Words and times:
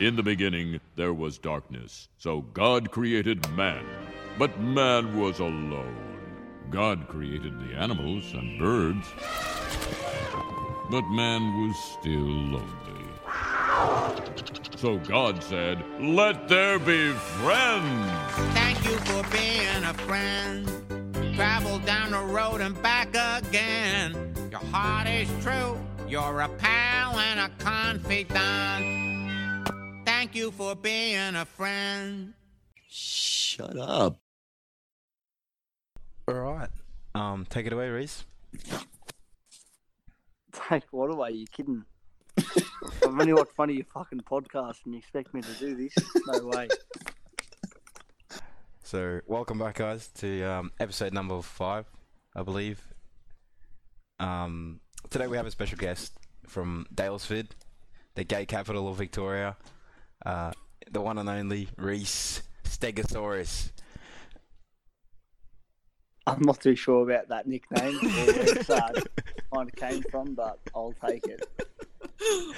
In 0.00 0.16
the 0.16 0.22
beginning, 0.22 0.80
there 0.96 1.12
was 1.14 1.38
darkness. 1.38 2.08
So 2.18 2.40
God 2.40 2.90
created 2.90 3.48
man. 3.52 3.84
But 4.38 4.58
man 4.58 5.18
was 5.18 5.38
alone. 5.38 5.96
God 6.70 7.06
created 7.06 7.58
the 7.60 7.76
animals 7.76 8.32
and 8.32 8.58
birds. 8.58 9.06
But 10.90 11.02
man 11.10 11.42
was 11.60 11.76
still 11.76 12.20
lonely. 12.20 12.82
So 14.76 14.98
God 14.98 15.42
said, 15.42 15.84
Let 16.00 16.48
there 16.48 16.78
be 16.78 17.12
friends. 17.12 18.12
Thank 18.54 18.84
you 18.84 18.96
for 18.98 19.22
being 19.30 19.84
a 19.84 19.94
friend. 19.94 20.66
Travel 21.36 21.78
down 21.80 22.10
the 22.10 22.20
road 22.20 22.60
and 22.60 22.80
back 22.82 23.08
again. 23.10 24.34
Your 24.50 24.60
heart 24.60 25.06
is 25.06 25.28
true. 25.42 25.78
You're 26.08 26.40
a 26.40 26.48
pal 26.48 27.18
and 27.18 27.40
a 27.40 27.50
confidant. 27.62 29.11
Thank 30.22 30.36
you 30.36 30.52
for 30.52 30.76
being 30.76 31.34
a 31.34 31.44
friend. 31.44 32.32
Shut 32.88 33.76
up. 33.76 34.20
All 36.28 36.34
right. 36.34 36.68
Um, 37.12 37.44
take 37.50 37.66
it 37.66 37.72
away, 37.72 37.88
Reese. 37.88 38.24
Take 40.68 40.84
what 40.92 41.10
away? 41.10 41.30
You 41.32 41.46
kidding? 41.48 41.84
I've 42.38 43.18
only 43.18 43.32
watched 43.32 43.58
one 43.58 43.70
of 43.70 43.74
your 43.74 43.84
fucking 43.92 44.20
podcasts 44.20 44.84
and 44.84 44.94
you 44.94 44.98
expect 44.98 45.34
me 45.34 45.42
to 45.42 45.52
do 45.54 45.74
this? 45.74 45.92
No 46.28 46.46
way. 46.46 46.68
So, 48.84 49.22
welcome 49.26 49.58
back, 49.58 49.78
guys, 49.78 50.06
to 50.18 50.42
um, 50.44 50.70
episode 50.78 51.12
number 51.12 51.42
five, 51.42 51.86
I 52.36 52.44
believe. 52.44 52.80
Um, 54.20 54.78
today 55.10 55.26
we 55.26 55.36
have 55.36 55.46
a 55.46 55.50
special 55.50 55.78
guest 55.78 56.12
from 56.46 56.86
Daylesford, 56.94 57.48
the 58.14 58.22
gay 58.22 58.46
capital 58.46 58.88
of 58.88 58.96
Victoria, 58.98 59.56
uh, 60.26 60.52
the 60.90 61.00
one 61.00 61.18
and 61.18 61.28
only 61.28 61.68
Reese 61.76 62.42
Stegosaurus. 62.64 63.70
I'm 66.26 66.42
not 66.42 66.60
too 66.60 66.76
sure 66.76 67.02
about 67.10 67.28
that 67.28 67.46
nickname 67.48 67.96
or 67.96 68.08
where 68.08 68.42
it's 68.58 68.70
uh, 68.70 68.92
kind 69.52 69.68
of 69.68 69.74
came 69.74 70.02
from, 70.10 70.34
but 70.34 70.58
I'll 70.74 70.94
take 71.06 71.26
it. 71.26 71.46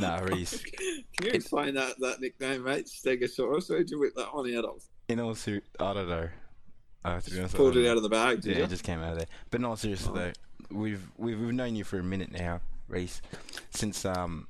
Nah, 0.00 0.18
Reese. 0.18 0.64
Can 0.64 1.26
you 1.26 1.30
explain 1.30 1.74
that, 1.74 1.94
that 2.00 2.20
nickname, 2.20 2.64
mate? 2.64 2.86
Stegosaurus. 2.86 3.70
Where'd 3.70 3.88
you 3.88 4.00
whip 4.00 4.14
that 4.16 4.34
one 4.34 4.52
out 4.56 4.64
of? 4.64 4.82
In 5.08 5.20
all 5.20 5.36
ser- 5.36 5.62
I 5.78 5.92
don't 5.94 6.08
know. 6.08 6.28
Uh, 7.04 7.20
to 7.20 7.30
be 7.30 7.38
honest, 7.38 7.54
Pulled 7.54 7.76
it 7.76 7.84
know. 7.84 7.92
out 7.92 7.96
of 7.96 8.02
the 8.02 8.08
bag, 8.08 8.40
did 8.40 8.50
Yeah, 8.52 8.58
you? 8.58 8.64
it 8.64 8.70
just 8.70 8.82
came 8.82 8.98
out 8.98 9.12
of 9.12 9.18
there. 9.18 9.28
But 9.50 9.60
no, 9.60 9.76
seriously 9.76 10.10
Oh. 10.12 10.16
though, 10.16 10.32
we've, 10.76 11.06
we've 11.18 11.38
we've 11.40 11.54
known 11.54 11.76
you 11.76 11.84
for 11.84 12.00
a 12.00 12.02
minute 12.02 12.32
now, 12.32 12.60
Reese, 12.88 13.22
since 13.70 14.04
um 14.04 14.48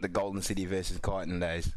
the 0.00 0.08
Golden 0.08 0.42
City 0.42 0.66
versus 0.66 0.98
Kyneton 0.98 1.40
days. 1.40 1.72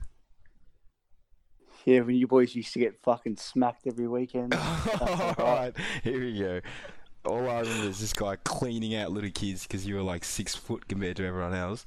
Yeah, 1.85 2.01
when 2.01 2.15
you 2.15 2.27
boys 2.27 2.53
used 2.53 2.73
to 2.73 2.79
get 2.79 3.01
fucking 3.01 3.37
smacked 3.37 3.87
every 3.87 4.07
weekend. 4.07 4.53
All 5.01 5.35
right, 5.37 5.73
here 6.03 6.19
we 6.19 6.37
go. 6.37 6.61
All 7.25 7.49
I 7.49 7.61
remember 7.61 7.89
is 7.89 7.99
this 7.99 8.13
guy 8.13 8.35
cleaning 8.37 8.95
out 8.95 9.11
little 9.11 9.29
kids 9.31 9.63
because 9.63 9.85
you 9.85 9.95
were 9.95 10.01
like 10.01 10.23
six 10.25 10.53
foot 10.55 10.87
compared 10.87 11.15
to 11.17 11.25
everyone 11.25 11.53
else. 11.53 11.85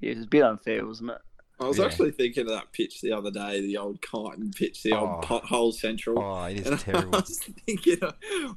Yeah, 0.00 0.12
it 0.12 0.16
was 0.18 0.24
a 0.26 0.28
bit 0.28 0.42
unfair, 0.42 0.86
wasn't 0.86 1.10
it? 1.12 1.18
I 1.60 1.66
was 1.66 1.78
Yeah. 1.78 1.86
actually 1.86 2.12
thinking 2.12 2.42
of 2.42 2.48
that 2.50 2.72
pitch 2.72 3.00
the 3.00 3.12
other 3.12 3.30
day, 3.30 3.60
the 3.60 3.76
old 3.78 4.00
Kyneton 4.00 4.54
pitch, 4.54 4.82
the 4.82 4.92
old 4.92 5.08
Oh. 5.24 5.26
pothole 5.26 5.74
central. 5.74 6.18
Oh, 6.22 6.44
it 6.44 6.58
is 6.58 6.66
and 6.68 6.78
terrible. 6.78 7.16
I 7.16 7.20
was 7.20 7.38
thinking, 7.66 7.98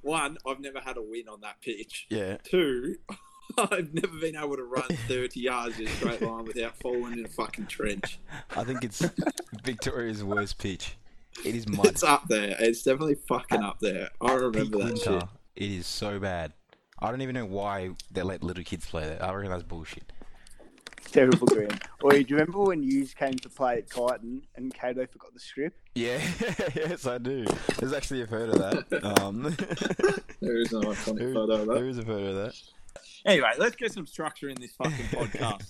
one, 0.01 0.37
I've 0.45 0.59
never 0.59 0.79
had 0.79 0.97
a 0.97 1.01
win 1.01 1.27
on 1.27 1.41
that 1.41 1.59
pitch. 1.61 2.05
Yeah, 2.09 2.37
Two, 2.43 2.95
I've 3.57 3.93
never 3.93 4.17
been 4.19 4.35
able 4.35 4.55
to 4.55 4.63
run 4.63 4.83
30 5.07 5.39
yards 5.39 5.79
in 5.79 5.87
a 5.87 5.89
straight 5.91 6.21
line 6.21 6.45
without 6.45 6.77
falling 6.79 7.13
in 7.13 7.25
a 7.25 7.27
fucking 7.27 7.67
trench. 7.67 8.19
I 8.55 8.63
think 8.63 8.83
it's 8.83 8.99
Victoria's 9.63 10.23
worst 10.23 10.57
pitch. 10.57 10.95
It 11.45 11.55
is 11.55 11.67
mud. 11.67 11.85
It's 11.87 12.03
up 12.03 12.27
there. 12.27 12.55
It's 12.59 12.83
definitely 12.83 13.15
fucking 13.27 13.61
up 13.61 13.79
there. 13.79 14.09
I 14.21 14.33
remember 14.33 14.61
Peak 14.61 14.71
that 14.71 14.77
winter, 14.77 15.19
shit. 15.19 15.23
it 15.55 15.71
is 15.71 15.87
so 15.87 16.19
bad. 16.19 16.53
I 16.99 17.09
don't 17.09 17.21
even 17.21 17.35
know 17.35 17.45
why 17.45 17.91
they 18.11 18.21
let 18.21 18.43
little 18.43 18.63
kids 18.63 18.85
play 18.85 19.07
that. 19.07 19.23
I 19.23 19.33
reckon 19.33 19.49
that's 19.51 19.63
bullshit. 19.63 20.11
Terrible 21.11 21.47
green. 21.47 21.69
Or 22.01 22.11
do 22.11 22.19
you 22.19 22.25
remember 22.35 22.59
when 22.59 22.83
you 22.83 23.05
came 23.07 23.33
to 23.33 23.49
play 23.49 23.79
at 23.79 23.89
Kyneton 23.89 24.43
and 24.55 24.73
Cato 24.73 25.05
forgot 25.07 25.33
the 25.33 25.39
script? 25.39 25.77
Yeah, 25.95 26.21
yes, 26.75 27.05
I 27.05 27.17
do. 27.17 27.45
There's 27.79 27.91
actually 27.91 28.21
a 28.21 28.27
photo 28.27 28.51
of 28.53 28.87
that. 28.89 29.19
Um, 29.21 29.41
There 30.39 30.57
is 30.61 30.71
an 30.73 30.83
iconic 30.83 31.17
there- 31.17 31.33
photo 31.33 31.53
of 31.53 31.67
that. 31.67 31.73
there 31.73 31.87
is 31.89 31.97
a 31.97 32.03
photo 32.05 32.27
of 32.27 32.35
that. 32.35 32.61
Anyway, 33.25 33.51
let's 33.57 33.75
get 33.75 33.91
some 33.91 34.05
structure 34.07 34.49
in 34.49 34.59
this 34.59 34.71
fucking 34.73 35.05
podcast. 35.07 35.63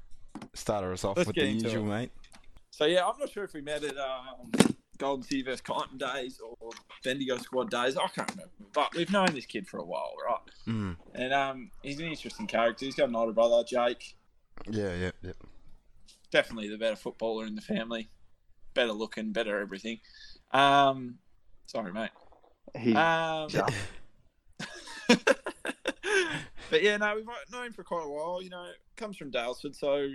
Starter 0.54 0.92
us 0.92 1.04
off 1.04 1.16
Let's 1.16 1.28
with 1.28 1.36
the 1.36 1.44
into 1.46 1.64
usual, 1.64 1.84
it. 1.84 1.88
mate. 1.88 2.10
So 2.70 2.84
yeah, 2.86 3.06
I'm 3.06 3.18
not 3.18 3.30
sure 3.30 3.44
if 3.44 3.52
we 3.52 3.60
met 3.60 3.82
at 3.84 3.96
um, 3.96 4.50
Golden 4.98 5.22
City 5.22 5.42
vs 5.42 5.60
Kyneton 5.62 5.98
days 5.98 6.40
or 6.40 6.70
Bendigo 7.04 7.36
squad 7.38 7.70
days. 7.70 7.96
I 7.96 8.06
can't 8.08 8.30
remember, 8.30 8.52
but 8.72 8.94
we've 8.94 9.10
known 9.10 9.34
this 9.34 9.46
kid 9.46 9.66
for 9.66 9.78
a 9.78 9.84
while, 9.84 10.12
right? 10.26 10.38
Mm. 10.66 10.96
And 11.14 11.32
um, 11.32 11.70
he's 11.82 11.98
an 12.00 12.06
interesting 12.06 12.46
character. 12.46 12.84
He's 12.84 12.94
got 12.94 13.08
an 13.08 13.16
older 13.16 13.32
brother, 13.32 13.62
Jake. 13.64 14.16
Yeah, 14.68 14.94
yeah, 14.94 15.10
yeah. 15.22 15.32
Definitely 16.30 16.68
the 16.68 16.78
better 16.78 16.96
footballer 16.96 17.46
in 17.46 17.54
the 17.54 17.62
family. 17.62 18.10
Better 18.74 18.92
looking, 18.92 19.32
better 19.32 19.58
everything. 19.60 20.00
Um, 20.52 21.18
sorry, 21.66 21.92
mate. 21.92 22.10
He, 22.78 22.94
Um, 22.94 23.48
Yeah. 23.50 23.66
but 26.70 26.82
yeah, 26.82 26.96
no, 26.96 27.14
we've 27.16 27.26
known 27.52 27.66
him 27.66 27.72
for 27.72 27.84
quite 27.84 28.04
a 28.06 28.08
while. 28.08 28.40
You 28.42 28.50
know, 28.50 28.66
comes 28.96 29.16
from 29.16 29.30
Daylesford, 29.30 29.74
so 29.74 30.08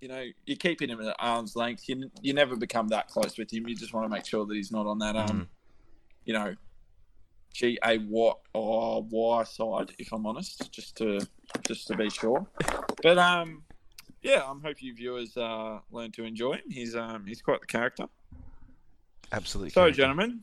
you 0.00 0.08
know 0.08 0.24
you're 0.44 0.56
keeping 0.56 0.88
him 0.88 1.00
at 1.00 1.14
arm's 1.18 1.54
length. 1.56 1.88
You 1.88 2.10
you 2.20 2.34
never 2.34 2.56
become 2.56 2.88
that 2.88 3.08
close 3.08 3.38
with 3.38 3.52
him. 3.52 3.68
You 3.68 3.74
just 3.76 3.92
want 3.94 4.04
to 4.04 4.08
make 4.08 4.26
sure 4.26 4.44
that 4.46 4.54
he's 4.54 4.72
not 4.72 4.86
on 4.86 4.98
that 4.98 5.16
um, 5.16 5.28
Mm. 5.28 5.46
you 6.24 6.34
know, 6.34 6.54
G 7.52 7.78
A 7.84 7.98
what 7.98 8.38
or 8.52 9.02
Y 9.08 9.44
side. 9.44 9.92
If 9.98 10.12
I'm 10.12 10.26
honest, 10.26 10.70
just 10.72 10.96
to 10.96 11.20
just 11.66 11.86
to 11.88 11.96
be 11.96 12.10
sure. 12.10 12.46
But 13.02 13.18
um, 13.18 13.62
yeah, 14.22 14.42
I'm 14.46 14.60
hope 14.60 14.82
you 14.82 14.94
viewers 14.94 15.36
uh 15.36 15.78
learn 15.90 16.10
to 16.12 16.24
enjoy 16.24 16.54
him. 16.54 16.70
He's 16.70 16.96
um 16.96 17.24
he's 17.26 17.40
quite 17.40 17.60
the 17.60 17.66
character. 17.66 18.06
Absolutely. 19.32 19.70
So, 19.70 19.82
correct. 19.82 19.96
gentlemen, 19.96 20.40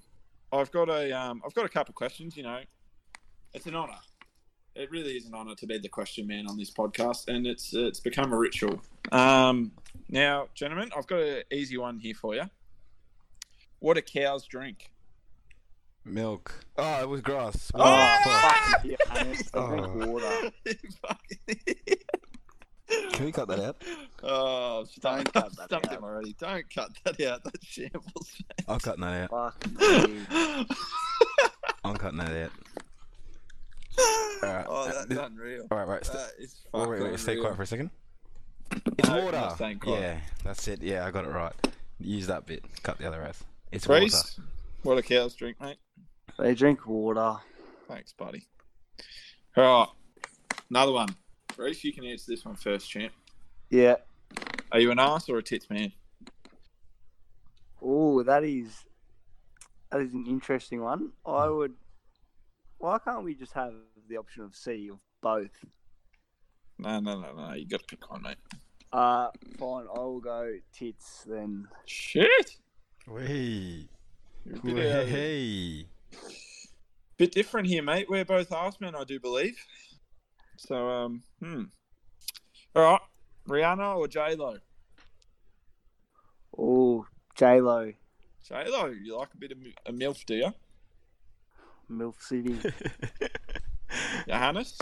I've 0.52 0.72
got 0.72 0.90
a 0.90 1.12
um, 1.12 1.42
I've 1.46 1.54
got 1.54 1.66
a 1.66 1.70
couple 1.70 1.94
questions. 1.94 2.36
You 2.36 2.44
know, 2.44 2.60
it's 3.54 3.66
an 3.66 3.76
honour. 3.76 4.00
It 4.76 4.90
really 4.90 5.12
is 5.16 5.26
an 5.28 5.36
honour 5.36 5.54
to 5.56 5.68
be 5.68 5.78
the 5.78 5.90
question 5.90 6.26
man 6.26 6.48
on 6.48 6.58
this 6.58 6.72
podcast, 6.72 7.28
and 7.28 7.46
it's 7.46 7.74
it's 7.74 8.00
become 8.00 8.34
a 8.34 8.38
ritual. 8.38 8.82
Um, 9.12 9.72
now, 10.10 10.48
gentlemen, 10.56 10.90
I've 10.98 11.06
got 11.08 11.20
an 11.20 11.44
easy 11.52 11.78
one 11.78 12.00
here 12.00 12.16
for 12.16 12.34
you. 12.34 12.50
What 13.80 13.96
do 13.96 14.02
cows 14.02 14.48
drink? 14.48 14.90
Milk. 16.06 16.66
Oh, 16.78 17.02
it 17.02 17.08
was 17.08 17.22
grass. 17.22 17.72
oh, 17.76 18.18
fuck. 18.24 18.56
fuck, 18.56 18.86
yeah, 18.86 18.96
honest, 19.16 19.56
I 19.56 19.68
drink 19.68 19.88
Oh. 19.88 20.08
water. 20.08 20.52
Can 23.14 23.26
we 23.26 23.32
cut 23.32 23.48
that 23.48 23.60
out? 23.60 23.82
oh, 24.24 24.80
Don't 24.80 24.90
stumped, 24.92 25.34
cut 25.34 25.56
that 25.56 25.66
stumped 25.66 25.88
out. 25.88 25.94
him 25.98 26.04
already. 26.04 26.36
Don't 26.40 26.70
cut 26.74 26.90
that 27.06 27.22
out. 27.22 27.44
That's 27.44 27.66
shambles. 27.66 28.42
I'm 28.68 28.80
cutting 28.80 29.02
that 29.02 29.32
out. 29.32 29.54
Fuck 29.62 29.80
me. 29.80 30.26
I'm 31.86 31.96
cutting 31.96 32.20
that 32.20 32.46
out. 32.46 32.52
Alright. 34.48 34.66
oh, 34.70 34.90
uh, 34.90 35.06
that's 35.06 35.22
unreal. 35.22 35.68
All 35.72 35.78
right, 35.78 35.88
right. 35.88 36.06
St- 36.06 36.18
That 36.18 36.32
is 36.40 36.66
oh, 36.74 36.88
wait, 36.88 37.02
wait, 37.02 37.20
stay 37.20 37.38
quiet 37.38 37.56
for 37.56 37.64
a 37.64 37.68
second. 37.68 37.90
It's 38.98 39.10
No, 39.10 39.26
water. 39.26 39.56
quiet. 39.58 39.84
Yeah, 39.86 40.18
that's 40.44 40.68
it. 40.68 40.82
Yeah, 40.82 41.06
I 41.06 41.12
got 41.12 41.26
it 41.26 41.30
right. 41.30 41.54
Use 42.00 42.28
that 42.28 42.46
bit. 42.46 42.64
Cut 42.82 42.98
the 42.98 43.08
other 43.08 43.22
half. 43.22 43.44
It's 43.72 43.88
water. 43.88 44.02
Reese, 44.02 44.40
what 44.84 44.96
do 44.96 45.02
cows 45.02 45.36
drink, 45.36 45.60
mate? 45.62 45.78
They 46.40 46.56
drink 46.56 46.88
water. 46.88 47.36
Thanks, 47.88 48.14
buddy. 48.14 48.46
All 49.56 49.64
right, 49.64 49.88
another 50.70 50.92
one. 50.92 51.10
Reese, 51.58 51.84
you 51.84 51.94
can 51.94 52.06
answer 52.06 52.26
this 52.32 52.44
one 52.44 52.56
first, 52.56 52.90
champ. 52.90 53.14
Yeah. 53.70 53.96
Are 54.72 54.80
you 54.80 54.92
an 54.92 55.00
ass 55.00 55.30
or 55.30 55.38
a 55.38 55.44
tits 55.44 55.70
man? 55.70 55.92
Oh, 57.82 58.24
that 58.24 58.44
is 58.44 58.86
that 59.92 60.02
is 60.02 60.14
an 60.14 60.26
interesting 60.28 60.82
one. 60.82 61.12
I 61.26 61.46
hmm. 61.48 61.56
would. 61.58 61.74
Why 62.80 62.98
can't 62.98 63.24
we 63.24 63.36
just 63.36 63.54
have 63.54 63.74
the 64.08 64.18
option 64.18 64.44
of 64.44 64.56
C 64.56 64.90
of 64.92 65.00
both? 65.22 65.52
No, 66.80 67.00
no, 67.00 67.20
no, 67.20 67.34
no. 67.34 67.54
You 67.54 67.68
got 67.68 67.82
to 67.82 67.86
pick 67.86 68.10
one, 68.10 68.24
mate. 68.24 68.38
Uh, 68.92 69.30
fine. 69.58 69.86
I 69.94 70.00
will 70.00 70.20
go 70.20 70.54
tits 70.74 71.24
then. 71.28 71.68
Shit. 71.86 72.58
Hey. 73.06 73.88
You're 74.46 74.76
bit, 74.76 74.92
uh, 74.92 75.06
Hey. 75.06 75.88
bit 77.18 77.32
different 77.32 77.68
here, 77.68 77.82
mate. 77.84 78.10
We're 78.10 78.26
both 78.26 78.52
ass 78.52 78.80
men, 78.80 78.96
I 78.96 79.04
do 79.04 79.20
believe. 79.20 79.58
So, 80.58 80.90
um, 80.90 81.24
hmm. 81.40 81.64
All 82.76 82.84
right, 82.84 83.02
Rihanna 83.48 83.98
or 83.98 84.08
J 84.08 84.36
Lo? 84.36 84.58
Oh, 86.58 87.06
J 87.36 87.62
Lo, 87.62 87.92
J 88.48 88.66
Lo, 88.68 88.86
you 88.88 89.18
like 89.18 89.34
a 89.34 89.38
bit 89.38 89.52
of 89.52 89.58
a 89.86 89.92
milf, 89.92 90.26
do 90.26 90.36
you? 90.36 90.54
Milf 91.92 92.22
City. 92.22 92.58
Johannes? 94.28 94.78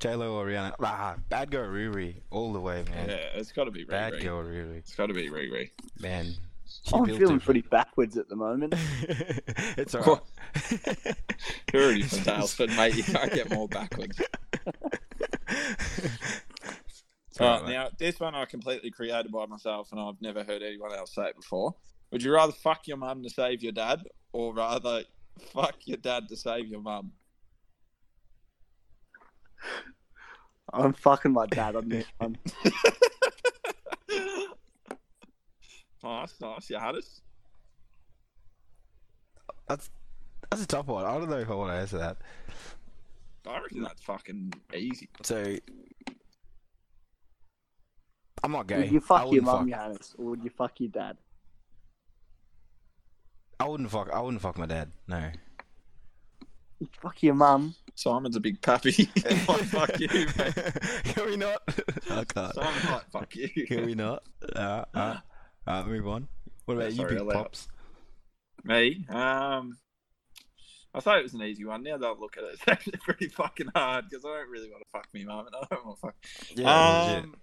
J 0.00 0.14
Lo 0.14 0.34
or 0.34 0.46
Rihanna. 0.46 0.74
Ah, 0.82 1.16
bad 1.28 1.50
girl 1.50 1.68
Riri, 1.68 2.16
all 2.30 2.52
the 2.52 2.60
way, 2.60 2.84
man. 2.90 3.08
Yeah, 3.08 3.16
it's 3.34 3.52
got 3.52 3.64
to 3.64 3.70
be 3.70 3.84
Riri. 3.84 3.88
bad 3.90 4.20
girl 4.22 4.42
Riri, 4.42 4.76
It's 4.78 4.94
got 4.94 5.06
to 5.06 5.14
be 5.14 5.28
Riri. 5.30 5.70
man. 6.00 6.34
She 6.68 6.94
I'm 6.94 7.06
feeling 7.06 7.36
it. 7.36 7.42
pretty 7.44 7.62
backwards 7.62 8.16
at 8.16 8.28
the 8.28 8.36
moment. 8.36 8.74
it's 9.78 9.94
alright. 9.94 10.20
You're 11.72 11.82
already 11.84 12.02
from 12.04 12.18
Daylesford, 12.20 12.76
mate. 12.76 12.94
You 12.96 13.04
can't 13.04 13.32
get 13.32 13.50
more 13.50 13.68
backwards. 13.68 14.20
It's 17.30 17.40
alright, 17.40 17.62
right, 17.62 17.70
now 17.70 17.88
this 17.98 18.18
one 18.18 18.34
I 18.34 18.44
completely 18.46 18.90
created 18.90 19.30
by 19.30 19.46
myself, 19.46 19.92
and 19.92 20.00
I've 20.00 20.20
never 20.20 20.42
heard 20.42 20.62
anyone 20.62 20.92
else 20.92 21.14
say 21.14 21.26
it 21.28 21.36
before. 21.36 21.74
Would 22.10 22.22
you 22.22 22.32
rather 22.32 22.52
fuck 22.52 22.86
your 22.86 22.96
mum 22.96 23.22
to 23.22 23.30
save 23.30 23.62
your 23.62 23.72
dad, 23.72 24.02
or 24.32 24.54
rather 24.54 25.02
fuck 25.52 25.76
your 25.84 25.98
dad 25.98 26.28
to 26.28 26.36
save 26.36 26.68
your 26.68 26.80
mum? 26.80 27.12
I'm 30.72 30.92
fucking 30.92 31.32
my 31.32 31.46
dad 31.46 31.76
on 31.76 31.88
this 31.88 32.06
one. 32.18 32.36
nice, 36.02 36.34
nice. 36.40 36.70
You 36.70 36.78
had 36.78 36.96
us. 36.96 37.20
That's 39.68 39.90
that's 40.50 40.62
a 40.62 40.66
tough 40.66 40.86
one. 40.86 41.04
I 41.04 41.14
don't 41.18 41.30
know 41.30 41.38
if 41.38 41.50
I 41.50 41.54
want 41.54 41.72
to 41.72 41.76
answer 41.76 41.98
that. 41.98 42.16
I 43.46 43.60
reckon 43.60 43.82
that's 43.82 44.02
fucking 44.02 44.52
easy. 44.74 45.08
So 45.22 45.56
I'm 48.42 48.52
not 48.52 48.66
gay. 48.66 48.78
Would 48.78 48.92
you 48.92 48.98
I 48.98 49.00
fuck 49.00 49.32
your 49.32 49.42
mum, 49.42 49.70
fuck- 49.70 49.78
Johannes, 49.78 50.14
or 50.18 50.24
would 50.26 50.44
you 50.44 50.50
fuck 50.50 50.72
your 50.78 50.90
dad? 50.90 51.16
I 53.58 53.66
wouldn't 53.66 53.90
fuck. 53.90 54.10
I 54.12 54.20
wouldn't 54.20 54.42
fuck 54.42 54.58
my 54.58 54.66
dad. 54.66 54.92
No. 55.08 55.30
You'd 56.78 56.90
fuck 57.00 57.22
your 57.22 57.34
mum. 57.34 57.74
Simon's 57.94 58.36
a 58.36 58.40
big 58.40 58.60
pappy. 58.60 59.08
Like, 59.48 59.62
fuck 59.62 60.00
you, 60.00 60.08
mate. 60.08 60.54
Can 61.04 61.26
we 61.26 61.36
not? 61.36 61.62
I 62.10 62.24
can't. 62.24 62.54
Simon's 62.54 62.84
like, 62.84 63.10
fuck 63.10 63.36
you. 63.36 63.48
Can 63.66 63.86
we 63.86 63.94
not? 63.94 64.22
Uh, 64.54 64.84
uh, 64.94 65.16
uh, 65.66 65.84
move 65.84 66.06
on. 66.06 66.28
What 66.66 66.74
about 66.76 66.92
Yeah, 66.92 67.02
you, 67.02 67.18
big 67.18 67.28
pops? 67.30 67.68
Me? 68.64 69.06
Um, 69.08 69.78
I 70.92 71.00
thought 71.00 71.18
it 71.18 71.22
was 71.22 71.34
an 71.34 71.42
easy 71.42 71.64
one. 71.64 71.82
Now 71.82 71.96
that 71.96 72.06
I 72.06 72.10
look 72.10 72.36
at 72.36 72.44
it, 72.44 72.54
it's 72.54 72.62
actually 72.68 72.98
pretty 72.98 73.28
fucking 73.28 73.68
hard 73.74 74.06
because 74.08 74.24
I 74.24 74.28
don't 74.28 74.50
really 74.50 74.70
want 74.70 74.82
to 74.82 74.90
fuck 74.90 75.08
me 75.12 75.24
mum, 75.24 75.46
and 75.46 75.54
I 75.54 75.74
don't 75.74 75.86
want 75.86 75.98
to 75.98 76.00
fuck. 76.00 76.14
Yeah, 76.54 77.16
um, 77.22 77.34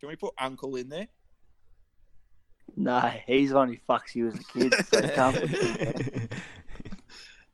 can 0.00 0.08
we 0.08 0.16
put 0.16 0.32
uncle 0.38 0.76
in 0.76 0.88
there? 0.88 1.08
Nah, 2.76 3.10
he's 3.26 3.50
the 3.50 3.56
one 3.56 3.68
who 3.68 3.76
fucks 3.88 4.14
you 4.14 4.28
as 4.28 4.34
a 4.34 4.44
kid. 4.44 4.74
So 4.86 5.00
you 5.00 5.08
can't 5.10 5.36
put 5.36 5.50
him 5.50 5.74
there. 5.74 6.28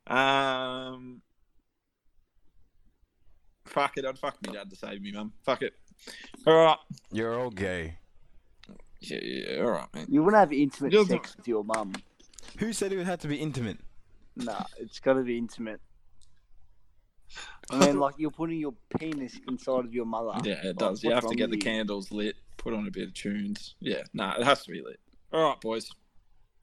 Um, 0.07 1.23
fuck 3.65 3.97
it, 3.97 4.05
I'd 4.05 4.19
fuck 4.19 4.37
me 4.47 4.53
dad 4.53 4.71
to 4.71 4.77
save 4.77 5.03
me 5.03 5.13
mum. 5.13 5.33
Fuck 5.45 5.63
it. 5.63 5.75
All 6.47 6.55
right. 6.55 6.79
You're 7.13 7.39
all 7.39 7.51
gay. 7.51 7.99
Yeah, 9.01 9.19
yeah, 9.23 9.63
all 9.63 9.71
right, 9.73 9.95
man. 9.95 10.07
You 10.09 10.23
wouldn't 10.23 10.41
have 10.41 10.53
intimate 10.53 10.93
You're 10.93 11.05
sex 11.05 11.37
with 11.37 11.47
your 11.47 11.65
mum. 11.65 11.93
Who 12.59 12.73
said 12.73 12.93
it 12.93 12.97
would 12.97 13.07
have 13.07 13.21
to 13.21 13.29
be 13.29 13.37
intimate? 13.37 13.79
Nah, 14.37 14.65
it's 14.79 14.99
got 15.01 15.15
to 15.15 15.23
be 15.23 15.39
intimate. 15.39 15.81
And 17.73 17.83
then, 17.83 17.99
like, 17.99 18.15
you're 18.17 18.31
putting 18.31 18.61
your 18.61 18.75
penis 18.97 19.41
inside 19.49 19.85
of 19.85 19.93
your 19.93 20.05
mother. 20.05 20.39
Yeah, 20.45 20.61
it 20.63 20.67
Like, 20.67 20.77
does. 20.77 21.03
You 21.03 21.11
have 21.11 21.27
to 21.27 21.35
get 21.35 21.51
the 21.51 21.57
you? 21.57 21.63
candles 21.63 22.13
lit, 22.13 22.37
put 22.59 22.73
on 22.73 22.87
a 22.87 22.93
bit 22.93 23.09
of 23.09 23.15
tunes. 23.15 23.75
Yeah, 23.81 24.03
nah, 24.15 24.37
it 24.39 24.45
has 24.45 24.63
to 24.67 24.71
be 24.71 24.81
lit. 24.81 25.01
All 25.33 25.49
right, 25.49 25.61
boys. 25.61 25.91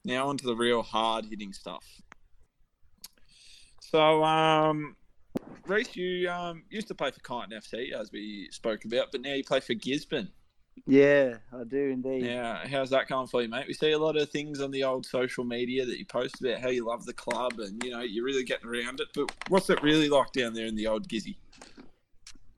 Now 0.06 0.28
on 0.28 0.38
to 0.38 0.46
the 0.46 0.56
real 0.56 0.82
hard 0.82 1.26
hitting 1.26 1.52
stuff. 1.52 1.84
So, 3.94 4.24
um, 4.24 4.96
Reese, 5.68 5.94
you 5.94 6.28
um, 6.28 6.64
used 6.68 6.88
to 6.88 6.96
play 6.96 7.12
for 7.12 7.20
Kyneton 7.20 7.52
FC, 7.52 7.92
as 7.92 8.10
we 8.10 8.48
spoke 8.50 8.84
about, 8.84 9.12
but 9.12 9.20
now 9.20 9.34
you 9.34 9.44
play 9.44 9.60
for 9.60 9.74
Gisborne. 9.74 10.32
Yeah, 10.84 11.36
I 11.52 11.62
do 11.62 11.90
indeed. 11.90 12.24
Yeah, 12.24 12.66
how's 12.66 12.90
that 12.90 13.06
going 13.06 13.28
for 13.28 13.40
you, 13.40 13.48
mate? 13.48 13.68
We 13.68 13.74
see 13.74 13.92
a 13.92 13.98
lot 14.00 14.16
of 14.16 14.28
things 14.30 14.60
on 14.60 14.72
the 14.72 14.82
old 14.82 15.06
social 15.06 15.44
media 15.44 15.86
that 15.86 15.96
you 15.96 16.04
post 16.06 16.40
about 16.40 16.58
how 16.58 16.70
you 16.70 16.84
love 16.84 17.04
the 17.04 17.12
club 17.12 17.60
and 17.60 17.80
you 17.84 17.92
know 17.92 18.00
you're 18.00 18.24
really 18.24 18.42
getting 18.42 18.68
around 18.68 18.98
it. 18.98 19.06
But 19.14 19.30
what's 19.46 19.70
it 19.70 19.80
really 19.80 20.08
like 20.08 20.32
down 20.32 20.54
there 20.54 20.66
in 20.66 20.74
the 20.74 20.88
old 20.88 21.06
Gizzy? 21.08 21.36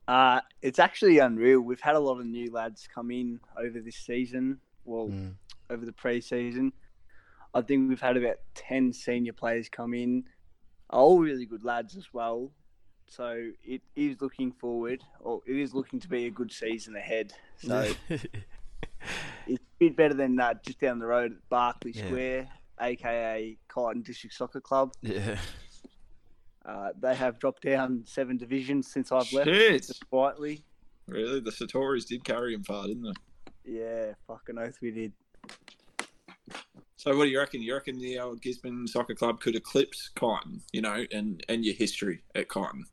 Uh, 0.09 0.41
it's 0.63 0.79
actually 0.79 1.19
unreal. 1.19 1.61
We've 1.61 1.79
had 1.83 1.97
a 1.97 2.01
lot 2.01 2.19
of 2.19 2.25
new 2.25 2.51
lads 2.51 2.89
come 2.95 3.11
in 3.11 3.41
over 3.59 3.79
this 3.81 3.97
season. 3.97 4.59
Well, 4.87 5.09
Mm. 5.09 5.35
over 5.69 5.85
the 5.85 5.93
pre-season. 5.93 6.73
I 7.53 7.61
think 7.61 7.91
we've 7.91 8.01
had 8.01 8.17
about 8.17 8.37
ten 8.55 8.95
senior 8.95 9.35
players 9.35 9.69
come 9.69 9.93
in, 9.93 10.25
all 10.91 11.19
really 11.19 11.47
good 11.47 11.65
lads 11.65 11.97
as 11.97 12.13
well. 12.13 12.51
So 13.09 13.51
it 13.65 13.83
is 13.95 14.21
looking 14.21 14.51
forward, 14.53 15.03
or 15.21 15.41
it 15.47 15.57
is 15.57 15.75
looking 15.75 16.01
to 16.01 16.09
be 16.09 16.27
a 16.27 16.31
good 16.31 16.51
season 16.53 16.97
ahead. 16.97 17.33
So 17.59 17.93
it's 18.09 19.63
a 19.63 19.79
bit 19.79 19.97
better 19.97 20.15
than 20.15 20.39
uh, 20.41 20.55
just 20.65 20.81
down 20.81 20.99
the 20.99 21.07
road 21.07 21.33
at 21.33 21.49
Barclay 21.49 21.93
Yeah. 21.95 22.07
Square, 22.07 22.49
aka 22.81 23.57
Kyneton 23.69 24.05
District 24.05 24.35
Soccer 24.35 24.61
Club. 24.61 24.93
yeah. 25.03 25.39
Uh, 26.65 26.89
they 27.01 27.15
have 27.15 27.39
dropped 27.39 27.63
down 27.63 28.03
seven 28.07 28.37
divisions 28.37 28.89
since 28.93 29.13
I've 29.13 29.33
left. 29.33 29.49
Shit. 29.49 29.87
Just 29.87 30.11
quietly. 30.11 30.65
Really, 31.07 31.39
the 31.39 31.53
Satoris 31.53 32.07
did 32.09 32.25
carry 32.25 32.55
him 32.55 32.65
far, 32.65 32.89
didn't 32.89 33.05
they? 33.05 33.73
Yeah, 33.73 34.15
fucking 34.27 34.59
oath 34.59 34.77
we 34.83 34.91
did. 34.91 35.13
So, 36.99 37.15
what 37.17 37.25
do 37.25 37.31
you 37.31 37.39
reckon? 37.39 37.61
You 37.63 37.75
reckon 37.75 37.99
the 37.99 38.19
old 38.19 38.41
Gisborne 38.41 38.87
Soccer 38.89 39.15
Club 39.15 39.41
could 39.41 39.55
eclipse 39.55 40.11
Kyneton, 40.17 40.61
you 40.73 40.81
know, 40.81 41.05
and 41.13 41.45
and 41.49 41.65
your 41.65 41.75
history 41.75 42.23
at 42.35 42.49
Kyneton? 42.49 42.85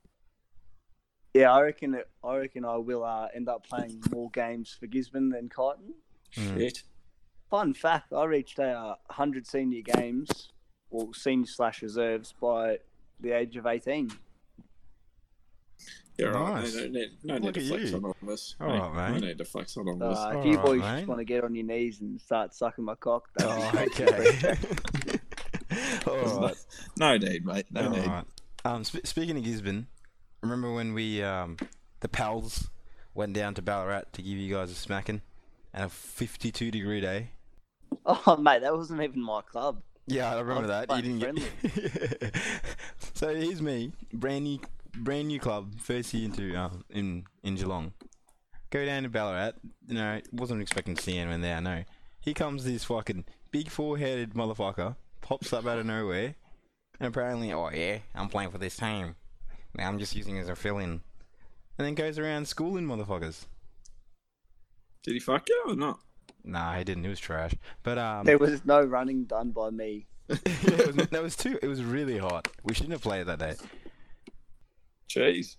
Yeah, 1.34 1.54
I 1.54 1.62
reckon 1.62 1.92
that 1.92 2.10
I 2.24 2.38
reckon 2.38 2.66
I 2.66 2.76
will 2.76 3.04
uh, 3.04 3.28
end 3.34 3.48
up 3.48 3.66
playing 3.66 4.04
more 4.12 4.30
games 4.32 4.76
for 4.78 4.88
Gisborne 4.88 5.30
than 5.30 5.50
Kyneton. 5.50 5.94
Mm. 6.36 6.58
Shit. 6.58 6.84
Fun 7.50 7.74
fact: 7.74 8.12
I 8.12 8.26
reached 8.26 8.60
uh, 8.60 8.96
100 9.08 9.48
senior 9.48 9.82
games, 9.82 10.50
or 10.90 11.14
senior 11.14 11.48
slash 11.48 11.82
reserves, 11.82 12.34
by 12.42 12.80
the 13.22 13.32
age 13.32 13.56
of 13.56 13.66
18. 13.66 14.12
You're 16.18 16.32
right. 16.32 16.64
Nice. 16.64 16.76
No, 16.76 16.82
no, 16.84 16.88
need- 16.90 17.12
no 17.24 17.38
need 17.40 17.54
to 17.56 17.60
at 17.62 17.68
flex 17.68 17.90
you. 17.92 17.98
on 17.98 18.06
all 18.06 18.16
of 18.22 18.30
us. 18.30 18.56
All 18.62 18.68
No- 18.68 18.90
right, 18.92 19.12
No 19.14 19.18
need 19.28 19.38
to 19.40 19.46
flex 19.46 19.78
on 19.78 19.88
all 19.88 19.96
of 19.96 20.02
us. 20.04 20.18
Uh, 20.18 20.30
if 20.30 20.36
All 20.36 20.46
you 20.46 20.56
right, 20.58 20.66
boys 20.66 20.82
mate. 20.82 20.96
just 20.98 21.08
want 21.08 21.20
to 21.20 21.26
get 21.26 21.44
on 21.44 21.56
your 21.56 21.66
knees 21.66 22.02
and 22.02 22.22
start 22.22 22.54
sucking 22.54 22.84
my 22.86 22.96
cock, 22.96 23.30
that'd 23.36 23.52
Oh, 23.52 23.72
be 23.72 24.04
okay. 24.04 24.58
All 26.08 26.14
There's 26.16 26.34
right. 26.38 26.56
No 26.98 27.18
need, 27.18 27.46
mate. 27.46 27.66
No 27.72 27.86
All 27.86 27.90
need. 27.90 28.06
right. 28.08 28.26
Um, 28.66 28.84
sp- 28.86 29.06
speaking 29.06 29.38
of 29.38 29.44
Gisborne, 29.44 29.88
remember 30.42 30.72
when 30.72 30.94
we 30.94 31.24
um, 31.24 31.58
the 32.02 32.08
pals 32.08 32.70
went 33.16 33.34
down 33.34 33.54
to 33.56 33.62
Ballarat 33.62 34.04
to 34.14 34.22
give 34.22 34.38
you 34.38 34.54
guys 34.54 34.72
a 34.72 34.76
smacking, 34.76 35.22
and 35.74 35.86
a 35.86 35.90
52 35.90 36.70
degree 36.72 37.02
day. 37.02 37.32
Oh, 38.06 38.38
mate, 38.42 38.62
that 38.62 38.76
wasn't 38.76 39.02
even 39.02 39.22
my 39.22 39.42
club. 39.42 39.82
Yeah, 40.06 40.36
I 40.36 40.40
remember 40.42 40.68
was 40.68 40.88
that. 40.88 40.96
You 40.98 41.02
didn't 41.18 41.36
get. 41.38 42.36
so 43.14 43.34
here's 43.34 43.62
me, 43.62 43.94
brand 44.12 44.44
new, 44.44 44.60
brand 44.96 45.28
new 45.28 45.40
club, 45.40 45.80
first 45.80 46.14
year 46.14 46.26
into 46.26 46.56
um, 46.56 46.84
in 46.90 47.26
in 47.44 47.56
Geelong. 47.56 47.94
Go 48.70 48.86
down 48.86 49.04
to 49.04 49.10
Ballarat. 49.10 49.54
You 49.88 49.96
know, 49.96 50.22
wasn't 50.32 50.62
expecting 50.62 50.96
to 50.96 51.02
see 51.02 51.18
anyone 51.18 51.42
there. 51.42 51.62
No, 51.62 51.84
here 52.20 52.34
comes 52.34 52.64
this 52.64 52.84
fucking 52.86 53.26
big 53.52 53.70
four-headed 53.70 54.34
motherfucker, 54.34 54.96
pops 55.22 55.54
up 55.54 55.68
out 55.68 55.80
of 55.80 55.86
nowhere, 55.86 56.36
and 57.00 57.08
apparently, 57.08 57.54
oh 57.54 57.70
yeah, 57.70 58.00
I'm 58.16 58.30
playing 58.30 58.52
for 58.52 58.58
this 58.58 58.78
team. 58.78 59.16
Now 59.76 59.88
I'm 59.88 60.00
just 60.00 60.16
using 60.16 60.38
it 60.38 60.42
as 60.42 60.50
a 60.50 60.56
fill-in, 60.56 61.02
and 61.78 61.88
then 61.88 61.96
goes 61.96 62.18
around 62.20 62.48
schooling 62.48 62.86
motherfuckers. 62.86 63.46
Did 65.04 65.14
he 65.14 65.20
fuck 65.20 65.48
you 65.50 65.64
or 65.68 65.76
not? 65.76 66.00
Nah, 66.46 66.78
he 66.78 66.84
didn't. 66.84 67.04
He 67.04 67.10
was 67.10 67.20
trash. 67.20 67.54
But 67.84 67.98
um, 67.98 68.26
There 68.26 68.38
was 68.38 68.66
no 68.66 68.82
running 68.82 69.26
done 69.26 69.52
by 69.52 69.70
me. 69.70 70.08
it 70.30 70.96
was, 70.96 71.08
that 71.08 71.22
was 71.24 71.36
too. 71.36 71.60
It 71.62 71.68
was 71.68 71.84
really 71.84 72.18
hot. 72.18 72.48
We 72.64 72.74
shouldn't 72.74 72.94
have 72.94 73.02
played 73.02 73.28
that 73.28 73.40
day. 73.40 73.56
Jeez. 75.10 75.56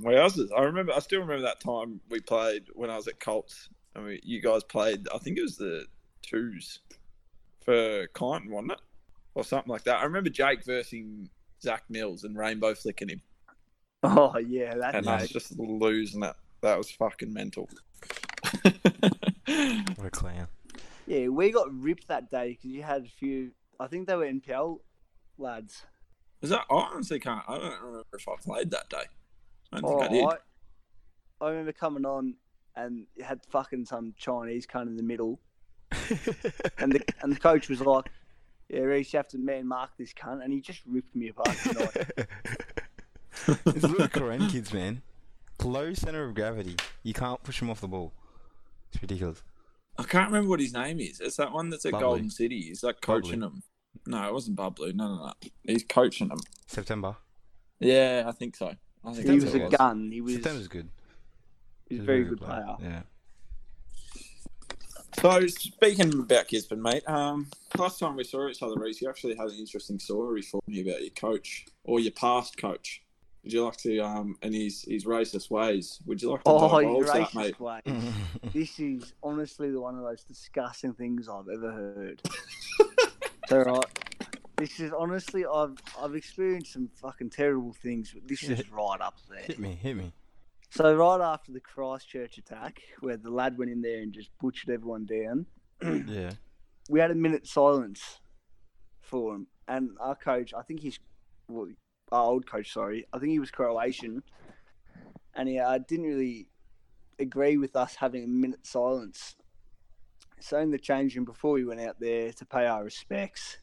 Where 0.00 0.20
else 0.20 0.36
is? 0.38 0.50
I 0.56 0.62
remember, 0.62 0.92
I 0.92 0.98
still 1.00 1.20
remember 1.20 1.42
that 1.42 1.60
time 1.60 2.00
we 2.08 2.20
played 2.20 2.64
when 2.74 2.90
I 2.90 2.96
was 2.96 3.06
at 3.08 3.20
Colts. 3.20 3.68
And 3.94 4.04
we, 4.04 4.20
you 4.24 4.40
guys 4.42 4.64
played, 4.64 5.06
I 5.14 5.18
think 5.18 5.38
it 5.38 5.42
was 5.42 5.56
the 5.56 5.84
twos 6.22 6.80
for 7.64 8.06
Kyneton, 8.08 8.50
wasn't 8.50 8.72
it? 8.72 8.80
Or 9.34 9.44
something 9.44 9.70
like 9.70 9.84
that. 9.84 9.98
I 10.00 10.04
remember 10.04 10.30
Jake 10.30 10.64
versing 10.64 11.28
Zach 11.62 11.84
Mills 11.88 12.24
and 12.24 12.36
rainbow 12.36 12.74
flicking 12.74 13.08
him. 13.08 13.22
Oh 14.02 14.36
yeah, 14.38 14.74
that 14.74 14.96
And 14.96 15.06
day. 15.06 15.12
us 15.12 15.28
just 15.28 15.58
losing 15.58 16.20
that. 16.20 16.36
That 16.60 16.76
was 16.76 16.90
fucking 16.90 17.32
mental. 17.32 17.68
What 19.46 20.06
a 20.06 20.10
clown. 20.10 20.48
Yeah, 21.06 21.28
we 21.28 21.50
got 21.50 21.72
ripped 21.72 22.08
that 22.08 22.30
day 22.30 22.50
because 22.50 22.70
you 22.70 22.82
had 22.82 23.04
a 23.04 23.08
few. 23.08 23.52
I 23.78 23.86
think 23.86 24.06
they 24.06 24.16
were 24.16 24.24
NPL 24.26 24.78
lads. 25.38 25.82
Is 26.44 26.50
that? 26.50 26.64
I 26.70 26.74
honestly 26.74 27.18
can't. 27.18 27.42
I 27.48 27.58
don't 27.58 27.80
remember 27.82 28.04
if 28.12 28.28
I 28.28 28.34
played 28.42 28.70
that 28.70 28.88
day. 28.90 29.04
I 29.72 29.80
don't 29.80 29.90
Oh, 29.90 29.98
think 30.00 30.10
I 30.10 30.14
did. 30.14 30.24
I, 31.40 31.44
I 31.46 31.50
remember 31.50 31.72
coming 31.72 32.04
on 32.06 32.34
and 32.76 33.06
you 33.16 33.24
had 33.24 33.40
fucking 33.50 33.86
some 33.86 34.14
Chinese 34.16 34.66
cunt 34.66 34.86
in 34.88 34.96
the 34.96 35.02
middle, 35.02 35.40
and 36.78 36.92
the 36.92 37.00
and 37.22 37.32
the 37.32 37.38
coach 37.40 37.68
was 37.68 37.80
like, 37.80 38.10
"Yeah, 38.68 38.80
Reese, 38.80 39.12
you 39.12 39.16
have 39.18 39.28
to 39.28 39.38
man 39.38 39.66
mark 39.66 39.90
this 39.98 40.12
cunt," 40.12 40.42
and 40.44 40.52
he 40.52 40.60
just 40.60 40.80
ripped 40.86 41.14
me 41.16 41.28
apart. 41.28 41.56
tonight. 41.62 42.26
it's 43.66 43.82
little 43.82 44.08
Korean 44.08 44.48
kids, 44.48 44.72
man. 44.72 45.02
low 45.62 45.92
center 45.94 46.24
of 46.24 46.34
gravity. 46.34 46.76
You 47.02 47.14
can't 47.14 47.42
push 47.42 47.60
him 47.62 47.70
off 47.70 47.80
the 47.80 47.88
ball. 47.88 48.12
It's 48.92 49.00
ridiculous. 49.02 49.42
I 49.98 50.02
can't 50.02 50.26
remember 50.26 50.50
what 50.50 50.60
his 50.60 50.72
name 50.72 50.98
is. 51.00 51.20
It's 51.20 51.36
that 51.36 51.52
one 51.52 51.70
that's 51.70 51.86
at 51.86 51.92
Bubbly. 51.92 52.04
Golden 52.04 52.30
City. 52.30 52.60
He's 52.62 52.82
like 52.82 53.00
coaching 53.00 53.40
Bubbly. 53.40 53.60
them. 53.60 53.62
No, 54.06 54.26
it 54.26 54.32
wasn't 54.32 54.56
Bubbly. 54.56 54.92
No, 54.92 55.08
no, 55.08 55.24
no. 55.26 55.32
He's 55.62 55.84
coaching 55.84 56.28
them. 56.28 56.38
September. 56.66 57.16
Yeah, 57.80 58.24
I 58.26 58.32
think 58.32 58.56
so. 58.56 58.74
I 59.04 59.12
think 59.12 59.26
He 59.26 59.32
that's 59.38 59.44
was 59.44 59.54
a 59.54 59.58
was. 59.64 59.74
gun. 59.74 60.10
He 60.12 60.20
was, 60.20 60.32
he 60.32 60.36
September's 60.38 60.68
good. 60.68 60.84
was 60.84 60.92
He's 61.88 62.00
a 62.00 62.04
very 62.04 62.24
good 62.24 62.40
player. 62.40 62.76
Yeah. 62.82 63.02
So 65.20 65.46
speaking 65.46 66.12
about 66.20 66.48
Gisborne, 66.48 66.82
mate, 66.82 67.08
um, 67.08 67.46
last 67.78 67.98
time 68.00 68.16
we 68.16 68.24
saw 68.24 68.48
each 68.48 68.62
other, 68.62 68.74
Reese, 68.76 69.00
you 69.00 69.08
actually 69.08 69.36
had 69.36 69.46
an 69.46 69.56
interesting 69.58 69.98
story 69.98 70.42
for 70.42 70.60
me 70.66 70.80
about 70.80 71.00
your 71.02 71.10
coach 71.10 71.66
or 71.84 72.00
your 72.00 72.12
past 72.12 72.56
coach. 72.56 73.00
Would 73.42 73.52
you 73.52 73.64
like 73.64 73.76
to, 73.78 73.98
um, 74.00 74.36
and 74.42 74.54
his 74.54 74.82
his 74.88 75.04
racist 75.04 75.50
ways? 75.50 76.00
Would 76.06 76.20
you 76.22 76.30
like 76.30 76.42
to 76.44 76.50
Oh, 76.50 76.78
you 76.78 76.86
divulge 76.88 77.06
that, 77.06 77.34
mate? 77.34 77.54
racist. 77.58 78.52
This 78.52 78.80
is 78.80 79.12
honestly 79.22 79.70
the 79.70 79.80
one 79.80 79.94
of 79.94 80.00
the 80.00 80.06
most 80.06 80.26
disgusting 80.26 80.94
things 80.94 81.28
I've 81.28 81.48
ever 81.48 81.70
heard. 81.70 82.22
So 83.48 83.62
right, 83.62 83.84
this 84.56 84.80
is 84.80 84.92
honestly 84.92 85.44
I've 85.46 85.76
I've 86.00 86.14
experienced 86.14 86.72
some 86.72 86.88
fucking 87.00 87.30
terrible 87.30 87.72
things, 87.72 88.12
but 88.12 88.26
this 88.28 88.42
is 88.42 88.70
right 88.70 89.00
up 89.00 89.16
there. 89.28 89.40
hit 89.42 89.58
me, 89.58 89.78
hit 89.80 89.96
me. 89.96 90.12
So 90.70 90.94
right 90.94 91.20
after 91.20 91.52
the 91.52 91.60
Christchurch 91.60 92.38
attack, 92.38 92.80
where 93.00 93.16
the 93.16 93.30
lad 93.30 93.56
went 93.58 93.70
in 93.70 93.80
there 93.80 94.00
and 94.00 94.12
just 94.12 94.30
butchered 94.40 94.70
everyone 94.70 95.06
down, 95.06 95.46
Yeah. 96.08 96.32
we 96.88 96.98
had 96.98 97.10
a 97.12 97.14
minute 97.14 97.46
silence 97.46 98.20
for 99.00 99.34
him, 99.36 99.46
and 99.68 99.90
our 100.00 100.16
coach, 100.16 100.52
I 100.52 100.62
think 100.62 100.80
he's, 100.80 100.98
well, 101.48 101.68
our 102.10 102.24
old 102.24 102.46
coach, 102.46 102.72
sorry, 102.72 103.06
I 103.12 103.18
think 103.18 103.30
he 103.30 103.38
was 103.38 103.52
Croatian, 103.52 104.22
and 105.34 105.48
he 105.48 105.58
uh, 105.60 105.78
didn't 105.78 106.06
really 106.06 106.48
agree 107.20 107.56
with 107.56 107.76
us 107.76 107.94
having 107.94 108.24
a 108.24 108.28
minute 108.28 108.66
silence. 108.66 109.36
So 110.44 110.58
in 110.58 110.70
the 110.70 110.78
change 110.78 111.16
room 111.16 111.24
before 111.24 111.52
we 111.54 111.64
went 111.64 111.80
out 111.80 111.98
there 111.98 112.30
to 112.30 112.44
pay 112.44 112.66
our 112.66 112.84
respects, 112.84 113.56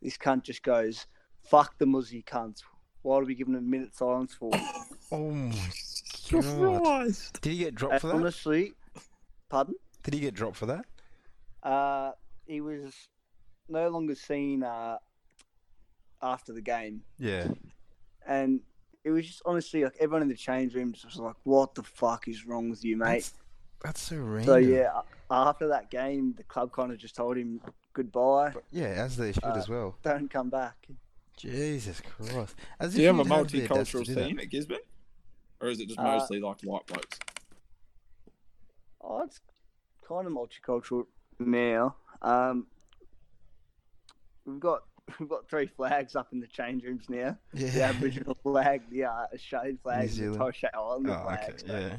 this 0.00 0.16
cunt 0.16 0.44
just 0.44 0.62
goes, 0.62 1.06
"Fuck 1.42 1.76
the 1.76 1.84
muzzy 1.84 2.22
cunts. 2.22 2.62
Why 3.02 3.18
are 3.18 3.24
we 3.24 3.34
giving 3.34 3.52
him 3.52 3.58
a 3.58 3.62
minute 3.62 3.94
silence 3.94 4.32
for?" 4.32 4.50
Oh 5.12 5.30
my 5.30 5.70
god. 6.30 7.14
Did 7.42 7.52
he 7.52 7.58
get 7.58 7.74
dropped 7.74 7.92
And 7.92 8.00
for 8.00 8.06
that? 8.06 8.14
honestly, 8.14 8.72
pardon? 9.50 9.74
Did 10.02 10.14
he 10.14 10.20
get 10.20 10.32
dropped 10.32 10.56
for 10.56 10.64
that? 10.64 10.86
Uh, 11.62 12.12
he 12.46 12.62
was 12.62 12.94
no 13.68 13.90
longer 13.90 14.14
seen 14.14 14.62
uh, 14.62 14.96
after 16.22 16.54
the 16.54 16.62
game, 16.62 17.02
Yeah. 17.18 17.48
and 18.26 18.60
it 19.04 19.10
was 19.10 19.26
just 19.26 19.42
honestly 19.44 19.84
like 19.84 19.96
everyone 20.00 20.22
in 20.22 20.28
the 20.28 20.34
change 20.34 20.74
rooms 20.74 21.04
was 21.04 21.18
like, 21.18 21.36
"What 21.42 21.74
the 21.74 21.82
fuck 21.82 22.28
is 22.28 22.46
wrong 22.46 22.70
with 22.70 22.82
you, 22.82 22.96
mate?" 22.96 23.30
That's, 23.84 24.00
that's 24.00 24.00
so 24.00 24.16
random. 24.16 24.44
So 24.46 24.56
yeah, 24.56 24.90
after 25.30 25.68
that 25.68 25.90
game, 25.90 26.34
the 26.36 26.42
club 26.44 26.72
kind 26.72 26.90
of 26.90 26.98
just 26.98 27.14
told 27.14 27.36
him 27.36 27.60
goodbye. 27.92 28.52
Yeah, 28.72 28.86
as 28.86 29.16
they 29.16 29.32
should 29.32 29.44
Uh, 29.44 29.52
as 29.54 29.68
well. 29.68 29.96
Don't 30.02 30.30
come 30.30 30.48
back. 30.50 30.86
Jesus 31.36 32.00
Christ. 32.00 32.54
As 32.80 32.94
Do 32.94 33.02
you 33.02 33.10
if 33.10 33.16
have 33.16 33.26
a 33.26 33.28
you'd 33.28 33.36
have 33.36 33.50
the 33.50 33.58
multicultural 33.68 33.98
to 34.00 34.04
do 34.04 34.14
that. 34.14 34.26
team 34.28 34.38
at 34.40 34.48
Gisborne, 34.50 34.78
or 35.60 35.68
is 35.68 35.80
it 35.80 35.86
just 35.88 35.98
Uh, 36.00 36.04
mostly 36.04 36.40
like 36.40 36.60
white 36.62 36.86
blokes? 36.86 37.18
Oh, 39.00 39.22
it's 39.22 39.40
kind 40.06 40.26
of 40.26 40.32
multicultural 40.32 41.06
now. 41.38 41.96
Um, 42.22 42.66
we've 44.46 44.60
got 44.60 44.84
we've 45.18 45.28
got 45.28 45.46
three 45.48 45.66
flags 45.66 46.16
up 46.16 46.32
in 46.32 46.40
the 46.40 46.46
change 46.46 46.84
rooms 46.84 47.04
now. 47.10 47.36
The 47.52 47.66
Yeah. 47.68 47.90
Aboriginal 47.90 48.34
flag, 48.42 48.82
the 48.90 49.04
uh, 49.04 49.26
Australian 49.34 49.78
flag, 49.82 50.00
and 50.02 50.08
the 50.08 50.12
Zealand. 50.14 50.38
Torres 50.38 50.56
Strait 50.56 50.70
Islander 50.74 51.10
Oh, 51.20 51.22
flag. 51.24 51.38
okay. 51.50 51.58
So 51.66 51.78
Yeah. 51.78 51.96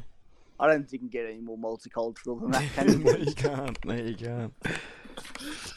I 0.60 0.68
don't 0.68 0.82
think 0.82 0.94
you 0.94 1.00
can 1.00 1.08
get 1.10 1.26
any 1.26 1.42
more 1.42 1.58
multicultural 1.58 2.40
than 2.42 2.52
that, 2.52 2.74
can 2.74 2.88
no, 3.04 3.12
you? 3.12 3.26
you 3.26 3.34
can't. 3.34 3.86
No, 3.86 3.94
you 3.96 4.16
can't. 4.16 4.54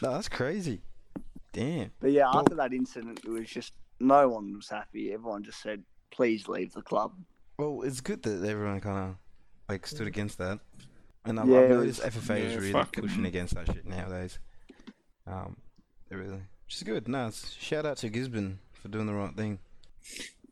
No, 0.02 0.12
that's 0.14 0.28
crazy. 0.28 0.82
Damn. 1.52 1.90
But 2.00 2.12
yeah, 2.12 2.28
Well- 2.30 2.40
after 2.40 2.54
that 2.56 2.72
incident, 2.72 3.20
it 3.24 3.28
was 3.30 3.48
just 3.48 3.72
no 4.00 4.28
one 4.28 4.54
was 4.54 4.68
happy. 4.68 5.12
Everyone 5.12 5.42
just 5.42 5.60
said, 5.60 5.82
"Please 6.10 6.46
leave 6.48 6.72
the 6.72 6.82
club." 6.82 7.12
Well, 7.58 7.82
it's 7.82 8.00
good 8.00 8.22
that 8.22 8.44
everyone 8.48 8.80
kind 8.80 9.10
of 9.10 9.16
like 9.68 9.86
stood 9.86 10.06
against 10.06 10.38
that, 10.38 10.60
and 11.24 11.40
I've, 11.40 11.48
Yeah, 11.48 11.60
I've 11.62 11.70
noticed 11.70 12.04
was- 12.04 12.14
FFA 12.14 12.38
is 12.38 12.56
really 12.56 12.72
fucking- 12.72 13.02
pushing 13.02 13.26
against 13.26 13.54
that 13.54 13.66
shit 13.66 13.84
nowadays. 13.86 14.38
Um, 15.26 15.56
they 16.08 16.16
really, 16.16 16.42
which 16.66 16.76
is 16.76 16.82
good. 16.84 17.08
No, 17.08 17.30
shout 17.58 17.84
out 17.84 17.96
to 17.98 18.08
Gisborne 18.08 18.60
for 18.74 18.88
doing 18.88 19.06
the 19.06 19.14
right 19.14 19.34
thing. 19.34 19.58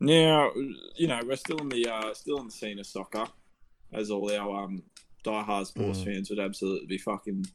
Now, 0.01 0.51
you 0.97 1.07
know, 1.07 1.21
we're 1.25 1.37
still 1.37 1.59
in 1.59 1.69
the 1.71 1.89
uh, 1.89 2.13
still 2.15 2.39
in 2.41 2.47
the 2.47 2.53
scene 2.53 2.79
of 2.79 2.87
soccer, 2.87 3.27
as 3.97 4.11
all 4.11 4.31
our 4.33 4.65
um, 4.65 4.83
diehard 5.25 5.67
sports 5.67 5.99
Mm. 6.01 6.05
fans 6.05 6.31
would 6.31 6.39
absolutely 6.39 6.87
be 6.87 6.99
fucking 6.99 7.47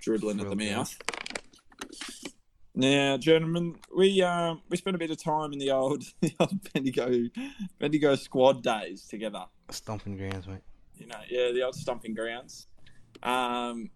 dribbling 0.00 0.40
at 0.40 0.48
the 0.48 0.56
mouth. 0.56 0.96
Now, 2.76 3.16
gentlemen, 3.18 3.76
we 3.96 4.20
um, 4.22 4.62
we 4.68 4.76
spent 4.76 4.96
a 4.96 4.98
bit 4.98 5.10
of 5.12 5.22
time 5.22 5.52
in 5.52 5.58
the 5.60 5.70
old 5.70 6.02
the 6.20 6.34
old 6.40 6.72
Bendigo 6.72 7.28
Bendigo 7.78 8.16
squad 8.16 8.62
days 8.64 9.04
together. 9.06 9.44
Stomping 9.70 10.16
grounds, 10.16 10.48
mate. 10.48 10.58
You 10.96 11.06
know, 11.06 11.18
yeah, 11.28 11.52
the 11.52 11.62
old 11.62 11.74
stomping 11.76 12.14
grounds. 12.14 12.66
Um, 13.22 13.90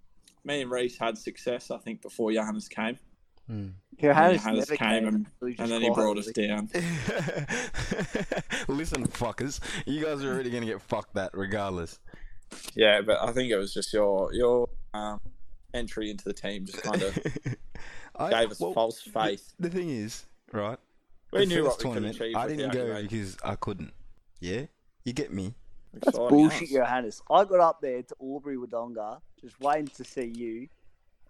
me 0.45 0.63
and 0.63 0.71
Reese 0.71 0.97
had 0.97 1.19
success, 1.19 1.71
I 1.73 1.79
think, 1.79 2.03
before 2.03 2.33
Johannes 2.33 2.69
came, 2.69 2.99
Hmm. 3.49 3.69
Johannes 4.01 4.43
Johannes 4.43 4.71
never 4.71 4.77
came 4.77 5.09
and, 5.09 5.27
He 5.41 5.57
and 5.59 5.71
then 5.71 5.83
he 5.83 5.91
brought 5.91 6.19
us 6.19 6.27
down. 6.27 6.69
Listen, 8.69 9.07
fuckers, 9.09 9.61
you 9.87 10.05
guys 10.05 10.23
are 10.23 10.33
already 10.33 10.51
gonna 10.51 10.67
get 10.67 10.81
fucked 10.81 11.15
that 11.15 11.31
regardless. 11.35 11.99
Yeah, 12.75 13.01
but 13.01 13.21
I 13.21 13.33
think 13.33 13.51
it 13.51 13.57
was 13.57 13.75
just 13.75 13.93
your 13.93 14.33
your 14.33 14.69
um, 14.95 15.21
entry 15.75 16.11
into 16.11 16.25
the 16.25 16.33
team 16.33 16.65
just 16.65 16.83
kind 16.83 17.03
of 17.03 17.19
I, 18.17 18.31
gave 18.31 18.51
us 18.51 18.61
well, 18.61 18.73
false 18.73 19.01
faith. 19.01 19.53
The 19.59 19.71
thing 19.71 19.91
is, 19.91 20.25
right? 20.53 20.79
We 21.33 21.47
knew 21.47 21.65
first 21.65 21.65
what 21.65 21.79
we 21.79 21.83
could 21.83 21.83
tournament, 21.83 22.17
achieve. 22.17 22.37
I 22.37 22.49
didn't 22.49 22.73
go 22.73 22.81
Activate. 22.81 23.11
because 23.11 23.37
I 23.45 23.55
couldn't. 23.57 23.93
Yeah, 24.41 24.63
you 25.05 25.13
get 25.13 25.33
me. 25.33 25.55
That's 25.93 26.09
Exciting 26.09 26.29
bullshit, 26.29 26.63
us. 26.63 26.71
Johannes. 26.71 27.23
I 27.31 27.45
got 27.45 27.61
up 27.61 27.81
there 27.81 28.03
to 28.03 28.17
Albury 28.23 28.57
Wodonga, 28.57 29.21
just 29.41 29.59
waiting 29.61 29.89
to 29.89 30.05
see 30.05 30.27
you, 30.27 30.69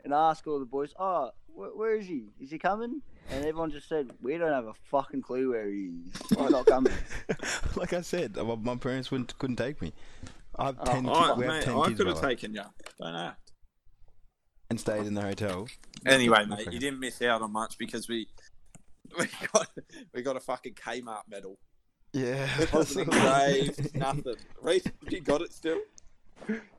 and 0.05 0.13
ask 0.15 0.47
all 0.47 0.59
the 0.59 0.65
boys, 0.67 0.95
"Oh, 0.99 1.31
wh- 1.49 1.77
where 1.77 1.97
is 1.97 2.07
he? 2.07 2.25
Is 2.41 2.51
he 2.51 2.59
coming?" 2.59 3.03
And 3.31 3.45
everyone 3.45 3.71
just 3.71 3.89
said, 3.89 4.11
"We 4.23 4.39
don't 4.39 4.53
have 4.53 4.67
a 4.67 4.75
fucking 4.91 5.23
clue 5.23 5.51
where 5.51 5.69
he 5.69 5.91
is. 6.07 6.39
Why 6.39 6.49
not 6.49 6.67
coming?" 6.67 6.93
like 7.77 7.93
I 7.93 8.01
said, 8.01 8.37
my, 8.37 8.77
parents 8.77 9.11
wouldn't 9.11 9.37
couldn't 9.39 9.57
take 9.57 9.81
me. 9.83 9.93
I 10.59 10.67
have 10.67 10.77
Oh, 10.81 10.85
ten. 10.85 11.09
I, 11.09 11.13
kids, 11.27 11.39
we 11.39 11.45
have 11.45 11.55
mate, 11.55 11.63
ten 11.65 11.77
I 11.79 11.85
kids, 11.87 11.99
could 11.99 12.07
have 12.09 12.21
taken 12.21 12.55
you. 12.55 12.63
Don't 13.01 13.15
act. 13.15 13.53
and 14.71 14.81
stayed 14.81 15.07
in 15.07 15.15
the 15.15 15.23
hotel. 15.23 15.69
Anyway, 16.07 16.45
mate, 16.47 16.73
you 16.73 16.79
didn't 16.79 17.01
miss 17.01 17.21
out 17.23 17.43
on 17.43 17.53
much 17.53 17.77
because 17.79 18.09
we 18.09 18.29
we 19.19 19.27
got 19.53 19.69
we 20.15 20.23
got 20.23 20.37
a 20.37 20.41
fucking 20.41 20.75
Kmart 20.75 21.23
medal. 21.29 21.59
Yeah, 22.15 22.49
It 22.59 22.73
wasn't 22.73 23.13
engraved, 23.13 23.95
nothing. 23.99 24.37
Reese, 24.63 24.85
you 25.11 25.21
got 25.21 25.43
it 25.43 25.53
still. 25.53 25.79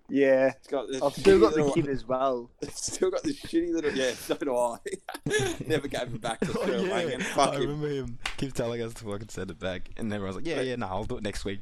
Yeah, 0.09 0.47
It's 0.57 0.67
got. 0.67 0.87
I've 1.03 1.13
still 1.13 1.39
got 1.39 1.53
the 1.53 1.71
kit 1.73 1.87
as 1.87 2.05
well. 2.07 2.49
It's 2.61 2.93
still 2.93 3.11
got 3.11 3.23
this 3.23 3.39
shitty 3.41 3.73
little. 3.73 3.91
Yeah, 3.91 4.11
so 4.11 4.35
do 4.35 4.55
I. 4.55 4.77
Never 5.67 5.87
gave 5.87 6.01
it 6.13 6.21
back 6.21 6.39
to 6.41 6.53
Oh, 6.59 6.65
yeah. 6.65 6.89
Wagon. 6.91 7.21
I 7.37 7.55
him. 7.55 7.61
remember 7.61 7.89
him 7.89 8.19
keep 8.37 8.53
telling 8.53 8.81
us 8.81 8.93
to 8.95 9.05
fucking 9.05 9.29
send 9.29 9.51
it 9.51 9.59
back, 9.59 9.89
and 9.97 10.11
everyone's 10.13 10.35
like, 10.37 10.45
"Yeah, 10.47 10.61
yeah, 10.61 10.75
no, 10.75 10.87
I'll 10.87 11.03
do 11.03 11.17
it 11.17 11.23
next 11.23 11.45
week." 11.45 11.61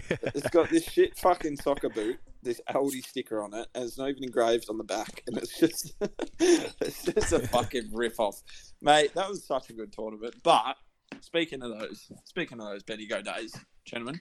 It's 0.00 0.48
got 0.50 0.70
this 0.70 0.84
shit 0.84 1.16
fucking 1.18 1.56
soccer 1.56 1.88
boot, 1.88 2.18
this 2.42 2.60
Aldi 2.68 3.04
sticker 3.04 3.42
on 3.42 3.54
it, 3.54 3.68
and 3.74 3.84
it's 3.84 3.98
not 3.98 4.08
even 4.10 4.24
engraved 4.24 4.66
on 4.68 4.78
the 4.78 4.84
back, 4.84 5.22
and 5.26 5.36
it's 5.38 5.58
just 5.58 5.94
it's 6.38 7.04
just 7.04 7.32
a 7.32 7.40
fucking 7.48 7.90
rip 7.92 8.18
off, 8.18 8.42
mate. 8.82 9.14
That 9.14 9.28
was 9.28 9.44
such 9.46 9.70
a 9.70 9.72
good 9.72 9.92
tournament. 9.92 10.34
But 10.42 10.76
speaking 11.20 11.62
of 11.62 11.78
those, 11.78 12.10
speaking 12.24 12.60
of 12.60 12.66
those 12.66 12.82
Bendigo 12.82 13.22
days, 13.22 13.54
gentlemen, 13.84 14.20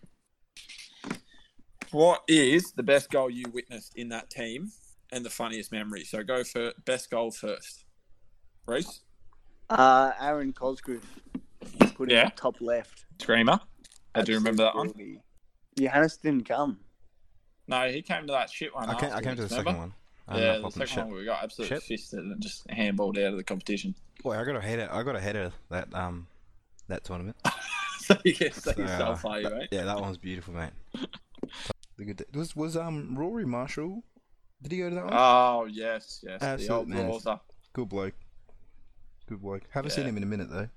what 1.92 2.24
is 2.28 2.72
the 2.74 2.84
best 2.84 3.10
goal 3.10 3.30
you 3.30 3.46
witnessed 3.52 3.96
in 3.96 4.10
that 4.10 4.30
team 4.30 4.72
and 5.12 5.26
the 5.26 5.30
funniest 5.30 5.72
memory? 5.72 6.04
So 6.04 6.24
go 6.24 6.44
for 6.44 6.74
best 6.86 7.10
goal 7.10 7.32
first, 7.32 7.86
Reese. 8.66 9.02
Uh, 9.70 10.12
Aaron 10.20 10.54
Cosgrove 10.54 11.06
put 11.96 12.10
Yeah. 12.12 12.26
in 12.26 12.32
top 12.32 12.60
left. 12.62 13.06
Screamer. 13.22 13.60
I 14.16 14.22
do 14.24 14.34
remember 14.34 14.64
that 14.64 14.76
one. 14.76 14.92
Johannes 15.78 16.18
didn't 16.18 16.46
come. 16.48 16.80
No, 17.68 17.88
he 17.90 18.02
came 18.02 18.26
to 18.26 18.34
that 18.34 18.50
shit 18.50 18.74
one. 18.74 18.90
I 18.90 19.00
came, 19.00 19.12
I 19.14 19.22
came 19.22 19.36
to 19.36 19.44
the 19.44 19.44
afterwards, 19.44 19.56
second 19.56 19.78
one. 19.78 19.94
I'm 20.28 20.40
Yeah, 20.42 20.58
not 20.58 20.74
the 20.74 20.80
second 20.80 20.88
shit. 20.88 21.06
one 21.06 21.14
we 21.14 21.26
got 21.26 21.44
absolutely 21.44 21.78
Shit. 21.78 21.84
fisted 21.84 22.20
and 22.20 22.42
just 22.42 22.68
handballed 22.68 23.18
out 23.20 23.32
of 23.32 23.38
the 23.38 23.44
competition. 23.44 23.94
Boy, 24.24 24.36
I 24.38 24.44
got 24.44 24.56
a 24.56 24.62
header. 24.62 24.90
I 24.92 25.04
got 25.04 25.16
a 25.16 25.20
header 25.20 25.52
that 25.70 25.94
um 25.94 26.28
that 26.88 27.04
tournament. 27.04 27.38
so 28.00 28.18
you 28.26 28.34
can 28.34 28.52
see 28.52 28.72
So, 28.74 28.82
yourself, 28.82 29.24
uh, 29.26 29.30
are 29.30 29.42
you, 29.42 29.50
mate? 29.50 29.68
Yeah, 29.72 29.84
that 29.86 30.00
one's 30.02 30.18
beautiful, 30.18 30.54
mate. 30.56 30.72
the 32.00 32.06
good 32.06 32.26
was 32.36 32.56
was 32.56 32.76
um 32.78 33.16
Rory 33.18 33.46
Marshall. 33.46 34.04
Did 34.62 34.72
he 34.72 34.78
go 34.80 34.90
to 34.90 34.96
that 34.96 35.04
one? 35.06 35.14
Oh 35.16 35.68
yes, 35.70 36.24
yes. 36.26 36.40
the 36.42 36.46
Absolute 36.48 36.76
old 36.78 36.88
man. 36.88 37.40
Good 37.74 37.90
bloke. 37.90 38.14
Good 39.28 39.42
bloke. 39.42 39.64
Haven't 39.70 39.92
Yeah. 39.92 39.96
seen 39.98 40.06
him 40.08 40.18
in 40.18 40.24
a 40.24 40.26
minute 40.26 40.50
though. 40.50 40.70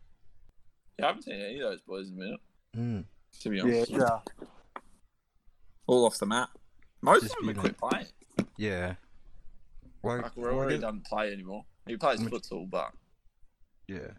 Yeah, 0.98 1.04
I 1.06 1.08
haven't 1.08 1.22
seen 1.22 1.34
any 1.40 1.60
of 1.60 1.70
those 1.70 1.80
boys 1.80 2.08
in 2.08 2.14
a 2.14 2.18
minute, 2.18 2.40
Mm. 2.76 3.04
to 3.40 3.48
be 3.50 3.60
honest. 3.60 3.90
yeah. 3.90 4.18
all 5.86 6.04
off 6.06 6.18
the 6.18 6.26
map. 6.26 6.50
Most 7.00 7.22
Just 7.22 7.34
of 7.40 7.44
them 7.46 7.54
have 7.54 7.64
quit 7.64 7.78
playing. 7.78 8.06
Yeah. 8.56 8.94
Like, 10.04 10.22
Like 10.22 10.32
Rory 10.36 10.72
like, 10.74 10.80
doesn't 10.80 11.04
play 11.04 11.32
anymore. 11.32 11.64
He 11.86 11.96
plays 11.96 12.20
Which- 12.20 12.32
futsal, 12.32 12.68
but 12.70 12.92
yeah. 13.88 14.12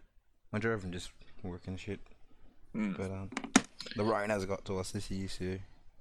Majority 0.52 0.76
of 0.76 0.82
them 0.84 0.92
just 0.92 1.12
working 1.44 1.78
shit. 1.78 2.00
Mm. 2.76 2.98
But 2.98 3.12
um, 3.12 3.30
the 3.96 4.04
rain 4.04 4.30
has 4.30 4.46
got 4.46 4.66
to 4.66 4.78
us 4.80 4.92
this 4.92 5.10
year, 5.10 5.28
so 5.28 5.58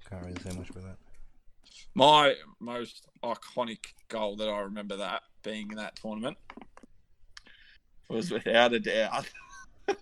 can't 0.09 0.25
really 0.25 0.41
say 0.43 0.57
much 0.57 0.71
about 0.71 0.85
that. 0.85 0.97
my 1.95 2.35
most 2.61 3.07
iconic 3.23 3.79
goal 4.09 4.37
that 4.37 4.49
I 4.49 4.61
remember 4.61 4.97
that 4.97 5.23
being 5.43 5.71
in 5.71 5.77
that 5.77 5.97
tournament 5.97 6.37
was 8.09 8.31
without 8.31 8.73
a 8.73 8.81
doubt. 8.81 9.31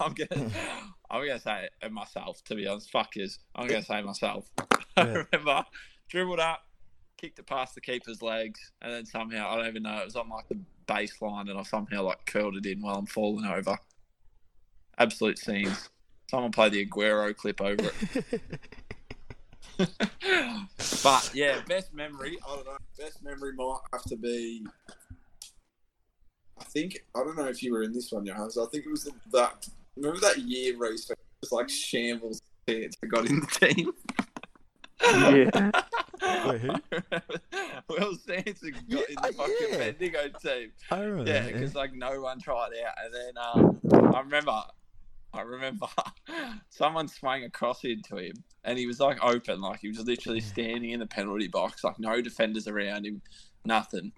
I'm 0.00 0.14
gonna, 0.14 0.50
I'm 1.10 1.26
gonna 1.26 1.40
say 1.40 1.68
it 1.82 1.92
myself. 1.92 2.42
To 2.44 2.54
be 2.54 2.66
honest, 2.66 2.92
fuckers, 2.92 3.38
I'm 3.54 3.68
gonna 3.68 3.82
say 3.82 4.02
myself. 4.02 4.50
I 4.96 5.02
remember 5.02 5.64
dribbled 6.08 6.40
up, 6.40 6.62
kicked 7.16 7.38
it 7.38 7.46
past 7.46 7.74
the 7.74 7.80
keeper's 7.80 8.22
legs, 8.22 8.72
and 8.82 8.92
then 8.92 9.06
somehow 9.06 9.50
I 9.50 9.56
don't 9.56 9.66
even 9.66 9.82
know 9.82 9.98
it 9.98 10.06
was 10.06 10.16
on 10.16 10.28
like 10.28 10.48
the 10.48 10.58
baseline, 10.86 11.50
and 11.50 11.58
I 11.58 11.62
somehow 11.62 12.02
like 12.02 12.24
curled 12.26 12.56
it 12.56 12.66
in 12.66 12.80
while 12.80 12.96
I'm 12.96 13.06
falling 13.06 13.44
over. 13.44 13.78
Absolute 14.98 15.38
scenes. 15.38 15.88
Someone 16.30 16.52
play 16.52 16.68
the 16.68 16.86
Aguero 16.86 17.36
clip 17.36 17.60
over 17.60 17.90
it. 17.90 18.40
but 21.02 21.30
yeah, 21.34 21.60
best 21.66 21.92
memory. 21.92 22.38
I 22.46 22.54
don't 22.54 22.66
know. 22.66 22.76
Best 22.96 23.24
memory 23.24 23.52
might 23.56 23.80
have 23.92 24.04
to 24.04 24.16
be. 24.16 24.64
I 26.56 26.62
think 26.66 27.00
I 27.16 27.24
don't 27.24 27.36
know 27.36 27.48
if 27.48 27.64
you 27.64 27.72
were 27.72 27.82
in 27.82 27.92
this 27.92 28.12
one, 28.12 28.24
Johannes. 28.24 28.56
I 28.56 28.66
think 28.66 28.86
it 28.86 28.90
was 28.90 29.10
that. 29.32 29.68
Remember 29.96 30.20
that 30.20 30.38
year 30.38 30.76
race? 30.78 31.10
It 31.10 31.18
was 31.40 31.50
like 31.50 31.68
shambles. 31.68 32.40
Chance 32.68 32.96
I 33.02 33.06
got 33.08 33.28
in 33.28 33.40
the 33.40 33.46
team. 33.72 33.90
Yeah. 35.02 35.70
Wait, 36.48 36.60
who? 36.60 36.74
Will 37.88 38.14
Sanson 38.14 38.72
got 38.88 39.00
Yeah, 39.00 39.04
in 39.08 39.14
the 39.16 39.32
fucking 39.36 39.56
yeah. 39.68 39.78
Bendigo 39.78 40.28
team. 40.40 40.70
I 40.92 41.00
remember 41.00 41.28
Yeah, 41.28 41.46
because 41.46 41.74
like 41.74 41.92
no 41.92 42.20
one 42.20 42.38
tried 42.38 42.70
out, 42.86 42.94
and 43.04 43.12
then 43.12 43.32
um, 43.36 44.14
I 44.14 44.20
remember, 44.20 44.62
I 45.34 45.42
remember 45.42 45.86
someone 46.70 47.08
swung 47.08 47.44
a 47.44 47.50
cross 47.50 47.84
into 47.84 48.16
him, 48.16 48.32
and 48.64 48.78
he 48.78 48.86
was 48.86 49.00
like 49.00 49.22
open, 49.22 49.60
like 49.60 49.80
he 49.80 49.88
was 49.88 50.00
literally 50.00 50.40
standing 50.40 50.90
in 50.90 51.00
the 51.00 51.06
penalty 51.06 51.48
box, 51.48 51.84
like 51.84 51.98
no 51.98 52.20
defenders 52.20 52.66
around 52.66 53.06
him, 53.06 53.22
nothing, 53.64 54.12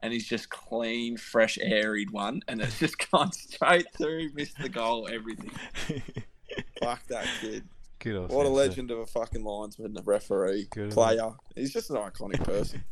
and 0.00 0.12
he's 0.12 0.26
just 0.26 0.50
clean, 0.50 1.16
fresh, 1.16 1.56
airied 1.58 2.10
one, 2.10 2.42
and 2.48 2.60
it's 2.60 2.78
just 2.78 2.96
gone 3.10 3.32
straight 3.32 3.86
through, 3.96 4.30
missed 4.34 4.58
the 4.58 4.68
goal, 4.68 5.08
everything. 5.10 5.50
Fuck 6.82 7.06
that 7.08 7.26
kid! 7.40 7.64
Good 7.98 8.16
old 8.16 8.30
What 8.32 8.46
a 8.46 8.50
Sansa. 8.50 8.54
legend 8.54 8.90
of 8.90 8.98
a 8.98 9.06
fucking 9.06 9.44
linesman, 9.44 9.96
a 9.98 10.02
referee, 10.02 10.68
Good. 10.70 10.90
player. 10.90 11.30
He's 11.54 11.72
just 11.72 11.90
an 11.90 11.96
iconic 11.96 12.42
person. 12.44 12.84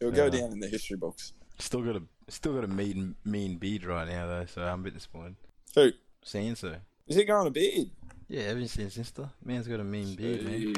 He'll 0.00 0.10
go 0.10 0.24
Yeah. 0.24 0.30
down 0.40 0.52
in 0.52 0.60
the 0.60 0.68
history 0.68 0.96
books. 0.96 1.32
Still 1.58 1.82
got 1.82 1.96
a 1.96 2.02
still 2.28 2.54
got 2.54 2.64
a 2.64 2.68
mean 2.68 3.14
mean 3.24 3.58
beard 3.58 3.84
right 3.84 4.08
now 4.08 4.26
though, 4.26 4.46
so 4.46 4.62
I'm 4.62 4.80
a 4.80 4.84
bit 4.84 4.94
disappointed. 4.94 5.36
Who? 5.74 5.90
Saying 6.24 6.54
so. 6.56 6.74
Is 7.06 7.16
he 7.16 7.24
going 7.24 7.44
to 7.44 7.50
beard? 7.50 7.90
Yeah, 8.28 8.42
haven't 8.44 8.62
you 8.62 8.68
seen 8.68 8.90
Sister? 8.90 9.28
Man's 9.44 9.68
got 9.68 9.80
a 9.80 9.84
mean 9.84 10.14
beard, 10.16 10.42
man. 10.44 10.74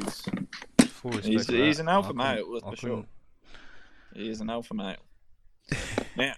Full 0.89 1.13
respect 1.13 1.27
He's- 1.27 1.47
he's 1.47 1.79
an 1.79 1.89
alpha 1.89 2.09
I 2.09 2.11
couldn't- 2.11 2.17
male, 2.51 2.53
that's 2.53 2.65
for 2.65 2.77
sure. 2.77 2.91
couldn't- 2.91 3.09
He 4.15 4.29
is 4.29 4.41
an 4.41 4.51
alpha 4.51 4.75
male. 4.75 4.97
now, 6.17 6.33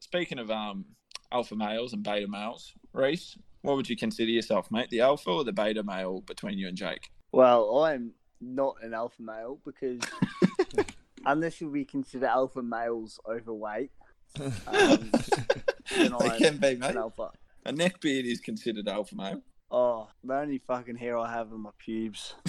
speaking 0.00 0.38
of 0.40 0.50
um, 0.50 0.84
alpha 1.30 1.54
males 1.54 1.92
and 1.92 2.02
beta 2.02 2.26
males, 2.26 2.72
Reese, 2.92 3.38
what 3.62 3.76
would 3.76 3.88
you 3.88 3.96
consider 3.96 4.30
yourself, 4.30 4.70
mate? 4.72 4.90
The 4.90 5.00
alpha 5.02 5.30
or 5.30 5.44
the 5.44 5.52
beta 5.52 5.82
male 5.84 6.20
between 6.22 6.58
you 6.58 6.66
and 6.68 6.76
Jake? 6.76 7.10
Well, 7.32 7.84
I'm 7.84 8.12
not 8.40 8.76
an 8.82 8.92
alpha 8.94 9.22
male 9.22 9.60
because 9.64 10.00
unless 11.26 11.60
we 11.60 11.84
consider 11.84 12.26
alpha 12.26 12.62
males 12.62 13.20
overweight, 13.28 13.90
um, 14.40 14.50
then 14.66 16.12
they 16.18 16.28
I'm 16.30 16.38
can 16.38 16.56
be, 16.56 16.74
mate. 16.76 16.90
an 16.90 16.96
alpha. 16.96 17.30
A 17.64 17.72
neck 17.72 18.00
beard 18.00 18.26
is 18.26 18.40
considered 18.40 18.88
alpha 18.88 19.14
male. 19.14 19.42
Oh, 19.70 20.08
the 20.24 20.34
only 20.34 20.58
fucking 20.58 20.96
hair 20.96 21.18
I 21.18 21.30
have 21.30 21.52
on 21.52 21.60
my 21.60 21.70
pubes. 21.78 22.34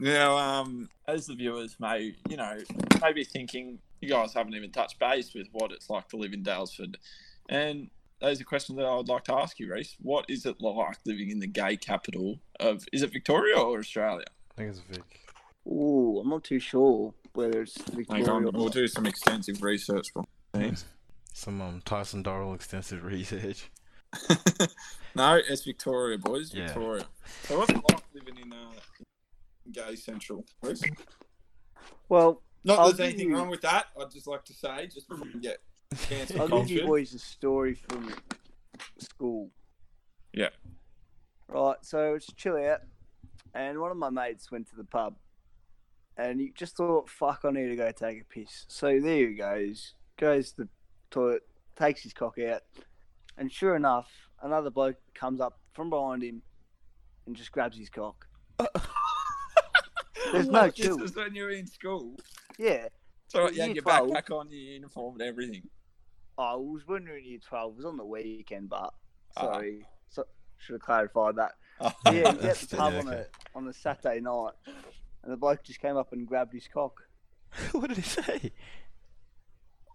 Now, 0.00 0.38
um, 0.38 0.88
as 1.06 1.26
the 1.26 1.34
viewers 1.34 1.76
may, 1.78 2.14
you 2.28 2.38
know, 2.38 2.56
may 3.02 3.12
be 3.12 3.22
thinking, 3.22 3.78
you 4.00 4.08
guys 4.08 4.32
haven't 4.32 4.54
even 4.54 4.72
touched 4.72 4.98
base 4.98 5.34
with 5.34 5.48
what 5.52 5.72
it's 5.72 5.90
like 5.90 6.08
to 6.08 6.16
live 6.16 6.32
in 6.32 6.42
Daylesford. 6.42 6.94
And 7.50 7.90
those 8.18 8.40
a 8.40 8.44
question 8.44 8.76
that 8.76 8.86
I 8.86 8.96
would 8.96 9.08
like 9.08 9.24
to 9.24 9.34
ask 9.34 9.58
you, 9.58 9.70
Reese. 9.70 9.96
What 10.00 10.24
is 10.28 10.46
it 10.46 10.56
like 10.60 10.96
living 11.04 11.30
in 11.30 11.38
the 11.38 11.46
gay 11.46 11.76
capital 11.76 12.40
of, 12.58 12.86
is 12.94 13.02
it 13.02 13.12
Victoria 13.12 13.58
or 13.58 13.78
Australia? 13.78 14.24
I 14.52 14.54
think 14.56 14.70
it's 14.70 14.80
Vic. 14.80 15.20
Ooh, 15.66 16.20
I'm 16.22 16.30
not 16.30 16.44
too 16.44 16.60
sure 16.60 17.12
whether 17.34 17.60
it's 17.62 17.76
Hang 17.88 17.96
Victoria. 17.96 18.30
on, 18.30 18.44
or 18.46 18.52
we'll 18.52 18.68
do 18.68 18.88
some 18.88 19.04
extensive 19.04 19.62
research. 19.62 20.06
for 20.14 20.24
things. 20.54 20.86
Some 21.40 21.62
um, 21.62 21.80
Tyson 21.86 22.22
Dorrell 22.22 22.54
extensive 22.54 23.02
research. 23.12 23.70
no, 25.14 25.36
it's 25.48 25.64
Victoria, 25.64 26.18
boys. 26.18 26.52
Yeah. 26.52 26.66
Victoria. 26.66 27.06
So 27.44 27.58
what's 27.58 27.70
it 27.70 27.76
like 27.76 28.02
living 28.12 28.36
in 28.44 28.52
uh, 28.52 28.72
gay 29.72 29.96
central? 29.96 30.44
Reese? 30.62 30.82
Well, 32.10 32.42
Not 32.62 32.74
that 32.74 32.80
I'll 32.82 32.92
there's 32.92 33.00
anything 33.08 33.30
you- 33.30 33.36
word 33.36 33.48
with 33.48 33.62
that. 33.62 33.86
I'd 33.98 34.10
just 34.10 34.26
like 34.26 34.44
to 34.44 34.52
say, 34.52 34.86
just 34.88 35.08
before 35.08 35.28
we 35.32 35.40
get 35.40 35.60
chance 36.10 36.30
I'll 36.36 36.46
give 36.46 36.70
you 36.70 36.84
boys 36.86 37.14
a 37.14 37.18
story 37.18 37.72
from 37.72 38.14
school. 38.98 39.48
Yeah. 40.34 40.50
Right, 41.48 41.78
so 41.80 42.16
it's 42.16 42.30
chill 42.34 42.56
out, 42.58 42.80
and 43.54 43.80
one 43.80 43.90
of 43.90 43.96
my 43.96 44.10
mates 44.10 44.52
went 44.52 44.68
to 44.68 44.76
the 44.76 44.84
pub, 44.84 45.14
and 46.18 46.38
he 46.38 46.52
just 46.54 46.76
thought, 46.76 47.08
"Fuck, 47.08 47.40
I 47.44 47.50
need 47.50 47.68
to 47.68 47.76
go 47.76 47.90
take 47.92 48.20
a 48.20 48.24
piss." 48.24 48.66
So 48.68 49.00
there 49.00 49.28
he 49.28 49.34
goes, 49.34 49.94
goes 50.18 50.52
to 50.52 50.64
the 50.64 50.68
toilet, 51.10 51.42
takes 51.76 52.02
his 52.02 52.12
cock 52.12 52.38
out, 52.38 52.62
and 53.38 53.50
sure 53.52 53.76
enough, 53.76 54.08
another 54.42 54.70
bloke 54.70 54.96
comes 55.14 55.40
up 55.40 55.58
from 55.74 55.90
behind 55.90 56.22
him, 56.22 56.42
and 57.26 57.36
just 57.36 57.52
grabs 57.52 57.76
his 57.76 57.88
cock. 57.90 58.26
There's 60.32 60.48
no 60.48 60.62
What, 60.62 60.76
This 60.76 60.86
chill. 60.86 60.98
was 60.98 61.14
when 61.16 61.34
you 61.34 61.44
were 61.44 61.50
in 61.50 61.66
school. 61.66 62.16
Yeah, 62.58 62.88
So 63.28 63.44
Well, 63.44 63.52
you 63.52 63.60
had 63.60 63.66
year 63.68 63.74
your 63.76 63.82
12. 63.82 64.10
backpack 64.10 64.30
on, 64.38 64.50
your 64.50 64.60
uniform, 64.60 65.14
and 65.14 65.22
everything. 65.22 65.62
I 66.38 66.54
was 66.54 66.82
when 66.86 67.04
we 67.04 67.10
were 67.10 67.16
in 67.18 67.24
year 67.24 67.38
twelve. 67.46 67.72
It 67.74 67.76
was 67.78 67.84
on 67.86 67.96
the 67.96 68.04
weekend, 68.04 68.68
but 68.70 68.94
Ah. 69.36 69.40
sorry, 69.52 69.84
so, 70.08 70.24
should 70.58 70.74
have 70.74 70.82
clarified 70.82 71.36
that. 71.36 71.52
Oh. 71.82 71.90
Yeah, 72.06 72.12
he 72.12 72.20
was 72.20 72.26
at 72.34 72.40
That's- 72.42 72.66
the 72.66 72.76
pub 72.76 72.92
yeah, 72.92 72.98
on 73.00 73.08
okay. 73.08 73.16
a 73.54 73.56
on 73.58 73.68
a 73.68 73.72
Saturday 73.72 74.20
night, 74.20 74.52
and 75.22 75.32
the 75.32 75.36
bloke 75.36 75.62
just 75.64 75.80
came 75.80 75.96
up 75.96 76.12
and 76.12 76.26
grabbed 76.26 76.52
his 76.52 76.68
cock. 76.68 77.00
what 77.72 77.88
did 77.88 77.96
he 77.96 78.02
say? 78.02 78.52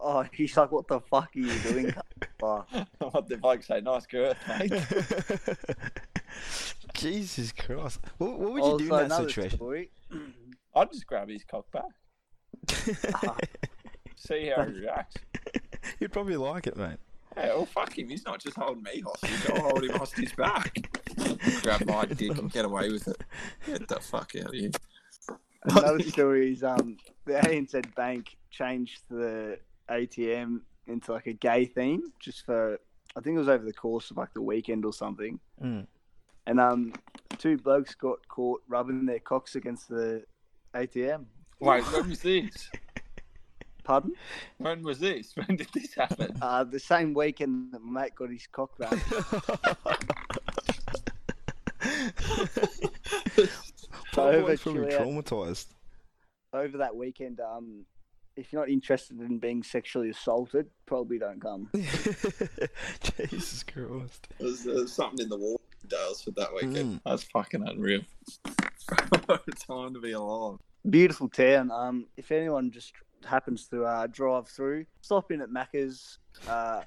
Oh, 0.00 0.24
he's 0.32 0.56
like, 0.56 0.72
"What 0.72 0.88
the 0.88 1.00
fuck 1.00 1.30
are 1.34 1.38
you 1.38 1.58
doing?" 1.60 1.94
oh, 2.42 2.64
what 2.98 3.28
the 3.28 3.36
bloke 3.38 3.62
say? 3.62 3.80
Nice 3.80 4.06
girth, 4.06 4.36
mate. 4.48 4.72
Jesus 6.94 7.52
Christ. 7.52 8.00
What, 8.18 8.38
what 8.38 8.52
would 8.52 8.82
you 8.82 8.88
do 8.88 8.94
in 8.96 9.08
that 9.08 9.28
situation? 9.28 9.58
story. 9.58 9.90
I'd 10.74 10.90
just 10.92 11.06
grab 11.06 11.30
his 11.30 11.42
cock 11.44 11.64
back, 11.72 11.84
see 14.16 14.52
how 14.54 14.64
he 14.64 14.72
reacts. 14.72 15.16
You'd 15.98 16.12
probably 16.12 16.36
like 16.36 16.66
it, 16.66 16.76
mate. 16.76 16.98
Hey, 17.34 17.48
well, 17.48 17.64
fuck 17.66 17.98
him. 17.98 18.10
He's 18.10 18.24
not 18.26 18.40
just 18.40 18.56
holding 18.56 18.82
me 18.82 19.00
hostage. 19.00 19.30
I'll 19.50 19.62
hold 19.62 19.84
him 19.84 19.96
hostage 19.96 20.36
back. 20.36 20.90
Grab 21.62 21.86
my 21.86 22.04
dick 22.04 22.36
and 22.36 22.52
get 22.52 22.66
away 22.66 22.90
with 22.90 23.08
it. 23.08 23.22
Get 23.66 23.88
the 23.88 24.00
fuck 24.00 24.32
out 24.36 24.48
of 24.48 24.52
here. 24.52 24.70
Another 25.64 26.02
story 26.02 26.52
is 26.52 26.62
um 26.62 26.96
the 27.24 27.34
ANZ 27.34 27.94
Bank 27.94 28.36
changed 28.50 29.00
the 29.10 29.58
ATM 29.90 30.60
into 30.86 31.12
like 31.12 31.26
a 31.26 31.32
gay 31.32 31.64
theme 31.64 32.12
just 32.20 32.44
for 32.44 32.78
I 33.16 33.20
think 33.20 33.36
it 33.36 33.38
was 33.38 33.48
over 33.48 33.64
the 33.64 33.72
course 33.72 34.10
of 34.10 34.16
like 34.16 34.32
the 34.34 34.42
weekend 34.42 34.84
or 34.84 34.92
something. 34.92 35.38
Mm. 35.62 35.86
And 36.46 36.60
um 36.60 36.92
two 37.38 37.58
blokes 37.58 37.94
got 37.94 38.18
caught 38.28 38.62
rubbing 38.68 39.06
their 39.06 39.18
cocks 39.18 39.56
against 39.56 39.88
the 39.88 40.24
ATM. 40.74 41.24
Wait, 41.60 41.84
when 41.92 42.08
was 42.08 42.20
this? 42.20 42.70
Pardon? 43.84 44.12
When 44.58 44.82
was 44.82 44.98
this? 44.98 45.32
When 45.36 45.56
did 45.56 45.68
this 45.72 45.94
happen? 45.94 46.36
Uh, 46.42 46.64
the 46.64 46.80
same 46.80 47.14
weekend 47.14 47.72
that 47.72 47.82
my 47.82 48.02
mate 48.02 48.14
got 48.16 48.30
his 48.30 48.46
cock 48.48 48.72
rubbed. 48.78 49.00
Probably 54.12 54.40
over 54.40 54.56
probably 54.56 54.92
traumatized. 54.92 55.66
over 56.52 56.78
that 56.78 56.96
weekend, 56.96 57.40
um, 57.40 57.84
if 58.36 58.52
you're 58.52 58.62
not 58.62 58.68
interested 58.68 59.20
in 59.20 59.38
being 59.38 59.62
sexually 59.62 60.10
assaulted, 60.10 60.66
probably 60.84 61.18
don't 61.18 61.40
come. 61.40 61.70
Jesus 61.74 63.62
Christ. 63.62 64.28
There's, 64.38 64.62
there's 64.62 64.92
something 64.92 65.24
in 65.24 65.28
the 65.28 65.36
wall 65.36 65.60
Dales 65.88 66.22
for 66.22 66.32
that 66.32 66.52
weekend. 66.52 66.76
Mm. 66.76 67.00
That's 67.04 67.22
fucking 67.24 67.66
unreal. 67.66 68.00
Time 69.66 69.94
to 69.94 70.00
be 70.00 70.12
alive. 70.12 70.58
Beautiful 70.88 71.28
town. 71.28 71.70
Um, 71.70 72.06
if 72.16 72.30
anyone 72.30 72.70
just 72.70 72.92
happens 73.24 73.66
to 73.68 73.84
uh, 73.84 74.06
drive 74.06 74.48
through, 74.48 74.86
stop 75.00 75.30
in 75.30 75.40
at 75.40 75.48
Macca's. 75.50 76.18
Uh, 76.48 76.82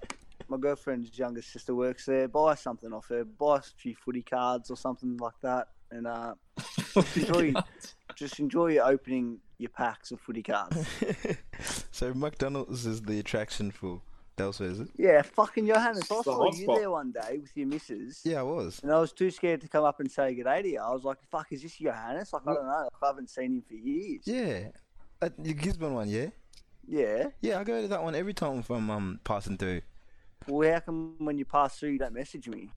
my 0.48 0.58
girlfriend's 0.58 1.18
younger 1.18 1.42
sister 1.42 1.76
works 1.76 2.06
there. 2.06 2.28
Buy 2.28 2.56
something 2.56 2.94
off 2.94 3.08
her. 3.10 3.24
Buy 3.24 3.58
a 3.58 3.62
few 3.62 3.96
footy 3.96 4.22
cards 4.22 4.72
or 4.72 4.78
something 4.78 5.18
like 5.18 5.40
that, 5.42 5.68
and 5.92 6.08
uh, 6.08 6.34
enjoy, 7.16 7.54
just 8.16 8.40
enjoy 8.40 8.78
opening 8.84 9.40
your 9.60 9.70
packs 9.70 10.12
of 10.12 10.20
footy 10.20 10.42
cards. 10.44 10.88
so 11.92 12.14
McDonald's 12.14 12.86
is 12.86 13.02
the 13.02 13.20
attraction 13.20 13.72
for 13.72 14.02
Daylesford, 14.38 14.72
is 14.72 14.80
it? 14.80 14.88
Yeah, 14.98 15.22
fucking 15.22 15.68
Johannes. 15.68 16.04
I 16.10 16.22
saw 16.22 16.52
you 16.52 16.66
hotspot. 16.68 16.78
there 16.78 16.90
one 16.92 17.12
day 17.12 17.38
with 17.42 17.56
your 17.56 17.68
missus. 17.68 18.22
Yeah, 18.24 18.40
I 18.40 18.44
was. 18.44 18.80
And 18.82 18.92
I 18.92 19.00
was 19.00 19.12
too 19.12 19.30
scared 19.32 19.62
to 19.62 19.68
come 19.68 19.84
up 19.84 20.00
and 20.00 20.10
say 20.10 20.34
good 20.34 20.46
day 20.46 20.62
to 20.62 20.68
you. 20.70 20.80
I 20.80 20.92
was 20.92 21.04
like, 21.04 21.18
fuck, 21.30 21.48
is 21.52 21.62
this 21.62 21.76
Johannes? 21.76 22.32
Like, 22.32 22.44
I 22.48 22.54
don't 22.54 22.66
know. 22.66 22.84
Like, 22.84 23.04
I 23.04 23.08
haven't 23.08 23.30
seen 23.30 23.56
him 23.56 23.62
for 23.68 23.74
years. 23.74 24.22
Yeah. 24.26 24.70
At 25.22 25.38
the 25.44 25.54
Gisborne 25.54 25.94
one, 25.94 26.10
yeah? 26.10 26.28
Yeah. 26.88 27.28
Yeah, 27.42 27.60
I 27.60 27.66
go 27.66 27.82
to 27.82 27.88
that 27.90 28.02
one 28.02 28.16
every 28.16 28.34
time 28.34 28.60
if 28.60 28.70
I'm 28.70 28.90
um, 28.90 29.20
passing 29.26 29.58
through. 29.58 29.82
Well, 30.48 30.72
how 30.74 30.80
come 30.80 31.16
when 31.18 31.38
you 31.38 31.44
pass 31.44 31.78
through, 31.78 31.90
you 31.90 32.00
don't 32.00 32.14
message 32.14 32.48
me? 32.48 32.70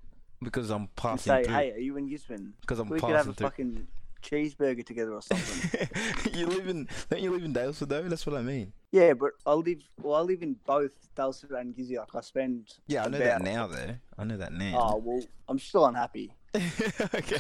Because 0.43 0.71
I'm 0.71 0.81
And 0.83 0.97
passing 0.97 1.33
say, 1.33 1.45
through. 1.45 1.55
hey, 1.55 1.73
are 1.73 1.79
you 1.79 1.97
in 1.97 2.09
Gisborne? 2.09 2.55
Because 2.61 2.81
I'm 2.81 2.89
We 2.89 2.99
could 2.99 3.11
have 3.11 3.19
passing 3.19 3.31
a 3.31 3.35
through. 3.35 3.47
fucking 3.47 3.87
cheeseburger 4.23 4.85
together 4.85 5.13
or 5.13 5.23
something. 5.23 5.89
you 6.35 6.47
live 6.47 6.69
in, 6.69 6.89
don't 7.11 7.21
you 7.21 7.31
live 7.31 7.45
in 7.45 7.53
Dalesford 7.53 7.89
though? 7.89 8.03
That's 8.03 8.27
what 8.27 8.37
I 8.37 8.43
mean. 8.43 8.73
yeah, 8.93 9.13
but 9.15 9.33
I 9.47 9.53
live, 9.55 9.83
well, 10.01 10.15
I 10.15 10.21
live 10.21 10.43
in 10.43 10.57
both 10.67 10.93
Daylesford 11.17 11.59
and 11.59 11.75
Gizzy. 11.75 11.99
Like, 11.99 12.15
I 12.15 12.21
spend. 12.21 12.69
Yeah, 12.87 13.05
I 13.05 13.09
know 13.09 13.19
that 13.19 13.43
now 13.43 13.67
though. 13.67 13.97
I 14.19 14.25
know 14.25 14.37
that 14.37 14.53
now. 14.53 14.79
Oh, 14.81 14.97
well, 14.97 15.23
I'm 15.49 15.59
still 15.59 15.87
unhappy. 15.87 16.35
okay. 17.15 17.39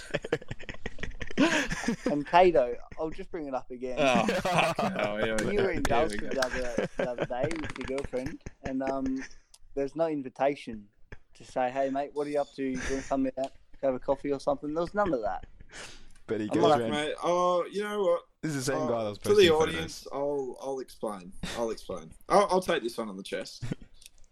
And 2.10 2.26
Kato, 2.26 2.76
I'll 2.98 3.10
just 3.10 3.30
bring 3.30 3.46
it 3.46 3.54
up 3.54 3.70
again. 3.70 3.96
Oh, 3.98 4.26
fucking 4.26 4.90
hell, 4.90 5.16
we 5.16 5.24
you 5.24 5.32
were 5.32 5.38
in 5.38 5.48
here 5.56 5.66
we 5.68 5.80
Daylesford 5.80 6.34
the 6.34 6.44
other, 6.44 6.88
the 6.96 7.10
other 7.10 7.26
day 7.26 7.48
with 7.60 7.78
your 7.78 7.98
girlfriend, 7.98 8.40
and 8.64 8.82
um, 8.82 9.24
there's 9.74 9.96
no 9.96 10.08
invitation 10.08 10.86
to 11.34 11.44
say, 11.44 11.70
"Hey, 11.70 11.90
mate, 11.90 12.10
what 12.12 12.26
are 12.26 12.30
you 12.30 12.40
up 12.40 12.52
to? 12.54 12.56
Do 12.56 12.62
You 12.68 12.78
want 12.78 13.02
to 13.02 13.08
come 13.08 13.30
out, 13.38 13.52
have 13.82 13.94
a 13.94 13.98
coffee 13.98 14.32
or 14.32 14.40
something?" 14.40 14.74
There 14.74 14.82
was 14.82 14.94
none 14.94 15.12
of 15.12 15.22
that. 15.22 15.46
But 16.32 16.40
he 16.40 16.48
I'm 16.50 16.54
goes 16.54 16.62
not- 16.70 16.80
around. 16.80 16.90
Mate, 16.90 17.14
oh, 17.22 17.64
you 17.70 17.82
know 17.84 18.02
what? 18.02 18.22
This 18.42 18.54
is 18.56 18.66
the 18.66 18.72
same 18.72 18.82
Uh, 18.82 18.86
guy 18.88 19.04
that 19.04 19.10
was 19.10 19.18
to 19.18 19.28
the 19.34 19.48
photos. 19.48 19.68
audience, 19.68 20.06
I'll 20.12 20.56
I'll 20.60 20.78
explain. 20.80 21.32
I'll 21.56 21.70
explain. 21.70 22.10
I'll, 22.28 22.48
I'll 22.50 22.60
take 22.60 22.82
this 22.82 22.98
one 22.98 23.08
on 23.08 23.16
the 23.16 23.22
chest. 23.22 23.62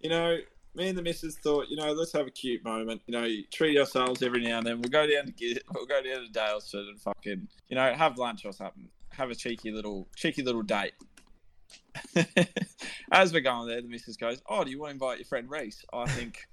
You 0.02 0.08
know, 0.08 0.38
me 0.74 0.88
and 0.88 0.96
the 0.96 1.02
missus 1.02 1.36
thought, 1.36 1.68
you 1.68 1.76
know, 1.76 1.92
let's 1.92 2.10
have 2.14 2.26
a 2.26 2.30
cute 2.30 2.64
moment. 2.64 3.02
You 3.06 3.12
know, 3.12 3.28
treat 3.52 3.76
ourselves 3.78 4.22
every 4.22 4.42
now 4.42 4.56
and 4.56 4.66
then. 4.66 4.80
We'll 4.80 4.88
go 4.90 5.06
down 5.06 5.26
to 5.26 5.32
Gi- 5.32 5.60
we'll 5.74 5.84
go 5.84 6.02
down 6.02 6.24
to 6.26 6.32
Daylesford 6.32 6.88
and 6.88 6.98
fucking, 6.98 7.46
you 7.68 7.76
know, 7.76 7.92
have 7.92 8.16
lunch 8.16 8.46
or 8.46 8.52
something. 8.54 8.88
Have 9.10 9.30
a 9.30 9.34
cheeky 9.34 9.70
little 9.72 10.08
cheeky 10.16 10.42
little 10.42 10.62
date. 10.62 10.94
As 13.12 13.32
we're 13.34 13.40
going 13.40 13.68
there, 13.68 13.82
the 13.82 13.88
missus 13.88 14.16
goes, 14.16 14.40
"Oh, 14.48 14.64
do 14.64 14.70
you 14.70 14.78
want 14.78 14.90
to 14.90 14.94
invite 14.94 15.18
your 15.18 15.26
friend 15.26 15.50
Reese?" 15.50 15.84
I 15.92 16.06
think. 16.06 16.46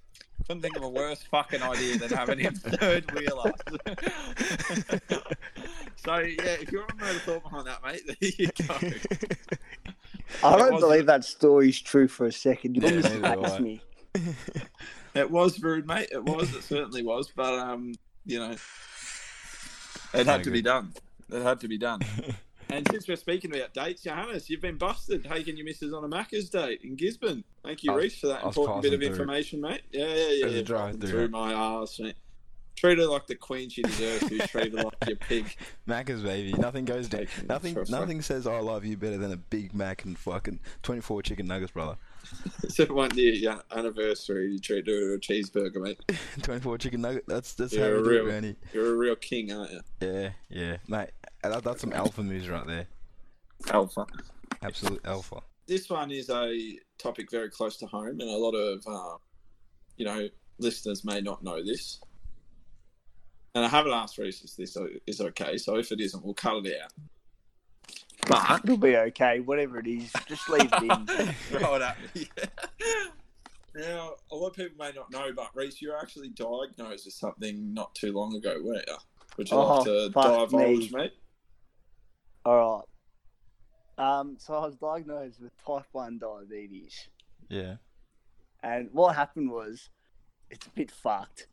Couldn't 0.45 0.61
think 0.61 0.77
of 0.77 0.83
a 0.83 0.89
worse 0.89 1.21
fucking 1.23 1.61
idea 1.61 1.97
than 1.97 2.09
having 2.09 2.39
him 2.39 2.53
third 2.55 3.11
wheel 3.11 3.43
wheeler. 3.43 3.53
so 5.95 6.17
yeah, 6.17 6.55
if 6.61 6.71
you 6.71 6.79
want 6.79 6.97
to 6.99 7.05
know 7.05 7.13
the 7.13 7.19
thought 7.19 7.43
behind 7.43 7.67
that, 7.67 7.83
mate, 7.83 8.01
there 8.05 8.15
you 8.37 8.49
go. 8.67 8.75
I 10.43 10.57
don't 10.57 10.73
was- 10.73 10.81
believe 10.81 11.05
that 11.07 11.25
story's 11.25 11.79
true 11.81 12.07
for 12.07 12.25
a 12.25 12.31
second. 12.31 12.75
You 12.75 12.81
Yeah, 12.83 12.89
almost 12.89 13.21
neither 13.21 13.57
do 13.57 13.63
me. 13.63 13.81
It 15.15 15.31
was 15.31 15.59
rude, 15.63 15.87
mate. 15.87 16.09
It 16.11 16.23
was. 16.23 16.53
It 16.53 16.61
certainly 16.63 17.01
was. 17.01 17.31
But 17.35 17.55
um, 17.55 17.95
you 18.25 18.37
know, 18.37 18.55
it 20.13 20.27
had 20.27 20.43
to 20.43 20.51
be 20.51 20.61
done. 20.61 20.93
It 21.31 21.41
had 21.41 21.59
to 21.61 21.67
be 21.67 21.79
done. 21.79 22.01
And 22.69 22.87
since 22.91 23.07
we're 23.07 23.15
speaking 23.15 23.55
about 23.55 23.73
dates, 23.73 24.03
Johannes, 24.03 24.49
you've 24.49 24.61
been 24.61 24.77
busted 24.77 25.23
taking 25.23 25.55
your 25.55 25.65
missus 25.65 25.93
on 25.93 26.03
a 26.03 26.07
Macca's 26.07 26.49
date 26.49 26.81
in 26.83 26.95
Gisborne. 26.95 27.43
Thank 27.63 27.83
you, 27.83 27.93
Reese, 27.93 28.19
for 28.19 28.27
that 28.27 28.43
important 28.43 28.81
bit 28.81 28.93
of 28.93 28.99
through. 28.99 29.09
information, 29.09 29.61
mate. 29.61 29.81
Yeah, 29.91 30.07
yeah, 30.07 30.29
yeah. 30.29 30.45
Yeah. 30.47 30.61
drive 30.61 30.99
through, 30.99 31.09
through 31.09 31.27
my 31.29 31.53
ass, 31.53 31.99
mate. 31.99 32.15
Treat 32.75 32.99
her 32.99 33.05
like 33.07 33.25
the 33.25 33.35
queen 33.35 33.69
she 33.69 33.81
deserves. 33.81 34.29
You 34.29 34.39
treat 34.39 34.71
her 34.77 34.83
like 34.83 34.93
your 35.07 35.15
pig. 35.17 35.55
Macca's 35.87 36.21
baby. 36.21 36.53
Nothing 36.53 36.85
goes 36.85 37.07
down. 37.07 37.25
Nothing. 37.49 37.73
for 37.73 37.81
a 37.81 37.85
fuck. 37.85 37.99
Nothing 37.99 38.21
says 38.21 38.45
I 38.45 38.59
love 38.59 38.85
you 38.85 38.97
better 38.97 39.17
than 39.17 39.31
a 39.31 39.37
Big 39.37 39.73
Mac 39.73 40.05
and 40.05 40.15
fucking 40.17 40.59
twenty 40.83 41.01
four 41.01 41.23
chicken 41.23 41.47
nuggets, 41.47 41.71
brother. 41.71 41.97
So 42.67 42.85
one 42.87 43.15
year 43.17 43.33
yeah, 43.33 43.59
anniversary, 43.71 44.51
you 44.51 44.59
treat 44.59 44.85
her 44.85 44.91
to 44.91 45.13
a 45.13 45.17
cheeseburger, 45.17 45.81
mate. 45.81 45.99
twenty 46.41 46.59
four 46.59 46.77
chicken 46.77 47.01
nuggets. 47.01 47.25
That's 47.25 47.53
that's 47.53 47.73
You're 47.73 47.95
how 47.95 48.01
we 48.01 48.09
do 48.09 48.27
it, 48.27 48.57
You're 48.73 48.93
a 48.93 48.97
real 48.97 49.15
king, 49.15 49.51
aren't 49.53 49.71
you? 49.71 49.81
Yeah, 50.01 50.29
yeah, 50.49 50.77
mate. 50.87 51.11
That, 51.49 51.63
that's 51.63 51.81
some 51.81 51.93
alpha 51.93 52.23
moves 52.23 52.49
right 52.49 52.65
there. 52.67 52.87
Alpha. 53.71 54.05
Absolute 54.61 55.01
alpha. 55.05 55.41
this 55.67 55.89
one 55.89 56.11
is 56.11 56.29
a 56.29 56.77
topic 56.97 57.29
very 57.31 57.49
close 57.49 57.77
to 57.77 57.85
home, 57.87 58.19
and 58.19 58.29
a 58.29 58.37
lot 58.37 58.53
of 58.55 58.85
um, 58.87 59.17
you 59.97 60.05
know 60.05 60.27
listeners 60.59 61.03
may 61.05 61.21
not 61.21 61.43
know 61.43 61.63
this. 61.63 61.99
And 63.55 63.65
I 63.65 63.69
haven't 63.69 63.93
asked 63.93 64.17
Reese 64.19 64.43
if 64.43 64.55
this 64.55 64.77
is 65.07 65.19
okay, 65.21 65.57
so 65.57 65.77
if 65.77 65.91
it 65.91 65.99
isn't, 65.99 66.23
we'll 66.23 66.33
cut 66.35 66.63
it 66.65 66.75
out. 66.81 66.93
But 68.27 68.61
It'll 68.63 68.77
be 68.77 68.95
okay, 68.97 69.39
whatever 69.39 69.79
it 69.79 69.87
is. 69.87 70.11
Just 70.27 70.47
leave 70.49 70.69
it 70.71 70.83
in. 70.83 71.05
throw 71.49 71.75
it 71.75 71.81
at 71.81 71.97
me. 72.15 72.29
now, 73.75 74.11
a 74.31 74.35
lot 74.35 74.49
of 74.49 74.55
people 74.55 74.77
may 74.77 74.91
not 74.91 75.09
know, 75.11 75.31
but 75.35 75.49
Reese, 75.55 75.81
you 75.81 75.89
were 75.89 75.97
actually 75.97 76.29
diagnosed 76.29 77.05
with 77.05 77.13
something 77.15 77.73
not 77.73 77.93
too 77.95 78.11
long 78.11 78.35
ago, 78.35 78.57
weren't 78.63 78.85
you? 78.87 78.95
Would 79.37 79.49
you 79.49 79.57
like 79.57 79.79
Oh, 79.81 79.83
to 80.07 80.11
fuck 80.11 80.49
divulge, 80.49 80.91
me. 80.91 80.97
mate? 80.99 81.13
All 82.47 82.85
right. 83.97 84.19
Um, 84.19 84.37
so 84.39 84.53
I 84.53 84.65
was 84.65 84.77
diagnosed 84.77 85.41
with 85.41 85.51
type 85.65 85.83
one 85.91 86.17
diabetes, 86.17 87.09
Yeah. 87.49 87.75
and 88.63 88.87
what 88.93 89.17
happened 89.17 89.51
was, 89.51 89.89
it's 90.49 90.65
a 90.65 90.69
bit 90.69 90.89
fucked. 90.89 91.47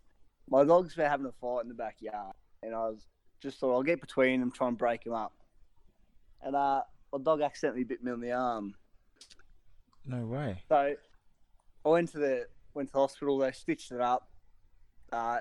My 0.49 0.63
dogs 0.63 0.97
were 0.97 1.09
having 1.09 1.27
a 1.27 1.33
fight 1.33 1.63
in 1.63 1.69
the 1.69 1.75
backyard, 1.75 2.37
and 2.63 2.73
I 2.73 2.87
was 2.91 3.09
just 3.41 3.59
thought 3.59 3.75
I'll 3.75 3.83
get 3.83 4.01
between 4.01 4.39
them, 4.39 4.53
try 4.53 4.69
and 4.69 4.79
break 4.79 5.03
them 5.03 5.15
up. 5.15 5.33
And 6.43 6.55
uh, 6.55 6.83
my 7.13 7.19
dog 7.21 7.41
accidentally 7.41 7.83
bit 7.83 8.05
me 8.05 8.13
on 8.13 8.21
the 8.21 8.31
arm. 8.31 8.77
No 10.07 10.25
way. 10.27 10.63
So 10.69 10.95
I 11.85 11.89
went 11.89 12.13
to 12.13 12.19
the 12.19 12.47
went 12.75 12.91
to 12.91 12.93
the 12.93 13.01
hospital. 13.01 13.39
They 13.39 13.51
stitched 13.51 13.91
it 13.91 14.01
up. 14.01 14.29
Uh, 15.13 15.41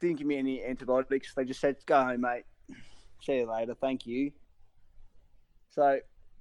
didn't 0.00 0.18
give 0.18 0.26
me 0.28 0.36
any 0.36 0.62
antibiotics. 0.64 1.34
They 1.34 1.44
just 1.46 1.58
said, 1.58 1.78
"Go 1.84 2.00
home, 2.04 2.20
mate. 2.20 2.44
See 3.22 3.38
you 3.38 3.50
later. 3.50 3.74
Thank 3.74 4.06
you." 4.06 4.30
So 5.70 5.98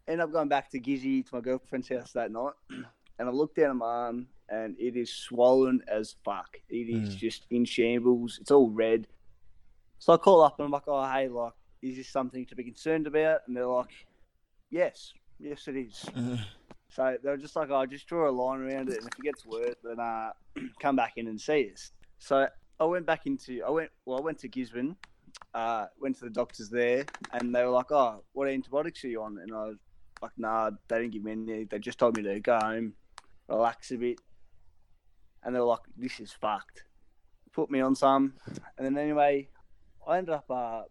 end 0.08 0.22
up 0.22 0.32
going 0.32 0.48
back 0.50 0.70
to 0.72 0.80
Gizzy 0.80 1.24
to 1.28 1.36
my 1.36 1.42
girlfriend's 1.42 1.90
house 1.90 2.12
that 2.14 2.32
night, 2.32 2.54
and 2.70 3.28
I 3.28 3.30
look 3.30 3.56
down 3.56 3.72
at 3.72 3.76
my 3.76 3.86
arm, 3.86 4.28
and 4.50 4.76
it 4.80 4.96
is 4.96 5.14
swollen 5.14 5.82
as 5.88 6.16
fuck. 6.24 6.58
It 6.70 6.76
is 6.90 7.16
Mm. 7.16 7.18
just 7.18 7.46
in 7.50 7.66
shambles. 7.66 8.38
It's 8.40 8.52
all 8.52 8.70
red. 8.72 9.08
So 10.00 10.14
I 10.14 10.18
call 10.18 10.42
up 10.42 10.58
and 10.60 10.66
I'm 10.66 10.72
like, 10.72 10.88
"Oh, 10.88 11.04
hey, 11.10 11.28
like, 11.28 11.54
is 11.82 11.98
this 11.98 12.10
something 12.10 12.46
to 12.46 12.56
be 12.56 12.64
concerned 12.64 13.08
about?" 13.08 13.42
And 13.48 13.58
they're 13.58 13.66
like, 13.66 13.90
"Yes, 14.70 15.12
yes, 15.40 15.68
it 15.68 15.76
is." 15.76 16.10
So 16.90 17.18
they 17.22 17.30
were 17.30 17.38
just 17.38 17.56
like, 17.56 17.70
"I 17.72 17.86
just 17.86 18.08
draw 18.08 18.30
a 18.30 18.32
line 18.32 18.62
around 18.62 18.90
it, 18.90 19.00
and 19.00 19.08
if 19.12 19.20
it 19.20 19.24
gets 19.24 19.46
worse, 19.46 19.76
then 19.84 20.00
uh, 20.00 20.32
come 20.80 20.96
back 20.96 21.14
in 21.18 21.28
and 21.28 21.40
see 21.42 21.72
us." 21.74 21.92
So 22.20 22.48
I 22.80 22.86
went 22.86 23.06
back 23.06 23.26
into, 23.26 23.62
I 23.64 23.70
went, 23.72 23.90
well, 24.06 24.20
I 24.20 24.22
went 24.22 24.40
to 24.40 24.48
Gisborne, 24.48 24.96
uh, 25.54 25.86
went 26.00 26.18
to 26.20 26.26
the 26.26 26.30
doctors 26.32 26.70
there, 26.70 27.06
and 27.34 27.54
they 27.54 27.64
were 27.64 27.70
like, 27.72 27.92
"Oh, 27.92 28.24
what 28.34 28.48
antibiotics 28.48 29.04
are 29.04 29.08
you 29.10 29.22
on?" 29.24 29.38
And 29.40 29.52
I 29.54 29.66
was 29.68 29.78
like, 30.22 30.32
"Nah, 30.38 30.72
they 30.88 31.00
didn't 31.00 31.14
give 31.14 31.24
me 31.24 31.32
any. 31.32 31.64
They 31.66 31.80
just 31.80 32.00
told 32.00 32.16
me 32.18 32.24
to 32.24 32.40
go 32.40 32.60
home, 32.60 32.94
relax 33.48 33.92
a 33.92 33.98
bit." 33.98 34.20
And 35.44 35.56
they 35.56 35.60
were 35.60 35.66
like, 35.66 35.82
"This 35.96 36.20
is 36.20 36.32
fucked." 36.32 36.84
Put 37.54 37.72
me 37.72 37.80
on 37.82 37.96
some, 37.96 38.34
and 38.78 38.86
then 38.86 38.98
anyway, 38.98 39.50
I 40.08 40.18
ended 40.20 40.36
up 40.36 40.50
uh, 40.52 40.84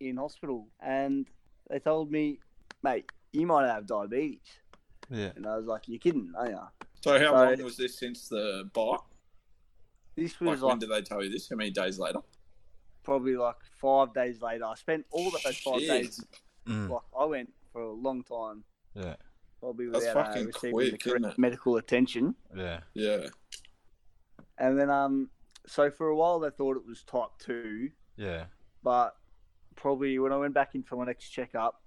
in 0.00 0.16
hospital, 0.16 0.68
and 0.80 1.26
they 1.68 1.78
told 1.78 2.10
me, 2.10 2.38
"Mate, 2.82 3.10
you 3.32 3.46
might 3.46 3.66
have 3.68 3.86
diabetes." 3.86 4.40
Yeah. 5.10 5.32
And 5.36 5.46
I 5.46 5.56
was 5.56 5.66
like, 5.66 5.88
"You're 5.88 5.98
kidding, 5.98 6.32
are 6.38 6.48
you?" 6.48 6.58
So, 7.02 7.18
how 7.18 7.26
So- 7.36 7.44
long 7.44 7.62
was 7.62 7.76
this 7.76 7.98
since 7.98 8.28
the 8.28 8.68
bite? 8.72 9.00
This 10.16 10.40
was 10.40 10.46
Like, 10.46 10.50
was 10.52 10.62
when 10.62 10.78
did 10.78 10.88
they 10.90 11.02
tell 11.02 11.22
you 11.22 11.28
this? 11.30 11.50
How 11.50 11.56
many 11.56 11.70
days 11.70 11.98
later? 11.98 12.20
Probably 13.06 13.36
like 13.36 13.54
five 13.80 14.12
days 14.12 14.42
later. 14.42 14.64
I 14.64 14.74
spent 14.74 15.06
all 15.12 15.28
of 15.28 15.40
those 15.44 15.56
five 15.58 15.78
Shit. 15.80 15.88
days. 15.88 16.24
Mm. 16.66 16.90
Like 16.90 17.02
I 17.18 17.24
went 17.24 17.52
for 17.72 17.82
a 17.82 17.92
long 17.92 18.24
time, 18.24 18.64
Yeah. 18.94 19.14
probably 19.60 19.86
That's 19.86 20.06
without 20.06 20.36
uh, 20.36 20.44
receiving 20.44 20.72
quick, 20.72 20.90
the 20.90 20.98
correct 20.98 21.24
isn't 21.24 21.38
medical 21.38 21.76
attention. 21.76 22.34
Yeah. 22.54 22.80
Yeah. 22.94 23.28
And 24.58 24.76
then 24.78 24.90
um, 24.90 25.30
so 25.66 25.88
for 25.88 26.08
a 26.08 26.16
while 26.16 26.40
they 26.40 26.50
thought 26.50 26.76
it 26.76 26.84
was 26.84 27.04
type 27.04 27.30
two, 27.38 27.90
Yeah. 28.16 28.46
but 28.82 29.14
probably 29.76 30.18
when 30.18 30.32
I 30.32 30.36
went 30.38 30.54
back 30.54 30.74
in 30.74 30.82
for 30.82 30.96
my 30.96 31.04
next 31.04 31.28
checkup, 31.30 31.80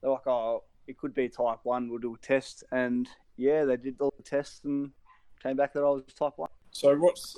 they're 0.00 0.10
like, 0.12 0.26
"Oh, 0.28 0.62
it 0.86 0.96
could 0.98 1.14
be 1.14 1.28
type 1.28 1.60
one. 1.64 1.88
We'll 1.88 1.98
do 1.98 2.14
a 2.14 2.18
test." 2.18 2.62
And 2.70 3.08
yeah, 3.36 3.64
they 3.64 3.76
did 3.76 3.96
all 4.00 4.14
the 4.16 4.22
tests 4.22 4.60
and 4.64 4.92
came 5.42 5.56
back 5.56 5.72
that 5.72 5.80
I 5.80 5.90
was 5.90 6.04
type 6.16 6.34
one. 6.36 6.50
So, 6.70 6.94
what's 6.96 7.36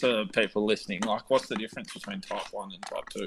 to 0.00 0.26
people 0.32 0.64
listening? 0.64 1.00
Like, 1.02 1.28
what's 1.30 1.46
the 1.48 1.56
difference 1.56 1.92
between 1.92 2.20
type 2.20 2.46
one 2.52 2.70
and 2.72 2.82
type 2.86 3.08
two? 3.10 3.26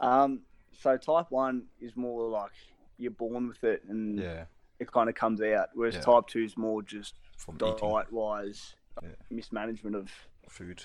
Um, 0.00 0.40
so 0.72 0.96
type 0.96 1.26
one 1.30 1.64
is 1.80 1.96
more 1.96 2.28
like 2.28 2.52
you're 2.98 3.10
born 3.10 3.48
with 3.48 3.62
it 3.64 3.82
and 3.88 4.18
Yeah. 4.18 4.44
it 4.80 4.90
kind 4.92 5.08
of 5.08 5.14
comes 5.14 5.40
out, 5.40 5.68
whereas 5.74 5.94
Yeah. 5.94 6.00
type 6.02 6.26
two 6.28 6.44
is 6.44 6.56
more 6.56 6.82
just 6.82 7.14
From 7.36 7.56
eating. 7.56 7.76
diet 7.76 8.12
wise. 8.12 8.74
Yeah. 9.02 9.10
mismanagement 9.30 9.94
of 9.94 10.10
Food. 10.48 10.84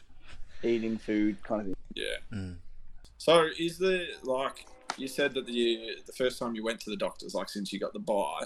eating 0.62 1.00
food 1.00 1.42
kind 1.44 1.62
of 1.62 1.66
thing. 1.68 1.76
Yeah. 1.96 2.18
Mm. 2.32 2.58
So 3.18 3.48
is 3.58 3.80
there 3.80 4.06
like 4.22 4.68
you 4.98 5.08
said 5.08 5.34
that 5.34 5.48
the 5.48 5.98
the 6.06 6.14
first 6.14 6.38
time 6.38 6.54
you 6.54 6.64
went 6.64 6.80
to 6.82 6.92
the 6.92 6.96
doctors, 6.96 7.34
like 7.34 7.50
since 7.50 7.74
you 7.74 7.80
got 7.80 7.92
the 7.94 8.00
bite, 8.00 8.46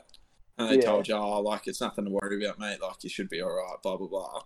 and 0.58 0.70
they 0.70 0.76
Yeah. 0.78 0.86
told 0.86 1.08
you, 1.10 1.16
oh, 1.16 1.42
like 1.42 1.68
it's 1.68 1.82
nothing 1.82 2.06
to 2.06 2.12
worry 2.12 2.46
about, 2.46 2.60
mate. 2.60 2.82
Like 2.82 3.04
you 3.04 3.10
should 3.10 3.28
be 3.28 3.42
all 3.42 3.52
right. 3.52 3.76
Blah 3.84 3.98
blah 3.98 4.08
blah. 4.08 4.44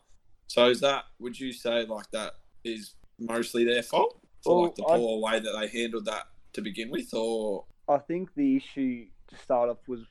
So 0.51 0.67
is 0.67 0.81
that? 0.81 1.05
Would 1.19 1.39
you 1.39 1.53
say 1.53 1.85
like 1.85 2.11
that 2.11 2.33
is 2.65 2.95
mostly 3.17 3.63
their 3.63 3.83
fault 3.83 4.19
for 4.43 4.65
like 4.65 4.75
the 4.75 4.83
Well, 4.83 4.93
I- 4.93 4.97
poor 4.97 5.21
way 5.21 5.39
that 5.39 5.51
they 5.57 5.67
handled 5.79 6.03
that 6.05 6.27
to 6.53 6.61
begin 6.61 6.91
with, 6.91 7.13
or 7.13 7.63
I 7.87 7.99
think 7.99 8.33
the 8.35 8.57
issue 8.57 9.07
to 9.29 9.37
start 9.37 9.69
off 9.69 9.87
was 9.87 10.01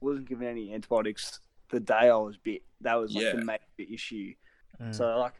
wasn't 0.00 0.28
given 0.28 0.46
any 0.46 0.72
antibiotics 0.72 1.40
the 1.70 1.80
day 1.80 2.08
I 2.08 2.14
was 2.14 2.36
bit. 2.36 2.62
That 2.82 2.94
was 2.94 3.12
like 3.12 3.24
Yeah. 3.24 3.32
the 3.32 3.44
major 3.44 3.92
issue. 3.92 4.32
Mm. 4.80 4.94
So 4.94 5.18
like, 5.18 5.34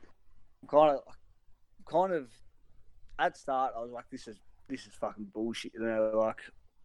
kind 0.66 0.96
of, 0.96 1.04
kind 1.86 2.12
of, 2.12 2.28
at 3.20 3.36
start 3.36 3.72
I 3.76 3.80
was 3.82 3.92
like, 3.92 4.10
this 4.10 4.26
is 4.26 4.36
this 4.66 4.84
is 4.88 4.94
fucking 4.94 5.26
bullshit. 5.26 5.74
You 5.74 5.80
know, 5.80 6.10
like 6.18 6.40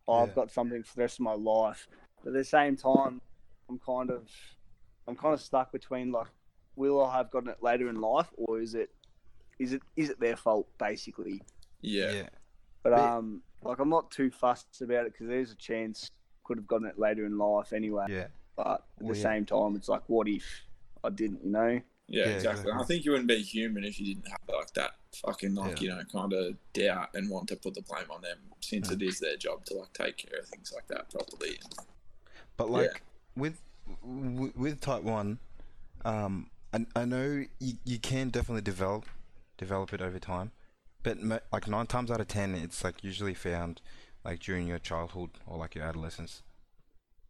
I've 0.08 0.36
got 0.36 0.52
something 0.52 0.84
for 0.84 0.96
the 0.98 1.02
rest 1.02 1.16
of 1.20 1.24
my 1.24 1.34
life. 1.34 1.88
But 2.24 2.30
at 2.30 2.36
the 2.36 2.44
same 2.44 2.76
time, 2.76 3.22
I'm 3.68 3.80
kind 3.80 4.12
of, 4.12 4.30
I'm 5.08 5.16
kind 5.16 5.34
of 5.34 5.42
stuck 5.42 5.72
between 5.72 6.12
like, 6.12 6.28
will 6.76 7.04
I 7.04 7.18
have 7.18 7.32
gotten 7.32 7.50
it 7.50 7.62
later 7.62 7.90
in 7.90 8.00
life, 8.02 8.28
or 8.36 8.60
is 8.60 8.76
it, 8.76 8.90
is 9.60 9.74
it 9.74 9.82
is 9.96 10.10
it 10.10 10.20
their 10.20 10.36
fault 10.36 10.68
basically? 10.78 11.42
yeah, 11.82 12.12
yeah. 12.12 12.30
But 12.84 12.92
But- 12.92 13.00
um, 13.00 13.42
like 13.64 13.80
I'm 13.80 13.90
not 13.90 14.12
too 14.12 14.30
fussed 14.30 14.82
about 14.82 15.06
it 15.08 15.14
because 15.14 15.28
there's 15.28 15.52
a 15.52 15.56
chance 15.56 16.12
could 16.44 16.58
have 16.58 16.68
gotten 16.68 16.88
it 16.88 17.00
later 17.00 17.26
in 17.26 17.38
life 17.38 17.74
anyway. 17.74 18.06
Yeah. 18.10 18.28
But 18.56 18.68
at 18.68 18.82
Well, 19.00 19.14
the 19.14 19.18
yeah. 19.18 19.24
same 19.24 19.46
time, 19.46 19.76
it's 19.76 19.90
like, 19.90 20.04
what 20.08 20.28
if 20.28 20.46
I 21.04 21.10
didn't? 21.10 21.44
You 21.44 21.52
know? 21.52 21.68
yeah, 21.70 21.82
Yeah, 22.08 22.24
exactly. 22.36 22.62
exactly. 22.62 22.72
I 22.74 22.84
think 22.86 23.06
you 23.06 23.12
wouldn't 23.12 23.28
be 23.28 23.42
human 23.42 23.84
if 23.84 24.00
you 24.00 24.14
didn't 24.14 24.28
have 24.30 24.40
like 24.48 24.72
that 24.76 24.92
fucking 25.26 25.56
like 25.56 25.82
Yeah. 25.82 25.84
you 25.84 25.96
know 25.96 26.04
kind 26.12 26.34
of 26.34 26.56
doubt 26.74 27.10
and 27.16 27.30
want 27.30 27.48
to 27.50 27.56
put 27.56 27.74
the 27.74 27.82
blame 27.82 28.12
on 28.12 28.22
them, 28.22 28.38
since 28.62 28.92
it 28.92 29.02
is 29.02 29.20
their 29.20 29.38
job 29.38 29.66
to 29.66 29.74
like 29.80 29.94
take 29.94 30.18
care 30.18 30.40
of 30.40 30.48
things 30.50 30.72
like 30.76 30.88
that 30.88 31.10
properly. 31.10 31.58
But 32.58 32.68
Yeah. 32.68 32.72
like 32.78 33.02
with 33.36 33.60
with 34.04 34.80
type 34.82 35.04
one, 35.04 35.40
um, 36.04 36.50
I, 36.76 36.86
I 37.02 37.06
know 37.06 37.46
you, 37.60 37.74
you 37.86 38.00
can 38.00 38.30
definitely 38.30 38.62
develop 38.62 39.06
develop 39.58 39.94
it 39.94 40.02
over 40.02 40.20
time, 40.20 40.52
but 41.04 41.22
mo- 41.22 41.40
like 41.54 41.68
nine 41.68 41.88
times 41.88 42.12
out 42.12 42.20
of 42.20 42.28
ten, 42.28 42.54
it's 42.56 42.84
like 42.84 43.04
usually 43.04 43.34
found 43.34 43.82
like 44.24 44.40
during 44.40 44.68
your 44.68 44.80
childhood 44.80 45.30
or 45.48 45.58
like 45.58 45.76
your 45.76 45.86
adolescence. 45.86 46.42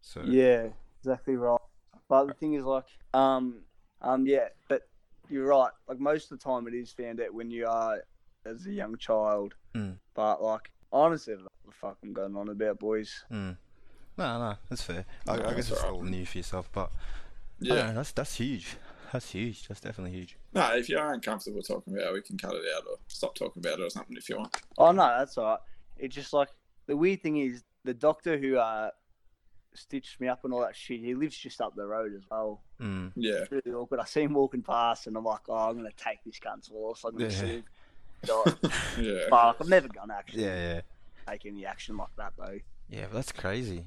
So 0.02 0.22
Yeah, 0.24 0.68
exactly 1.00 1.36
right. 1.36 1.60
But 2.08 2.26
the 2.28 2.34
thing 2.34 2.54
is, 2.54 2.64
like, 2.64 2.86
um, 3.14 3.62
um, 4.02 4.26
yeah, 4.28 4.50
but 4.70 4.88
you're 5.30 5.48
right. 5.48 5.72
Like 5.88 6.00
most 6.00 6.32
of 6.32 6.40
the 6.40 6.44
time, 6.44 6.68
it 6.68 6.74
is 6.74 6.92
found 6.92 7.20
out 7.22 7.34
when 7.34 7.50
you 7.52 7.68
are 7.68 8.04
as 8.46 8.66
a 8.66 8.72
young 8.72 8.96
child. 8.98 9.54
Mm. 9.76 9.98
But 10.14 10.42
like, 10.42 10.72
honestly, 10.92 11.36
what 11.36 11.52
the 11.66 11.72
fuck 11.72 11.98
I'm 12.04 12.14
going 12.14 12.36
on 12.36 12.50
about, 12.50 12.80
boys. 12.80 13.24
Mm. 13.32 13.58
No, 14.18 14.40
no, 14.40 14.56
that's 14.70 14.82
fair. 14.84 15.06
I, 15.28 15.38
No, 15.38 15.46
I 15.46 15.54
guess 15.56 15.70
it's 15.72 15.82
alright. 15.84 15.94
all 15.94 16.04
new 16.04 16.26
for 16.26 16.38
yourself, 16.38 16.70
but 16.72 16.90
I 16.92 17.66
Yeah. 17.66 17.76
don't 17.76 17.88
know, 17.88 17.94
that's 17.96 18.12
that's 18.12 18.36
huge. 18.36 18.78
That's 19.12 19.32
huge. 19.32 19.68
That's 19.68 19.82
definitely 19.82 20.12
huge. 20.18 20.38
No, 20.54 20.76
if 20.76 20.90
you're 20.90 21.14
uncomfortable 21.14 21.62
talking 21.62 21.94
about 21.94 22.08
it, 22.08 22.14
we 22.14 22.22
can 22.22 22.38
cut 22.38 22.54
it 22.56 22.64
out 22.76 22.84
or 22.90 22.98
stop 23.08 23.36
talking 23.36 23.62
about 23.66 23.80
it 23.80 23.84
or 23.84 23.90
something 23.90 24.16
if 24.18 24.28
you 24.30 24.38
want. 24.38 24.56
Oh 24.78 24.92
no, 24.92 25.06
that's 25.18 25.38
all 25.38 25.46
right. 25.46 25.60
It's 25.98 26.16
just 26.16 26.34
like 26.34 26.50
the 26.88 26.96
weird 26.98 27.22
thing 27.24 27.38
is 27.38 27.64
the 27.84 27.94
doctor 27.94 28.38
who 28.38 28.58
uh 28.58 28.90
stitched 29.74 30.20
me 30.22 30.28
up 30.28 30.44
and 30.46 30.54
all 30.54 30.62
that 30.62 30.76
shit. 30.76 31.00
He 31.02 31.14
lives 31.16 31.38
just 31.38 31.60
up 31.62 31.76
the 31.76 31.86
road 31.86 32.14
as 32.16 32.22
well. 32.32 32.62
Mm. 32.82 33.12
Yeah. 33.16 33.34
It's 33.42 33.52
really 33.52 33.72
awkward. 33.76 34.00
I 34.00 34.06
see 34.06 34.22
him 34.24 34.34
walking 34.34 34.62
past, 34.62 35.08
and 35.08 35.16
I'm 35.18 35.24
like, 35.26 35.42
oh, 35.50 35.54
I'm 35.70 35.76
gonna 35.78 35.90
take 35.98 36.24
this 36.26 36.40
cunt's 36.40 36.68
horse. 36.70 37.04
I'm 37.04 37.12
gonna 37.14 37.26
Yeah. 37.26 37.40
see 37.40 37.48
him. 37.48 37.64
Yeah. 39.00 39.30
Fuck, 39.30 39.58
I'm 39.60 39.70
never 39.70 39.88
gonna 39.88 40.14
actually 40.16 40.44
Yeah, 40.46 40.56
yeah, 40.76 40.82
take 41.28 41.46
any 41.46 41.66
action 41.66 41.96
like 41.98 42.16
that 42.18 42.34
though. 42.38 42.58
yeah. 42.90 43.06
But 43.06 43.14
that's 43.14 43.32
crazy. 43.32 43.86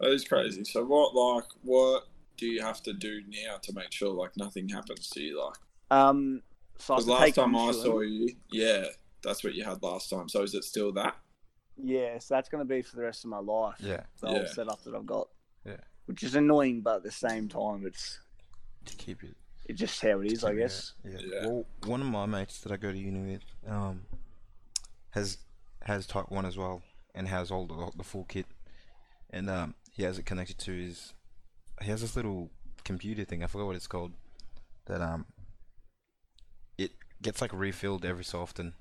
That 0.00 0.10
is 0.10 0.24
crazy. 0.24 0.64
So 0.64 0.84
what 0.84 1.14
like 1.14 1.44
what 1.62 2.04
do 2.38 2.46
you 2.46 2.62
have 2.62 2.82
to 2.84 2.92
do 2.94 3.20
now 3.44 3.56
to 3.58 3.72
make 3.74 3.92
sure 3.92 4.10
like 4.14 4.34
nothing 4.36 4.68
happens 4.68 5.10
to 5.10 5.20
you 5.20 5.44
like 5.44 5.56
Um, 5.90 6.42
so 6.78 6.94
I 6.94 6.96
because 6.96 7.08
last 7.08 7.20
take 7.24 7.34
time 7.34 7.56
I 7.56 7.72
saw 7.72 8.00
you, 8.00 8.30
yeah, 8.50 8.84
that's 9.22 9.42
what 9.44 9.54
you 9.54 9.64
had 9.64 9.82
last 9.82 10.08
time. 10.08 10.28
So 10.28 10.42
is 10.42 10.54
it 10.54 10.64
still 10.64 10.92
that? 10.92 11.16
Yeah, 11.76 12.18
so 12.18 12.34
that's 12.34 12.48
gonna 12.48 12.64
be 12.64 12.82
for 12.82 12.96
the 12.96 13.02
rest 13.02 13.24
of 13.24 13.30
my 13.30 13.38
life. 13.40 13.76
Yeah, 13.80 14.04
The 14.20 14.28
whole 14.28 14.42
Yeah. 14.42 14.52
setup 14.52 14.82
that 14.84 14.94
I've 14.94 15.06
got. 15.06 15.28
Yeah. 15.66 15.76
Which 16.06 16.22
is 16.22 16.34
annoying, 16.36 16.80
but 16.82 16.96
at 16.96 17.02
the 17.02 17.10
same 17.10 17.48
time, 17.48 17.84
it's 17.86 18.20
to 18.86 18.96
keep 18.96 19.22
it. 19.24 19.36
it's 19.66 19.78
just 19.78 20.00
how 20.00 20.20
it 20.20 20.32
is, 20.32 20.44
I 20.44 20.50
keep 20.50 20.58
it- 20.58 20.60
guess. 20.62 20.94
Yeah. 21.04 21.18
Yeah. 21.20 21.46
Well, 21.46 21.66
one 21.84 22.00
of 22.00 22.06
my 22.06 22.26
mates 22.26 22.60
that 22.60 22.72
I 22.72 22.76
go 22.78 22.90
to 22.92 22.98
uni 22.98 23.32
with, 23.32 23.42
um, 23.66 24.06
has 25.10 25.38
has 25.82 26.06
type 26.06 26.30
one 26.30 26.44
as 26.46 26.56
well, 26.56 26.82
and 27.14 27.28
has 27.28 27.50
all 27.50 27.66
the 27.66 27.90
the 27.96 28.04
full 28.04 28.24
kit, 28.24 28.46
and 29.30 29.48
um, 29.50 29.74
he 29.92 30.02
has 30.04 30.18
it 30.18 30.26
connected 30.26 30.58
to 30.58 30.72
his. 30.72 31.12
He 31.82 31.90
has 31.90 32.00
this 32.00 32.16
little 32.16 32.50
computer 32.84 33.24
thing. 33.24 33.42
I 33.42 33.46
forgot 33.46 33.66
what 33.66 33.76
it's 33.76 33.86
called. 33.86 34.12
That 34.86 35.00
um. 35.00 35.26
It 36.76 36.92
gets 37.22 37.40
like 37.40 37.52
refilled 37.52 38.04
every 38.04 38.24
so 38.24 38.40
often. 38.40 38.74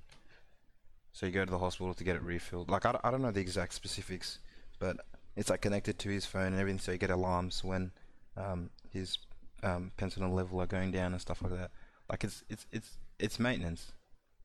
So 1.14 1.26
you 1.26 1.32
go 1.32 1.44
to 1.46 1.52
the 1.52 1.58
hospital 1.58 1.94
to 1.96 2.04
get 2.04 2.16
it 2.16 2.22
refilled. 2.22 2.70
Like 2.70 2.86
I, 2.86 2.92
don't- 2.92 3.06
I 3.06 3.12
don't 3.12 3.22
know 3.22 3.32
the 3.32 3.42
exact 3.42 3.74
specifics, 3.74 4.40
but 4.80 4.98
it's 5.36 5.50
like 5.50 5.62
connected 5.62 5.98
to 6.00 6.10
his 6.10 6.26
phone 6.26 6.48
and 6.54 6.60
everything. 6.60 6.80
So 6.80 6.92
you 6.92 6.98
get 7.00 7.10
alarms 7.10 7.64
when 7.64 7.92
um, 8.36 8.70
his 8.92 9.18
um, 9.64 9.92
pentanol 9.98 10.34
level 10.34 10.62
are 10.62 10.68
going 10.68 10.92
down 10.92 11.14
and 11.14 11.22
stuff 11.22 11.42
like 11.42 11.54
that. 11.54 11.72
Like 12.10 12.24
it's 12.24 12.44
it's 12.50 12.66
it's 12.72 12.98
it's 13.20 13.40
maintenance, 13.40 13.92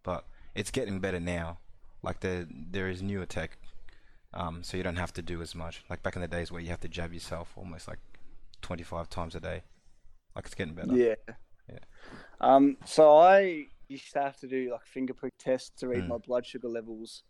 but 0.02 0.24
it's 0.54 0.70
getting 0.70 0.98
better 0.98 1.20
now. 1.20 1.58
Like 2.02 2.20
there 2.20 2.46
there 2.50 2.88
is 2.88 3.02
newer 3.02 3.26
tech, 3.26 3.58
um, 4.34 4.62
so 4.64 4.76
you 4.76 4.82
don't 4.82 4.96
have 4.96 5.12
to 5.14 5.22
do 5.22 5.42
as 5.42 5.54
much. 5.54 5.84
Like 5.90 6.02
back 6.02 6.16
in 6.16 6.22
the 6.22 6.28
days 6.28 6.50
where 6.50 6.60
you 6.60 6.70
have 6.70 6.80
to 6.80 6.88
jab 6.88 7.12
yourself 7.12 7.52
almost 7.56 7.86
like 7.86 7.98
twenty 8.62 8.82
five 8.82 9.08
times 9.08 9.34
a 9.34 9.40
day. 9.40 9.62
Like 10.34 10.46
it's 10.46 10.54
getting 10.54 10.74
better. 10.74 10.94
Yeah. 10.94 11.14
Yeah. 11.68 11.78
Um. 12.40 12.76
So 12.86 13.16
I 13.18 13.66
used 13.88 14.12
to 14.14 14.20
have 14.22 14.36
to 14.38 14.46
do 14.48 14.70
like 14.72 14.86
finger 14.86 15.12
prick 15.14 15.34
tests 15.38 15.70
to 15.80 15.88
read 15.88 16.04
Mm. 16.04 16.08
my 16.08 16.16
blood 16.18 16.46
sugar 16.46 16.68
levels, 16.68 17.22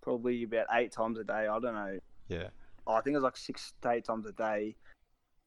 probably 0.00 0.42
about 0.44 0.66
eight 0.72 0.92
times 0.92 1.18
a 1.18 1.24
day. 1.24 1.46
I 1.46 1.58
don't 1.58 1.74
know. 1.74 1.98
Yeah. 2.28 2.48
Oh, 2.86 2.94
I 2.94 3.02
think 3.02 3.14
it 3.14 3.18
was 3.18 3.24
like 3.24 3.36
six 3.36 3.74
to 3.82 3.90
eight 3.90 4.04
times 4.04 4.26
a 4.26 4.32
day. 4.32 4.76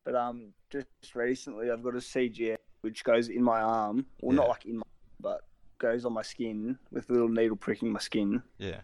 But 0.06 0.16
um, 0.16 0.54
just 0.70 0.86
recently 1.16 1.72
I've 1.72 1.82
got 1.84 1.96
a 1.96 2.00
CGM 2.00 2.58
which 2.82 3.04
goes 3.04 3.30
in 3.30 3.42
my 3.42 3.62
arm. 3.62 4.06
Well, 4.22 4.36
Yeah. 4.36 4.42
not 4.42 4.50
like 4.50 4.66
in 4.66 4.78
my, 4.78 4.84
but 5.22 5.42
goes 5.80 6.06
on 6.06 6.14
my 6.14 6.22
skin 6.22 6.78
with 6.92 7.10
a 7.10 7.14
little 7.14 7.30
needle 7.30 7.56
pricking 7.56 7.92
my 7.92 8.00
skin. 8.00 8.44
Yeah. 8.58 8.82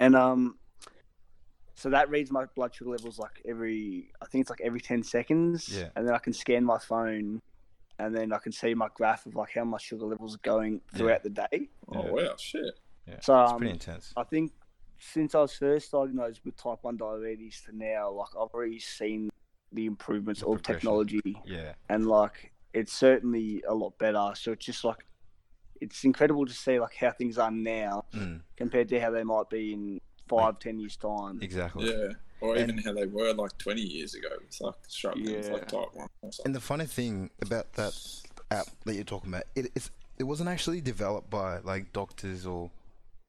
And 0.00 0.16
um, 0.16 0.56
so 1.78 1.90
that 1.90 2.10
reads 2.10 2.32
my 2.32 2.44
blood 2.56 2.74
sugar 2.74 2.90
levels 2.90 3.20
like 3.20 3.40
every, 3.46 4.10
I 4.20 4.26
think 4.26 4.42
it's 4.42 4.50
like 4.50 4.60
every 4.62 4.80
ten 4.80 5.02
seconds. 5.04 5.68
Yeah. 5.68 5.90
And 5.94 6.06
then 6.06 6.12
I 6.14 6.18
can 6.18 6.32
scan 6.32 6.64
my 6.64 6.78
phone, 6.78 7.40
and 8.00 8.16
then 8.16 8.32
I 8.32 8.38
can 8.38 8.50
see 8.50 8.74
my 8.74 8.88
graph 8.94 9.26
of 9.26 9.36
like 9.36 9.50
how 9.54 9.64
my 9.64 9.78
sugar 9.78 10.04
levels 10.04 10.34
are 10.34 10.40
going 10.42 10.80
throughout 10.92 11.22
the 11.22 11.30
day. 11.30 11.68
Oh 11.88 12.04
Yeah. 12.04 12.10
wow, 12.10 12.34
shit. 12.38 12.74
Yeah. 13.06 13.20
So 13.20 13.40
It's 13.42 13.52
um, 13.52 13.58
pretty 13.58 13.72
intense. 13.74 14.12
I 14.16 14.24
think 14.24 14.52
since 14.98 15.36
I 15.36 15.40
was 15.42 15.52
first 15.52 15.92
diagnosed 15.92 16.40
with 16.44 16.56
type 16.56 16.80
one 16.82 16.96
diabetes 16.96 17.62
to 17.66 17.76
now, 17.76 18.10
like 18.10 18.30
I've 18.34 18.48
already 18.52 18.80
seen 18.80 19.30
the 19.72 19.86
improvements 19.86 20.40
The 20.40 20.48
of 20.48 20.62
technology, 20.62 21.36
Yeah. 21.44 21.74
and 21.88 22.06
like 22.08 22.52
it's 22.74 22.92
certainly 22.92 23.62
a 23.68 23.74
lot 23.74 23.96
better. 23.98 24.32
So 24.34 24.50
it's 24.50 24.66
just 24.66 24.82
like 24.82 25.04
it's 25.80 26.02
incredible 26.02 26.44
to 26.44 26.52
see 26.52 26.80
like 26.80 26.96
how 26.96 27.12
things 27.12 27.38
are 27.38 27.52
now 27.52 28.04
Mm, 28.12 28.40
compared 28.56 28.88
to 28.88 28.98
how 29.00 29.10
they 29.12 29.22
might 29.22 29.48
be 29.48 29.72
in 29.74 30.00
five, 30.28 30.58
ten 30.58 30.78
years 30.78 30.96
time. 30.96 31.40
exactly. 31.42 31.90
Yeah. 31.90 32.12
Or 32.40 32.54
And- 32.56 32.70
even 32.70 32.82
how 32.84 32.92
they 32.92 33.06
were 33.06 33.32
like 33.34 33.56
twenty 33.58 33.82
years 33.82 34.14
ago. 34.14 34.28
It's 34.42 34.60
like 34.60 34.74
struggling 34.86 35.42
Yeah. 35.42 35.52
like 35.52 35.68
type 35.68 35.88
one 35.94 36.08
or. 36.22 36.30
And 36.44 36.54
the 36.54 36.60
funny 36.60 36.86
thing 36.86 37.30
about 37.42 37.72
that 37.74 37.94
app 38.50 38.66
that 38.84 38.94
you're 38.94 39.04
talking 39.04 39.30
about, 39.30 39.44
it, 39.56 39.70
it's 39.74 39.90
it 40.18 40.24
wasn't 40.24 40.48
actually 40.48 40.80
developed 40.80 41.30
by 41.30 41.58
like 41.60 41.92
doctors 41.92 42.46
or 42.46 42.70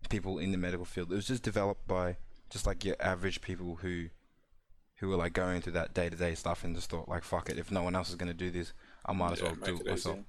people 0.10 0.38
in 0.40 0.52
the 0.52 0.58
medical 0.58 0.86
field. 0.86 1.12
It 1.12 1.16
was 1.16 1.28
just 1.28 1.44
developed 1.44 1.88
by 1.88 2.18
just 2.50 2.66
like 2.68 2.84
your 2.86 2.96
average 3.00 3.42
people 3.42 3.78
who 3.82 4.10
who 4.98 5.08
were 5.10 5.16
like 5.16 5.34
going 5.34 5.62
through 5.62 5.74
that 5.74 5.94
day 5.94 6.10
to 6.10 6.16
day 6.16 6.36
stuff 6.36 6.64
and 6.64 6.76
just 6.76 6.90
thought 6.90 7.08
like 7.10 7.24
fuck 7.24 7.50
it, 7.50 7.58
if 7.58 7.72
no 7.72 7.82
one 7.84 7.96
else 7.96 8.10
is 8.10 8.16
gonna 8.16 8.34
do 8.34 8.52
this, 8.52 8.74
I 9.06 9.14
might 9.14 9.32
as 9.34 9.40
Yeah, 9.42 9.46
well 9.48 9.56
do 9.56 9.76
it 9.76 9.82
it 9.82 9.88
myself. 9.88 10.16
easier. 10.18 10.26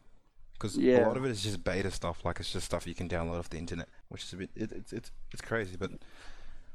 Because 0.54 0.76
a 0.76 1.00
lot 1.06 1.16
of 1.16 1.24
it 1.24 1.30
is 1.30 1.42
just 1.42 1.64
beta 1.64 1.90
stuff, 1.90 2.22
like 2.24 2.38
it's 2.40 2.52
just 2.52 2.66
stuff 2.66 2.86
you 2.86 2.94
can 2.94 3.08
download 3.08 3.38
off 3.38 3.48
the 3.50 3.56
internet, 3.58 3.88
which 4.08 4.24
is 4.24 4.32
a 4.32 4.36
bit 4.36 4.50
it, 4.54 4.72
it's 4.72 4.92
it's 4.92 5.10
it's 5.32 5.40
crazy, 5.42 5.76
but 5.78 5.90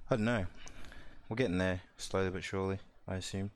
I 0.10 0.16
don't 0.16 0.26
know. 0.26 0.46
We're 1.30 1.36
getting 1.36 1.58
there 1.58 1.82
slowly 1.98 2.30
but 2.30 2.44
surely, 2.44 2.80
I 3.08 3.16
assume. 3.16 3.52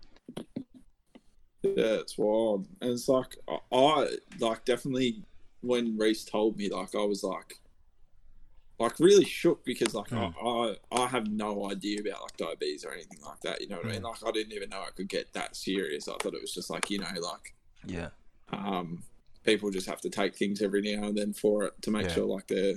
Yeah, 1.62 2.00
it's 2.02 2.18
wild. 2.18 2.68
And 2.82 2.92
it's 2.92 3.08
like 3.08 3.36
I, 3.72 4.08
like 4.40 4.66
definitely 4.66 5.24
when 5.62 5.98
Reese 5.98 6.24
told 6.24 6.58
me, 6.58 6.70
like 6.70 6.96
I 6.96 7.04
was 7.04 7.24
like 7.24 7.60
like 8.80 8.98
really 9.00 9.26
shook 9.26 9.64
because 9.66 9.94
like 9.94 10.10
Mm. 10.10 10.34
I, 10.42 10.98
I 10.98 11.04
I 11.04 11.08
have 11.08 11.28
no 11.28 11.70
idea 11.70 12.00
about 12.00 12.22
like 12.22 12.38
diabetes 12.38 12.86
or 12.86 12.94
anything 12.94 13.20
like 13.26 13.42
that. 13.42 13.62
You 13.62 13.68
know 13.68 13.78
what 13.78 13.88
I 13.88 13.90
mean? 13.90 14.02
Mm. 14.02 14.06
Like 14.06 14.24
I 14.26 14.32
didn't 14.32 14.54
even 14.54 14.70
know 14.70 14.82
I 14.82 14.92
could 14.96 15.10
get 15.10 15.34
that 15.34 15.56
serious. 15.56 16.08
I 16.08 16.14
thought 16.14 16.34
it 16.34 16.42
was 16.42 16.54
just 16.54 16.70
like 16.70 16.90
you 16.90 17.00
know 17.00 17.08
like 17.22 17.54
Yeah. 17.86 18.10
um 18.52 19.04
people 19.44 19.70
just 19.70 19.88
have 19.88 20.02
to 20.02 20.10
take 20.10 20.36
things 20.36 20.62
every 20.62 20.82
now 20.82 21.08
and 21.08 21.18
then 21.18 21.34
for 21.34 21.66
it 21.66 21.74
to 21.82 21.92
make 21.92 22.08
Yeah. 22.08 22.14
sure 22.14 22.26
like 22.26 22.48
their 22.48 22.76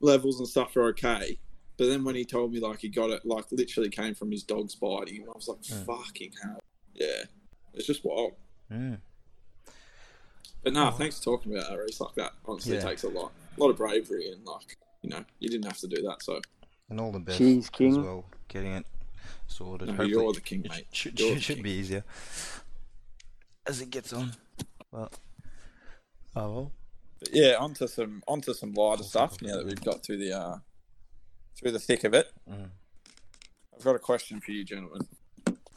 levels 0.00 0.38
and 0.38 0.48
stuff 0.48 0.76
are 0.76 0.84
okay. 0.88 1.38
But 1.76 1.88
then 1.88 2.04
when 2.04 2.14
he 2.14 2.24
told 2.24 2.52
me 2.52 2.60
like 2.60 2.78
he 2.80 2.88
got 2.88 3.10
it 3.10 3.24
like 3.26 3.50
literally 3.50 3.88
came 3.90 4.14
from 4.14 4.30
his 4.30 4.42
dog's 4.44 4.74
biting, 4.74 5.24
I 5.28 5.32
was 5.34 5.48
like, 5.48 5.60
Mm. 5.62 5.84
fucking 5.86 6.32
hell. 6.42 6.60
Yeah. 6.94 7.24
It's 7.72 7.86
just 7.86 8.04
wild. 8.04 8.32
Mm. 8.70 8.98
But 10.62 10.72
no, 10.72 10.88
Oh. 10.88 10.90
thanks 10.92 11.18
for 11.18 11.24
talking 11.24 11.52
about 11.56 11.68
that, 11.70 11.78
Reese. 11.78 12.00
Like 12.00 12.14
that 12.14 12.32
honestly 12.46 12.76
Yeah. 12.76 12.82
takes 12.84 13.02
a 13.04 13.08
lot. 13.08 13.32
A 13.56 13.60
lot 13.60 13.70
of 13.70 13.76
bravery 13.76 14.30
and 14.30 14.44
like, 14.44 14.76
you 15.02 15.10
know, 15.10 15.24
you 15.40 15.48
didn't 15.48 15.66
have 15.66 15.78
to 15.78 15.88
do 15.88 16.00
that, 16.02 16.22
so 16.22 16.40
And 16.88 17.00
all 17.00 17.12
the 17.12 17.18
best 17.20 17.38
Cheese 17.38 17.64
as 17.64 17.70
King. 17.70 18.02
well, 18.04 18.24
getting 18.48 18.72
it 18.72 18.86
sorted. 19.46 19.88
no, 19.88 19.92
Hopefully 19.94 20.10
you're 20.10 20.32
the 20.32 20.40
king, 20.40 20.64
it 20.64 20.70
mate. 20.70 20.86
should, 20.92 21.18
You're 21.18 21.34
should, 21.34 21.42
should 21.42 21.54
king. 21.56 21.62
be 21.64 21.70
easier 21.72 22.04
as 23.66 23.80
it 23.80 23.90
gets 23.90 24.12
on. 24.12 24.32
Well, 24.92 25.10
oh 26.36 26.52
well. 26.52 26.72
But 27.18 27.30
yeah, 27.34 27.54
onto 27.56 27.86
some 27.88 28.22
onto 28.28 28.54
some 28.54 28.74
lighter 28.74 29.02
stuff 29.02 29.40
now 29.42 29.56
that 29.56 29.66
we've 29.66 29.80
got 29.82 30.02
through 30.04 30.18
the 30.18 30.32
uh 30.38 30.58
through 31.56 31.72
the 31.72 31.78
thick 31.78 32.04
of 32.04 32.14
it. 32.14 32.32
Mm. 32.50 32.70
I've 33.76 33.84
got 33.84 33.96
a 33.96 34.00
question 34.00 34.40
for 34.40 34.52
you, 34.52 34.64
gentlemen. 34.64 35.02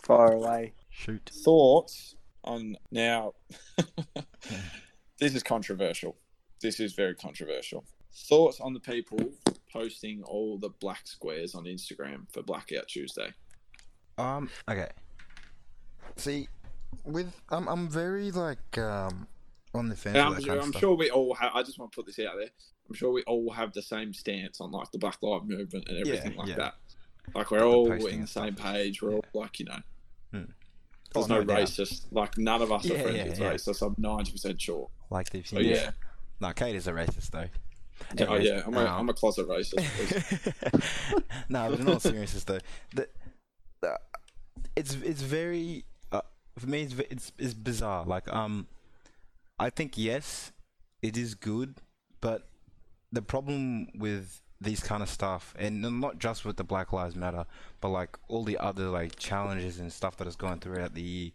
Far 0.03 0.33
away. 0.33 0.73
Shoot. 0.89 1.29
Thoughts 1.43 2.15
on 2.43 2.77
now 2.91 3.33
this 5.19 5.35
is 5.35 5.43
controversial. 5.43 6.15
This 6.61 6.79
is 6.79 6.93
very 6.93 7.15
controversial. 7.15 7.85
Thoughts 8.29 8.59
on 8.59 8.73
the 8.73 8.79
people 8.79 9.19
posting 9.71 10.23
all 10.23 10.57
the 10.57 10.69
black 10.69 11.05
squares 11.07 11.53
on 11.53 11.65
Instagram 11.65 12.31
for 12.31 12.41
Blackout 12.41 12.87
Tuesday. 12.87 13.33
Um. 14.17 14.49
Okay. 14.69 14.89
See, 16.15 16.47
with 17.03 17.31
I'm 17.49 17.67
I'm 17.67 17.89
very 17.89 18.31
like 18.31 18.77
um 18.77 19.27
on 19.73 19.89
the 19.89 19.95
fence. 19.95 20.17
And 20.17 20.35
I'm, 20.35 20.41
that 20.41 20.63
I'm 20.63 20.71
sure 20.71 20.95
we 20.95 21.11
all 21.11 21.35
have. 21.35 21.51
I 21.53 21.61
just 21.61 21.77
want 21.77 21.91
to 21.91 21.95
put 21.95 22.05
this 22.05 22.19
out 22.25 22.35
there. 22.37 22.49
I'm 22.89 22.95
sure 22.95 23.11
we 23.11 23.23
all 23.23 23.51
have 23.51 23.73
the 23.73 23.81
same 23.81 24.13
stance 24.13 24.61
on 24.61 24.71
like 24.71 24.91
the 24.91 24.97
Black 24.97 25.17
Lives 25.21 25.45
Movement 25.45 25.87
and 25.87 25.97
Yeah, 26.05 26.13
everything 26.15 26.37
like 26.37 26.47
yeah. 26.49 26.55
that. 26.55 26.73
Like 27.35 27.51
we're 27.51 27.63
all 27.65 27.91
in 28.07 28.21
the 28.21 28.27
same 28.27 28.55
page. 28.55 29.01
We're 29.01 29.13
all 29.15 29.25
like 29.33 29.59
you 29.59 29.65
know. 29.65 29.79
Hmm. 30.31 30.41
There's 31.13 31.25
Oh, 31.25 31.37
no, 31.39 31.43
no 31.43 31.53
racist. 31.55 32.05
Like 32.11 32.37
none 32.37 32.61
of 32.61 32.71
us 32.71 32.85
are 32.85 32.93
Yeah, 32.95 33.01
friends 33.01 33.17
yeah, 33.17 33.25
with 33.29 33.39
yeah. 33.39 33.53
racists. 33.53 33.85
I'm 33.85 33.95
ninety 33.97 34.31
percent 34.31 34.61
sure. 34.61 34.89
Like 35.09 35.29
they've 35.29 35.45
So 35.47 35.57
seen. 35.57 35.65
yeah. 35.67 35.91
No, 36.39 36.53
Kate 36.53 36.75
is 36.75 36.87
a 36.87 36.91
racist 36.93 37.31
though. 37.31 37.47
Oh 38.27 38.35
yeah, 38.35 38.61
I'm 38.65 38.75
a, 38.75 38.79
um, 38.81 38.87
I'm 38.99 39.09
a 39.09 39.13
closet 39.13 39.47
racist. 39.47 39.81
no, 41.49 41.69
but 41.71 41.79
in 41.79 41.89
all 41.89 41.99
seriousness 41.99 42.43
though, 42.43 42.59
the, 42.93 43.09
the, 43.81 43.97
it's 44.75 44.93
it's 44.95 45.21
very 45.23 45.85
uh, 46.11 46.21
for 46.59 46.67
me 46.67 46.83
it's, 46.83 46.93
it's 47.09 47.31
it's 47.39 47.53
bizarre. 47.55 48.05
Like 48.05 48.31
um, 48.31 48.67
I 49.59 49.69
think 49.71 49.97
yes, 49.97 50.51
it 51.01 51.17
is 51.17 51.33
good, 51.33 51.75
but 52.21 52.47
the 53.11 53.21
problem 53.21 53.87
with 53.95 54.41
these 54.59 54.79
kind 54.81 55.03
of 55.03 55.09
stuff, 55.09 55.53
and 55.57 55.81
not 55.81 56.17
just 56.19 56.43
with 56.43 56.57
the 56.57 56.63
Black 56.63 56.91
Lives 56.91 57.15
Matter, 57.15 57.45
but 57.79 57.89
like 57.89 58.17
all 58.27 58.43
the 58.43 58.57
other 58.57 58.89
like 58.89 59.15
challenges 59.17 59.79
and 59.79 59.91
stuff 59.93 60.17
that 60.17 60.27
is 60.27 60.35
going 60.35 60.59
throughout 60.59 60.93
the 60.95 61.01
year, 61.01 61.31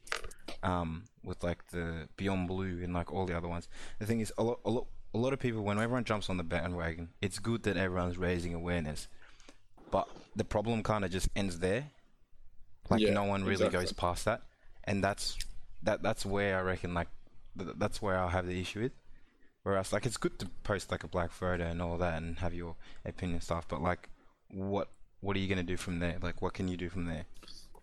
um, 0.63 1.05
with 1.25 1.43
like 1.45 1.67
the 1.69 2.09
Beyond 2.17 2.49
Blue 2.49 2.83
and 2.83 2.93
like 2.93 3.13
all 3.13 3.25
the 3.27 3.37
other 3.37 3.49
ones. 3.49 3.69
The 4.01 4.07
thing 4.07 4.21
is, 4.21 4.33
a 4.39 4.43
lot, 4.43 4.59
a 4.65 4.71
lot, 4.71 4.87
a 5.15 5.19
lot 5.19 5.33
of 5.33 5.39
people 5.39 5.63
when 5.63 5.79
everyone 5.79 6.05
jumps 6.05 6.29
on 6.31 6.37
the 6.37 6.43
bandwagon, 6.43 7.11
it's 7.21 7.39
good 7.39 7.63
that 7.63 7.77
everyone's 7.77 8.19
raising 8.19 8.55
awareness, 8.55 9.09
but 9.91 10.09
the 10.35 10.45
problem 10.45 10.83
kind 10.83 11.05
of 11.05 11.11
just 11.11 11.29
ends 11.37 11.59
there. 11.61 11.91
Like 12.91 13.01
Yeah, 13.01 13.13
no 13.13 13.25
one 13.25 13.43
really 13.43 13.67
exactly. 13.67 13.81
goes 13.81 13.93
past 13.93 14.25
that, 14.25 14.43
and 14.85 15.03
that's 15.03 15.39
that. 15.85 16.03
That's 16.03 16.27
where 16.27 16.59
I 16.59 16.63
reckon 16.63 16.93
like 16.95 17.09
th- 17.57 17.77
that's 17.79 18.03
where 18.03 18.19
I'll 18.19 18.29
have 18.31 18.47
the 18.47 18.61
issue 18.61 18.81
with. 18.83 18.93
Whereas 19.63 19.93
like 19.93 20.07
it's 20.07 20.17
good 20.17 20.39
to 20.41 20.47
post 20.65 20.91
like 20.91 21.05
a 21.05 21.09
black 21.09 21.31
photo 21.31 21.65
and 21.65 21.81
all 21.81 21.97
that 21.99 22.21
and 22.21 22.39
have 22.41 22.53
your 22.55 22.77
opinion 23.05 23.41
stuff, 23.41 23.67
but 23.69 23.81
like 23.81 24.09
what 24.51 24.89
what 25.21 25.37
are 25.37 25.39
you 25.41 25.49
gonna 25.49 25.63
do 25.63 25.77
from 25.77 26.01
there? 26.01 26.17
Like 26.21 26.43
what 26.43 26.53
can 26.55 26.67
you 26.69 26.77
do 26.77 26.89
from 26.89 27.07
there? 27.07 27.25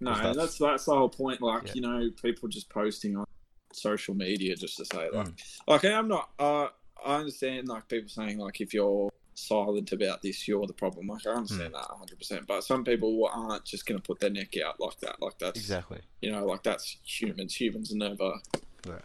No, 0.02 0.14
that's, 0.14 0.36
that's- 0.36 0.58
that's 0.58 0.86
the 0.86 0.96
whole 0.96 1.10
point. 1.10 1.42
Like 1.42 1.68
Yeah. 1.68 1.72
you 1.76 1.82
know, 1.82 2.10
people 2.22 2.50
just 2.50 2.70
posting 2.70 3.16
on 3.16 3.26
social 3.72 4.14
media 4.14 4.56
just 4.56 4.78
to 4.78 4.86
say 4.86 5.10
like, 5.12 5.28
Mm. 5.28 5.34
like 5.68 5.86
I'm 5.86 6.08
not. 6.08 6.30
Uh, 6.38 6.68
I 7.06 7.16
understand 7.16 7.68
like 7.70 7.88
people 7.88 8.10
saying 8.10 8.38
like 8.40 8.60
if 8.60 8.74
you're 8.74 9.10
silent 9.36 9.94
about 9.94 10.22
this, 10.22 10.50
you're 10.50 10.68
the 10.68 10.74
problem. 10.74 11.08
Like 11.08 11.26
I 11.26 11.30
Mm. 11.30 11.38
understand 11.38 11.74
that 11.76 11.90
100. 11.90 12.18
percent 12.18 12.46
But 12.46 12.66
some 12.66 12.84
people 12.84 13.26
aren't 13.32 13.64
just 13.64 13.86
gonna 13.86 14.02
put 14.02 14.20
their 14.20 14.30
neck 14.32 14.54
out 14.58 14.82
like 14.82 15.00
that. 15.00 15.22
Like 15.22 15.40
that's 15.40 15.58
Exactly. 15.58 16.02
you 16.22 16.30
know, 16.32 16.46
like 16.46 16.62
that's 16.64 16.98
humans. 17.06 17.56
Humans 17.56 17.94
are 17.94 17.98
never. 17.98 18.34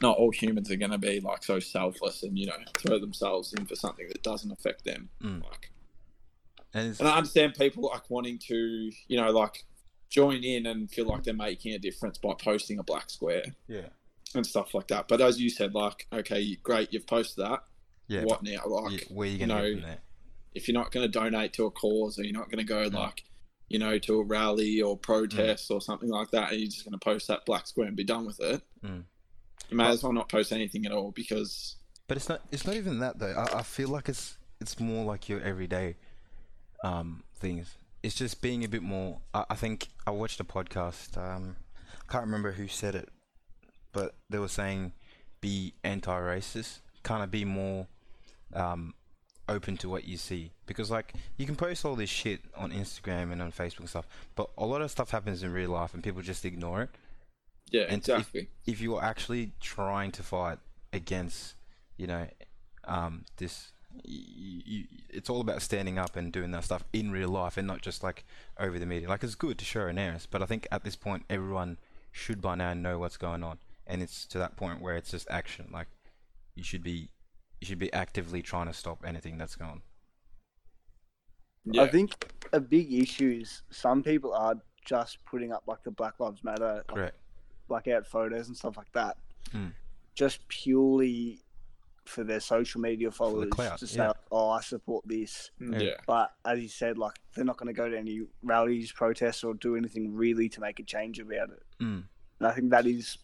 Not 0.00 0.16
all 0.18 0.30
humans 0.30 0.70
are 0.70 0.76
going 0.76 0.90
to 0.92 0.98
be 0.98 1.20
like 1.20 1.42
so 1.44 1.58
selfless 1.60 2.22
and 2.22 2.38
you 2.38 2.46
know 2.46 2.56
throw 2.78 2.98
themselves 2.98 3.52
in 3.54 3.66
for 3.66 3.74
something 3.76 4.06
that 4.08 4.22
doesn't 4.22 4.50
affect 4.50 4.84
them. 4.84 5.08
Mm. 5.22 5.42
Like, 5.42 5.70
And 6.72 6.98
and 6.98 7.08
I 7.08 7.16
understand 7.16 7.54
people 7.54 7.84
like 7.84 8.08
wanting 8.10 8.38
to, 8.48 8.90
you 9.08 9.16
know, 9.20 9.30
like 9.30 9.64
join 10.10 10.44
in 10.44 10.66
and 10.66 10.90
feel 10.90 11.06
like 11.06 11.24
they're 11.24 11.34
making 11.34 11.74
a 11.74 11.78
difference 11.78 12.18
by 12.18 12.34
posting 12.34 12.78
a 12.78 12.82
black 12.82 13.10
square 13.10 13.44
yeah. 13.68 13.88
and 14.34 14.46
stuff 14.46 14.74
like 14.74 14.88
that. 14.88 15.08
But 15.08 15.20
as 15.20 15.40
you 15.40 15.50
said, 15.50 15.74
like, 15.74 16.06
okay, 16.12 16.56
great, 16.62 16.92
you've 16.92 17.06
posted 17.06 17.44
that. 17.44 17.64
Yeah. 18.06 18.22
What 18.24 18.42
now? 18.42 18.60
Like, 18.66 18.92
yeah, 18.92 19.06
where 19.14 19.26
are 19.26 19.30
you 19.30 19.38
you 19.38 19.46
know, 19.46 19.80
if 20.54 20.68
you're 20.68 20.78
not 20.78 20.92
going 20.92 21.04
to 21.04 21.10
donate 21.10 21.52
to 21.54 21.64
a 21.66 21.70
cause 21.70 22.18
or 22.18 22.22
you're 22.22 22.32
not 22.38 22.46
going 22.50 22.58
to 22.58 22.64
go 22.64 22.88
No. 22.88 23.00
like, 23.00 23.24
you 23.68 23.78
know, 23.78 23.98
to 23.98 24.20
a 24.20 24.24
rally 24.24 24.80
or 24.82 24.96
Mm. 24.96 25.02
protest 25.02 25.70
or 25.70 25.80
something 25.80 26.10
like 26.10 26.30
that, 26.32 26.50
and 26.52 26.60
you're 26.60 26.70
just 26.70 26.84
going 26.84 26.92
to 26.92 26.98
post 26.98 27.26
that 27.28 27.44
black 27.46 27.66
square 27.66 27.88
and 27.88 27.96
be 27.96 28.04
done 28.04 28.26
with 28.26 28.38
it, 28.40 28.62
Mm. 28.84 29.04
You 29.70 29.77
may 29.77 29.88
as 29.88 30.03
well 30.03 30.12
not 30.12 30.29
post 30.29 30.53
anything 30.53 30.87
at 30.87 30.92
all 30.92 31.11
because, 31.12 31.77
But 32.07 32.16
it's 32.16 32.29
not. 32.29 32.40
It's 32.50 32.66
not 32.66 32.77
even 32.77 32.98
that 33.00 33.18
though. 33.18 33.33
I, 33.33 33.59
I 33.59 33.62
feel 33.62 33.88
like 33.88 34.09
it's 34.09 34.38
it's 34.61 34.79
more 34.79 35.05
like 35.05 35.29
your 35.29 35.40
everyday 35.40 35.96
um 36.83 37.22
things. 37.37 37.74
It's 38.03 38.14
just 38.14 38.42
being 38.42 38.64
a 38.64 38.68
bit 38.68 38.83
more. 38.83 39.20
I, 39.33 39.44
I 39.50 39.55
think 39.55 39.88
I 40.07 40.11
watched 40.11 40.40
a 40.40 40.44
podcast. 40.44 41.16
Um, 41.16 41.57
I 42.09 42.12
can't 42.12 42.24
remember 42.24 42.53
who 42.53 42.68
said 42.68 42.94
it, 42.94 43.09
but 43.92 44.14
they 44.29 44.38
were 44.38 44.48
saying 44.48 44.92
be 45.40 45.74
anti-racist. 45.83 46.81
Kind 47.03 47.22
of 47.22 47.31
be 47.31 47.44
more 47.44 47.87
um 48.55 48.94
open 49.48 49.77
to 49.77 49.88
what 49.88 50.05
you 50.05 50.16
see 50.16 50.53
because 50.66 50.90
like 50.90 51.12
you 51.37 51.44
can 51.44 51.57
post 51.57 51.85
all 51.85 51.94
this 51.94 52.09
shit 52.09 52.40
on 52.57 52.70
Instagram 52.72 53.31
and 53.31 53.42
on 53.42 53.53
Facebook 53.53 53.81
and 53.81 53.88
stuff, 53.88 54.07
but 54.35 54.48
a 54.57 54.64
lot 54.64 54.81
of 54.81 54.90
stuff 54.90 55.11
happens 55.11 55.42
in 55.42 55.53
real 55.53 55.70
life 55.70 55.92
and 55.92 56.03
people 56.03 56.22
just 56.22 56.44
ignore 56.44 56.83
it 56.83 56.90
yeah, 57.70 57.83
And 57.83 57.92
if- 58.03 58.09
exactly. 58.09 58.48
if 58.66 58.81
you're 58.81 59.03
actually 59.03 59.53
trying 59.61 60.12
to 60.12 60.22
fight 60.22 60.59
against, 60.92 61.55
you 61.96 62.07
know, 62.07 62.27
um, 62.85 63.24
this, 63.38 63.72
you, 64.05 64.62
you, 64.64 64.85
it's 65.11 65.31
all 65.31 65.40
about 65.40 65.62
standing 65.62 65.98
up 65.98 66.16
and 66.16 66.33
doing 66.33 66.50
that 66.53 66.64
stuff 66.64 66.85
in 66.92 67.11
real 67.11 67.29
life 67.31 67.57
and 67.57 67.66
not 67.66 67.81
just 67.83 68.03
like 68.03 68.24
over 68.59 68.79
the 68.79 68.87
media. 68.87 69.09
Like 69.09 69.22
it's 69.24 69.35
good 69.35 69.59
to 69.59 69.64
show 69.64 69.81
awareness, 69.83 70.27
but 70.27 70.42
I 70.42 70.46
think 70.46 70.66
at 70.70 70.85
this 70.85 70.96
point 70.96 71.24
everyone 71.31 71.79
should 72.12 72.40
by 72.40 72.55
now 72.57 72.74
know 72.74 72.98
what's 72.98 73.16
going 73.16 73.42
on, 73.42 73.59
and 73.87 74.03
it's 74.03 74.24
to 74.27 74.38
that 74.38 74.57
point 74.57 74.81
where 74.81 74.96
it's 74.96 75.11
just 75.11 75.27
action. 75.31 75.68
Like 75.72 75.88
you 76.55 76.62
should 76.62 76.83
be, 76.83 77.09
you 77.61 77.66
should 77.66 77.79
be 77.79 77.92
actively 77.92 78.42
trying 78.42 78.66
to 78.66 78.72
stop 78.72 79.03
anything 79.07 79.38
that's 79.38 79.57
going. 79.57 79.83
yeah. 81.64 81.83
I 81.83 81.88
think 81.88 82.33
a 82.53 82.61
big 82.61 82.92
issue 82.92 83.38
is 83.42 83.62
some 83.70 84.03
people 84.03 84.33
are 84.35 84.57
just 84.85 85.18
putting 85.24 85.53
up 85.53 85.62
like 85.66 85.83
the 85.83 85.90
Black 85.90 86.14
Lives 86.20 86.44
Matter 86.44 86.85
like, 86.88 86.96
Correct. 86.96 87.18
Blackout 87.68 88.07
photos 88.07 88.48
and 88.48 88.57
stuff 88.57 88.77
like 88.77 88.92
that, 88.92 89.16
Mm. 89.53 89.72
just 90.14 90.46
purely 90.48 91.40
for 92.05 92.22
their 92.24 92.40
social 92.40 92.81
media 92.83 93.11
followers 93.11 93.48
clout, 93.50 93.79
to 93.79 93.87
say, 93.87 94.00
yeah. 94.03 94.12
"Oh, 94.31 94.50
I 94.50 94.61
support 94.61 95.07
this." 95.09 95.50
yeah. 95.59 95.79
Yeah. 95.79 95.94
But 96.07 96.35
as 96.44 96.61
you 96.61 96.68
said, 96.68 96.98
like 96.98 97.14
they're 97.35 97.44
not 97.46 97.57
going 97.57 97.68
to 97.68 97.72
go 97.72 97.88
to 97.88 97.96
any 97.98 98.27
rallies, 98.42 98.92
protests, 98.92 99.42
or 99.44 99.55
do 99.55 99.74
anything 99.77 100.14
really 100.14 100.48
to 100.50 100.61
make 100.61 100.79
a 100.81 100.83
change 100.83 101.18
about 101.18 101.50
it. 101.50 101.62
Mm. 101.81 102.05
And 102.40 102.46
I 102.48 102.53
think 102.53 102.70
that 102.70 102.87
is 102.87 103.16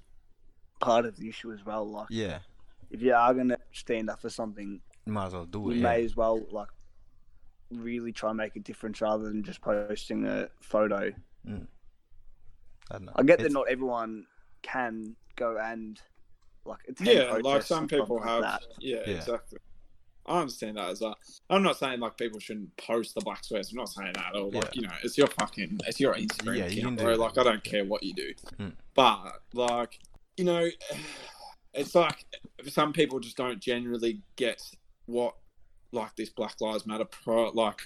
part 0.80 1.04
of 1.04 1.16
the 1.16 1.28
issue 1.28 1.52
as 1.52 1.64
well. 1.66 1.86
Like 1.86 2.06
Yeah. 2.10 2.38
if 2.90 3.02
you 3.02 3.12
are 3.14 3.34
going 3.34 3.48
to 3.48 3.58
stand 3.72 4.08
up 4.08 4.20
for 4.22 4.30
something, 4.30 4.80
You 5.04 5.12
might 5.12 5.26
as 5.26 5.32
well 5.34 5.44
do 5.46 5.58
you 5.60 5.70
it. 5.72 5.76
Yeah. 5.76 5.82
may 5.82 6.04
as 6.04 6.16
well 6.16 6.40
like 6.50 6.68
really 7.70 8.12
try 8.12 8.30
and 8.30 8.38
make 8.38 8.56
a 8.56 8.60
difference 8.60 9.00
rather 9.02 9.24
than 9.24 9.42
just 9.42 9.60
posting 9.60 10.26
a 10.26 10.48
photo. 10.60 11.12
I, 11.46 11.50
don't 12.92 13.04
know. 13.04 13.12
I 13.14 13.22
get 13.22 13.38
that 13.40 13.52
not 13.52 13.68
everyone 13.68 14.26
can 14.62 15.16
go 15.36 15.58
and 15.62 16.00
like 16.64 16.80
attend 16.88 17.08
Yeah, 17.10 17.38
like 17.42 17.62
some 17.62 17.88
people 17.88 18.20
have. 18.22 18.42
that. 18.42 18.62
Yeah, 18.78 18.98
Yeah. 19.06 19.16
exactly. 19.16 19.58
I 20.26 20.40
understand 20.40 20.76
that 20.76 20.90
as 20.90 21.00
well. 21.00 21.16
I'm 21.48 21.62
not 21.62 21.78
saying 21.78 21.98
like 22.00 22.16
people 22.16 22.38
shouldn't 22.38 22.76
post 22.76 23.14
the 23.14 23.22
black 23.22 23.42
squares. 23.42 23.70
I'm 23.72 23.78
not 23.78 23.88
saying 23.88 24.12
that 24.14 24.26
at 24.28 24.34
all. 24.36 24.50
Like 24.50 24.64
Yeah. 24.66 24.70
you 24.74 24.82
know, 24.82 24.94
it's 25.02 25.16
your 25.18 25.26
fucking, 25.28 25.80
it's 25.86 25.98
your 25.98 26.14
Instagram 26.14 26.58
Yeah, 26.58 26.64
account, 26.66 26.98
can 26.98 27.04
bro. 27.06 27.14
Like. 27.16 27.38
I 27.38 27.42
don't 27.42 27.64
care 27.64 27.84
what 27.84 28.02
you 28.02 28.12
do, 28.12 28.34
Mm. 28.58 28.76
but 28.94 29.32
like 29.54 29.98
you 30.36 30.44
know, 30.44 30.68
it's 31.74 31.94
like 31.94 32.24
some 32.68 32.92
people 32.92 33.18
just 33.20 33.36
don't 33.36 33.60
generally 33.60 34.22
get 34.36 34.62
what 35.06 35.34
like 35.92 36.14
this 36.16 36.30
Black 36.30 36.60
Lives 36.60 36.86
Matter 36.86 37.04
pro 37.06 37.48
like 37.50 37.80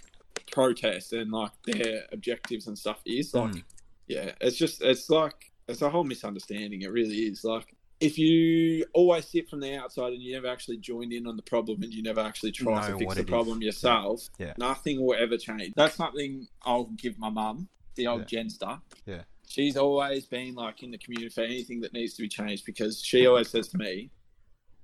protest 0.50 1.12
and 1.12 1.30
like 1.32 1.52
their 1.64 2.04
objectives 2.12 2.66
and 2.66 2.78
stuff 2.78 3.00
is 3.06 3.32
like. 3.34 3.52
Mm. 3.52 3.64
Yeah, 4.06 4.32
it's 4.42 4.58
just 4.58 4.82
it's 4.82 5.08
like 5.08 5.50
it's 5.68 5.82
a 5.82 5.90
whole 5.90 6.04
misunderstanding. 6.04 6.82
It 6.82 6.90
really 6.92 7.16
is. 7.16 7.44
Like 7.44 7.74
if 8.00 8.18
you 8.18 8.84
oh, 8.94 9.00
always 9.00 9.26
sit 9.26 9.48
from 9.48 9.60
the 9.60 9.76
outside 9.76 10.12
and 10.12 10.22
you 10.22 10.34
never 10.34 10.48
actually 10.48 10.78
join 10.78 11.12
in 11.12 11.26
on 11.26 11.36
the 11.36 11.42
problem 11.42 11.82
and 11.82 11.92
you 11.92 12.02
never 12.02 12.20
actually 12.20 12.52
try 12.52 12.86
Know 12.86 12.92
to 12.92 12.98
fix 12.98 13.14
the 13.14 13.20
it 13.20 13.24
is. 13.24 13.30
problem 13.30 13.62
yourself, 13.62 14.28
Yeah. 14.38 14.52
nothing 14.58 15.00
will 15.04 15.16
ever 15.18 15.36
change. 15.38 15.72
That's 15.76 15.94
something 15.94 16.46
I'll 16.62 16.84
give 16.84 17.18
my 17.18 17.30
mum, 17.30 17.68
the 17.94 18.06
old 18.08 18.30
Yeah. 18.30 18.42
Genster. 18.42 18.80
Yeah. 19.06 19.22
She's 19.46 19.76
always 19.76 20.26
been 20.26 20.54
like 20.54 20.82
in 20.82 20.90
the 20.90 20.98
community 20.98 21.28
for 21.28 21.42
anything 21.42 21.80
that 21.80 21.92
needs 21.92 22.14
to 22.14 22.22
be 22.22 22.28
changed 22.28 22.64
because 22.66 23.00
she 23.02 23.26
always 23.26 23.48
says 23.48 23.68
to 23.68 23.78
me, 23.78 24.10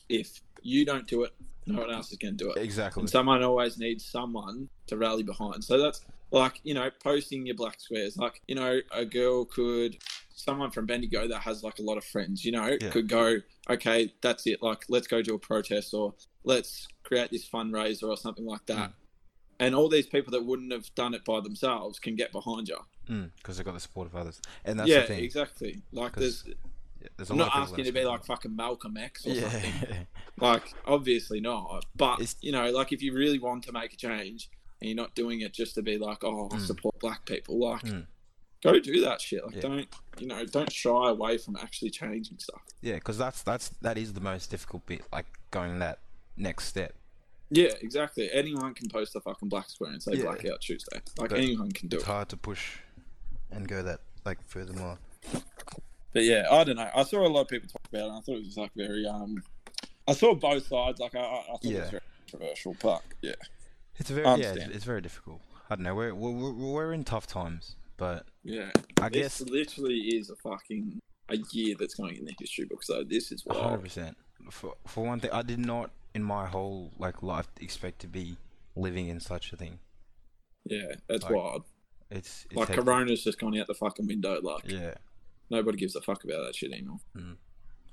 if 0.09 0.41
you 0.62 0.85
don't 0.85 1.07
do 1.07 1.24
it, 1.24 1.33
no 1.66 1.81
one 1.81 1.91
else 1.91 2.11
is 2.12 2.18
going 2.18 2.37
to 2.37 2.45
do 2.45 2.51
it. 2.53 2.59
Exactly. 2.62 3.01
And 3.03 3.11
someone 3.11 3.43
always 3.43 3.78
needs 3.78 4.05
someone 4.05 4.68
to 4.87 4.97
rally 4.97 5.22
behind. 5.22 5.64
So 5.64 5.78
that's 5.78 6.05
like, 6.31 6.61
you 6.62 6.74
know, 6.74 6.91
posting 7.03 7.47
your 7.47 7.57
black 7.57 7.81
squares. 7.81 8.16
Like, 8.16 8.41
you 8.47 8.55
know, 8.55 8.81
a 8.93 9.05
girl 9.05 9.45
could, 9.45 9.97
someone 10.45 10.70
from 10.70 10.86
Bendigo 10.86 11.28
that 11.28 11.41
has 11.41 11.62
like 11.62 11.78
a 11.78 11.82
lot 11.82 11.97
of 11.97 12.05
friends, 12.05 12.45
you 12.45 12.53
know, 12.53 12.76
Yeah. 12.80 12.91
could 12.91 13.09
go, 13.09 13.36
okay, 13.68 14.12
that's 14.22 14.47
it. 14.47 14.62
Like, 14.62 14.84
let's 14.88 15.07
go 15.07 15.22
to 15.22 15.34
a 15.34 15.38
protest 15.38 15.93
or 15.95 16.14
let's 16.45 16.88
create 17.03 17.30
this 17.30 17.49
fundraiser 17.49 18.05
or 18.09 18.16
something 18.16 18.45
like 18.47 18.66
that. 18.66 18.91
Mm. 18.91 18.95
And 19.61 19.74
all 19.74 19.88
these 19.88 20.07
people 20.07 20.30
that 20.32 20.45
wouldn't 20.45 20.72
have 20.72 20.93
done 20.95 21.12
it 21.14 21.24
by 21.24 21.41
themselves 21.41 21.99
can 21.99 22.16
get 22.16 22.32
behind 22.32 22.68
you. 22.68 22.78
Because 23.36 23.57
they've 23.57 23.66
got 23.66 23.74
the 23.74 23.80
support 23.80 24.07
of 24.07 24.14
others, 24.14 24.41
and 24.64 24.78
that's 24.78 24.88
yeah, 24.88 25.01
the 25.01 25.07
thing. 25.09 25.24
exactly. 25.24 25.82
Like, 25.93 26.14
there's, 26.14 26.45
Yeah, 26.47 27.09
There's 27.16 27.30
a 27.30 27.32
I'm 27.32 27.38
lot 27.41 27.47
not 27.55 27.62
asking 27.70 27.84
to 27.86 27.93
be 27.93 28.05
like 28.05 28.24
fucking 28.26 28.55
Malcolm 28.55 28.97
X 28.97 29.26
or 29.26 29.34
them. 29.34 29.51
something. 29.51 29.72
yeah, 29.88 30.03
Like, 30.38 30.72
obviously 30.86 31.41
not. 31.41 31.84
But 31.97 32.20
It's- 32.20 32.36
you 32.43 32.53
know, 32.53 32.70
like 32.70 32.93
if 32.93 33.03
you 33.03 33.12
really 33.14 33.38
want 33.38 33.64
to 33.64 33.72
make 33.72 33.93
a 33.95 33.97
change 33.97 34.49
and 34.80 34.88
you're 34.91 34.97
not 34.97 35.14
doing 35.14 35.41
it 35.41 35.53
just 35.55 35.74
to 35.76 35.82
be 35.82 35.99
like, 35.99 36.22
oh, 36.24 36.49
I 36.53 36.57
Mm. 36.57 36.66
support 36.66 36.99
black 37.01 37.24
people, 37.26 37.59
like, 37.59 37.82
Mm. 37.82 38.07
Go 38.62 38.78
do 38.78 39.00
that 39.02 39.20
shit. 39.20 39.44
Like, 39.44 39.56
Yeah. 39.56 39.61
don't 39.62 39.88
you 40.18 40.26
know? 40.26 40.44
Don't 40.46 40.72
shy 40.72 41.08
away 41.11 41.38
from 41.38 41.56
actually 41.56 41.90
changing 41.90 42.38
stuff. 42.38 42.62
yeah. 42.82 42.94
Because 42.94 43.18
that's 43.18 43.42
that's 43.42 43.68
that 43.82 43.96
is 43.98 44.12
the 44.12 44.20
most 44.20 44.50
difficult 44.50 44.86
bit, 44.86 45.02
like 45.12 45.26
going 45.50 45.78
that 45.80 45.98
next 46.36 46.64
step. 46.66 46.94
Yeah, 47.50 47.72
exactly. 47.80 48.30
Anyone 48.32 48.74
can 48.74 48.88
post 48.88 49.16
a 49.16 49.20
fucking 49.20 49.48
black 49.48 49.68
square 49.70 49.90
and 49.90 50.02
say 50.02 50.12
Yeah. 50.14 50.22
Blackout 50.24 50.61
Tuesday. 50.61 51.00
Like 51.18 51.30
But 51.30 51.38
anyone 51.38 51.72
can 51.72 51.88
do 51.88 51.96
It's 51.96 52.04
it. 52.04 52.08
hard 52.08 52.28
to 52.28 52.36
push 52.36 52.76
and 53.50 53.66
go 53.66 53.82
that 53.82 54.00
like 54.24 54.40
furthermore. 54.46 54.98
But 56.12 56.24
yeah, 56.24 56.46
I 56.50 56.64
don't 56.64 56.76
know. 56.76 56.90
I 56.94 57.02
saw 57.04 57.26
a 57.26 57.28
lot 57.28 57.42
of 57.42 57.48
people 57.48 57.68
talk 57.68 57.82
about 57.88 58.02
it. 58.02 58.08
and 58.08 58.12
I 58.16 58.20
thought 58.20 58.36
it 58.36 58.44
was 58.44 58.56
like 58.56 58.72
very 58.76 59.06
um. 59.06 59.42
I 60.08 60.12
saw 60.12 60.34
both 60.34 60.66
sides. 60.66 60.98
Like 61.00 61.14
I, 61.14 61.20
I 61.20 61.44
thought 61.46 61.64
it 61.64 61.70
Yeah. 61.70 61.80
was 61.80 61.90
very 61.90 62.02
controversial, 62.30 62.76
but 62.82 63.02
yeah. 63.22 63.34
It's 63.96 64.11
very 64.11 64.26
yeah, 64.40 64.52
it's, 64.54 64.76
it's 64.76 64.84
very 64.84 65.00
difficult. 65.00 65.40
I 65.68 65.76
don't 65.76 65.84
know. 65.84 65.94
We're 65.94 66.14
we're, 66.14 66.52
we're 66.52 66.92
in 66.92 67.04
tough 67.04 67.26
times, 67.26 67.76
but 67.96 68.26
Yeah, 68.43 68.70
I 69.01 69.09
this 69.09 69.38
guess 69.38 69.41
literally 69.49 69.99
is 69.99 70.30
a 70.30 70.36
fucking 70.36 70.99
a 71.28 71.36
year 71.53 71.76
that's 71.78 71.95
going 71.95 72.16
in 72.16 72.24
the 72.24 72.34
history 72.38 72.64
book. 72.64 72.82
So 72.82 73.05
this 73.05 73.32
is 73.32 73.45
one 73.45 73.59
hundred 73.59 73.82
percent. 73.82 74.16
For 74.51 74.74
for 74.86 75.05
one 75.05 75.20
thing, 75.20 75.30
I 75.32 75.43
did 75.43 75.59
not 75.59 75.91
in 76.14 76.22
my 76.22 76.47
whole 76.47 76.91
like 76.99 77.22
life 77.22 77.49
expect 77.61 78.01
to 78.01 78.09
be 78.09 78.36
living 78.76 79.09
in 79.09 79.20
such 79.20 79.53
a 79.53 79.57
thing. 79.57 79.78
Yeah, 80.64 80.95
that's 81.09 81.24
Like, 81.24 81.34
wild. 81.34 81.64
It's, 82.11 82.47
it's 82.51 82.57
Like. 82.57 82.68
Corona's 82.70 83.22
just 83.22 83.38
gone 83.38 83.57
out 83.59 83.66
the 83.66 83.74
fucking 83.74 84.07
window. 84.07 84.41
Like 84.43 84.68
Yeah. 84.70 84.95
nobody 85.51 85.78
gives 85.78 85.95
a 85.97 86.01
fuck 86.01 86.24
about 86.24 86.45
that 86.47 86.55
shit 86.57 86.72
anymore, 86.72 86.99
mm. 87.16 87.36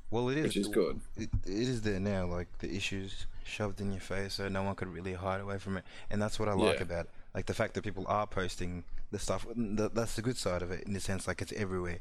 Well, 0.10 0.30
it 0.30 0.38
is. 0.38 0.44
which 0.46 0.58
is 0.58 0.68
good. 0.68 1.02
It, 1.18 1.30
it 1.46 1.52
is 1.68 1.82
there 1.82 2.00
now, 2.00 2.26
like 2.26 2.48
the 2.60 2.74
issues 2.74 3.26
shoved 3.44 3.82
in 3.82 3.92
your 3.92 4.02
face, 4.02 4.36
so 4.36 4.48
no 4.48 4.64
one 4.64 4.76
could 4.76 4.88
really 4.88 5.14
hide 5.14 5.42
away 5.42 5.58
from 5.58 5.78
it, 5.78 5.84
and 6.10 6.22
that's 6.22 6.40
what 6.40 6.48
I 6.48 6.54
like 6.54 6.78
Yeah. 6.78 6.84
about 6.84 7.06
it. 7.06 7.12
Like 7.36 7.46
the 7.46 7.54
fact 7.54 7.74
that 7.76 7.84
people 7.84 8.06
are 8.08 8.26
posting 8.26 8.84
the 9.12 9.20
stuff. 9.20 9.46
th- 9.56 9.92
That's 9.94 10.16
the 10.16 10.22
good 10.22 10.38
side 10.38 10.62
of 10.62 10.72
it, 10.72 10.86
in 10.88 10.94
the 10.94 11.00
sense 11.00 11.28
like 11.28 11.42
it's 11.42 11.54
everywhere. 11.54 12.00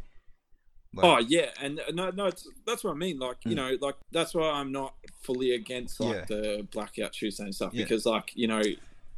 Like, 0.95 1.05
Oh 1.05 1.19
yeah, 1.19 1.51
and 1.61 1.81
uh, 1.81 1.91
no, 1.93 2.11
no, 2.11 2.27
it's, 2.27 2.49
that's 2.67 2.83
what 2.85 2.93
I 2.93 2.95
mean. 2.95 3.19
Like 3.19 3.37
you 3.45 3.53
Mm. 3.53 3.57
know, 3.57 3.77
like 3.81 3.97
that's 4.13 4.35
why 4.35 4.51
I'm 4.51 4.73
not 4.73 4.95
fully 5.23 5.53
against 5.53 6.01
like 6.01 6.15
Yeah. 6.15 6.25
the 6.29 6.69
blackout 6.71 7.13
Tuesday 7.13 7.45
and 7.45 7.55
stuff 7.55 7.75
Yeah. 7.75 7.85
because 7.85 8.07
like 8.07 8.33
you 8.35 8.47
know 8.49 8.63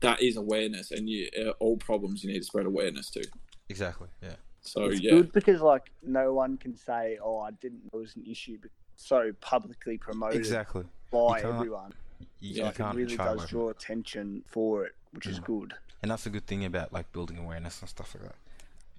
that 0.01 0.22
is 0.22 0.36
awareness, 0.36 0.91
and 0.91 1.09
you 1.09 1.28
uh, 1.39 1.51
all 1.61 1.76
problems 1.76 2.24
you 2.24 2.32
need 2.32 2.39
to 2.41 2.45
spread 2.45 2.66
awareness 2.66 3.11
to. 3.11 3.24
exactly. 3.68 4.09
Yeah. 4.22 4.34
So 4.62 4.86
it's 4.86 5.01
yeah, 5.01 5.12
good 5.12 5.32
because 5.32 5.61
like 5.61 5.91
no 6.03 6.32
one 6.34 6.57
can 6.59 6.76
say, 6.76 7.18
"Oh, 7.22 7.39
I 7.39 7.53
didn't 7.53 7.84
know 7.84 7.99
it 8.01 8.03
was 8.03 8.16
an 8.16 8.24
issue," 8.26 8.59
but 8.61 8.70
so 8.97 9.32
publicly 9.41 9.97
promoted 9.99 10.36
Exactly. 10.39 10.84
by 11.12 11.41
You 11.41 11.49
everyone. 11.49 11.93
You, 12.18 12.26
Yeah, 12.41 12.55
you 12.57 12.62
Like, 12.64 12.74
it 12.74 12.78
can't 12.78 12.97
really 12.97 13.16
does 13.16 13.49
draw 13.49 13.68
attention 13.70 14.43
for 14.49 14.84
it, 14.86 14.93
which 15.12 15.26
is 15.26 15.39
Mm. 15.39 15.45
good. 15.45 15.74
And 16.03 16.11
that's 16.11 16.24
the 16.24 16.30
good 16.30 16.46
thing 16.46 16.64
about 16.64 16.92
like 16.92 17.12
building 17.12 17.38
awareness 17.38 17.80
and 17.80 17.88
stuff 17.88 18.14
like 18.14 18.24
that. 18.24 18.36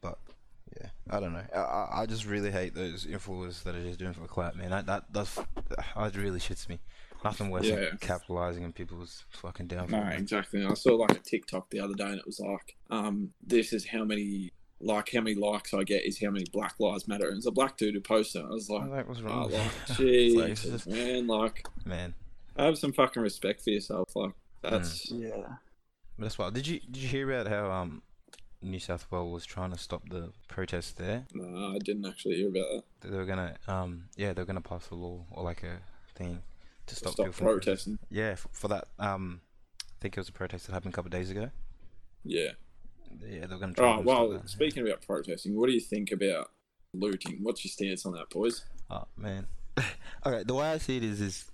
But 0.02 0.18
yeah, 0.80 0.89
I 1.10 1.20
don't 1.20 1.34
know. 1.34 1.43
I, 1.56 1.58
I, 1.60 2.02
I 2.02 2.06
just 2.06 2.26
really 2.26 2.52
hate 2.52 2.76
those 2.76 3.06
influencers 3.06 3.64
that 3.64 3.76
are 3.76 3.82
just 3.84 4.00
doing 4.00 4.12
it 4.12 4.18
for 4.18 4.28
clout, 4.28 4.56
man. 4.56 4.70
That 4.72 4.86
that 4.88 5.12
does 5.14 5.38
it 5.38 6.16
really 6.16 6.39
shits 6.39 6.68
me. 6.70 6.80
Nothing 7.24 7.50
worse 7.50 7.66
Yeah. 7.66 7.76
than 7.76 7.97
capitalizing 8.00 8.64
on 8.64 8.72
people's 8.72 9.26
fucking 9.30 9.68
downfall. 9.68 10.06
no, 10.06 10.10
exactly. 10.12 10.66
I 10.66 10.74
saw 10.76 10.95
like 10.95 11.12
a 11.12 11.16
TikTok 11.20 11.70
the 11.70 11.82
other 11.82 11.93
day, 11.93 12.06
and 12.06 12.18
it 12.20 12.26
was 12.26 12.39
like, 12.39 12.78
um, 12.89 13.34
this 13.45 13.74
is 13.74 13.86
how 13.88 14.04
many. 14.04 14.52
Like 14.82 15.12
how 15.14 15.20
many 15.20 15.36
likes 15.36 15.74
I 15.74 15.84
get 15.84 16.06
is 16.06 16.22
how 16.24 16.30
many 16.30 16.45
Black 16.54 16.76
Lives 16.80 17.06
Matter, 17.06 17.28
and 17.28 17.36
it's 17.36 17.45
a 17.45 17.52
black 17.52 17.76
dude 17.76 17.95
who 17.95 18.00
posted. 18.00 18.43
it. 18.43 18.45
I 18.45 18.52
was 18.52 18.70
Oh, 18.70 18.76
like, 18.76 18.91
that 18.91 19.08
was 19.10 19.20
oh, 19.20 19.24
wrong. 19.26 19.52
like, 19.52 19.62
It's 19.89 19.97
Jesus, 19.97 20.88
like, 20.88 20.95
man, 20.95 21.28
like 21.28 21.68
man. 21.84 22.14
have 22.58 22.78
some 22.78 22.93
fucking 22.93 23.22
respect 23.22 23.62
for 23.62 23.72
yourself. 23.72 24.08
Like 24.16 24.32
that's 24.62 25.12
Yeah. 25.12 25.56
That's 26.20 26.38
why. 26.38 26.50
Did 26.50 26.68
you 26.68 26.80
did 26.80 26.98
you 26.98 27.08
hear 27.08 27.32
about 27.32 27.52
how 27.52 27.72
um 27.72 28.02
New 28.62 28.80
South 28.80 29.08
Wales 29.10 29.32
was 29.32 29.46
trying 29.46 29.72
to 29.72 29.78
stop 29.78 30.08
the 30.10 30.32
protests 30.48 30.92
there? 30.92 31.26
no, 31.34 31.74
I 31.74 31.80
didn't 31.80 32.06
actually 32.06 32.36
hear 32.36 32.50
about 32.50 32.84
that. 33.02 33.10
They 33.10 33.18
were 33.18 33.26
gonna 33.26 33.56
um 33.68 34.06
yeah 34.18 34.34
they 34.34 34.42
were 34.42 34.46
gonna 34.46 34.62
pass 34.62 34.90
a 34.92 34.96
law 34.96 35.26
or 35.32 35.44
like 35.44 35.64
a 35.64 35.80
thing 36.16 36.42
to 36.88 36.96
stop, 36.96 37.14
Stop 37.14 37.26
people 37.28 37.34
from 37.34 37.48
protesting. 37.48 38.00
Yeah, 38.10 38.36
for, 38.36 38.50
for 38.52 38.68
that 38.68 38.88
um 39.00 39.42
I 39.82 40.02
think 40.02 40.18
it 40.18 40.20
was 40.20 40.30
a 40.30 40.34
protest 40.34 40.68
that 40.68 40.74
happened 40.74 40.94
a 40.94 40.96
couple 40.96 41.08
of 41.08 41.14
days 41.14 41.30
ago. 41.30 41.50
Yeah. 42.24 42.52
Yeah, 43.26 43.48
they 43.48 43.54
were 43.54 43.60
gonna 43.60 43.74
try. 43.74 43.98
Oh 43.98 44.02
well, 44.02 44.30
stop 44.32 44.42
that. 44.42 44.50
speaking 44.50 44.86
about 44.86 45.02
protesting, 45.06 45.58
what 45.58 45.68
do 45.68 45.74
you 45.74 45.82
think 45.82 46.12
about 46.12 46.52
looting? 46.94 47.40
What's 47.42 47.64
your 47.64 47.72
stance 47.72 48.06
on 48.06 48.14
that, 48.14 48.30
boys? 48.30 48.66
Oh 48.90 49.06
man. 49.16 49.48
okay, 50.26 50.44
the 50.44 50.54
way 50.54 50.68
I 50.68 50.78
see 50.80 50.98
it 50.98 51.04
is 51.04 51.22
is 51.22 51.52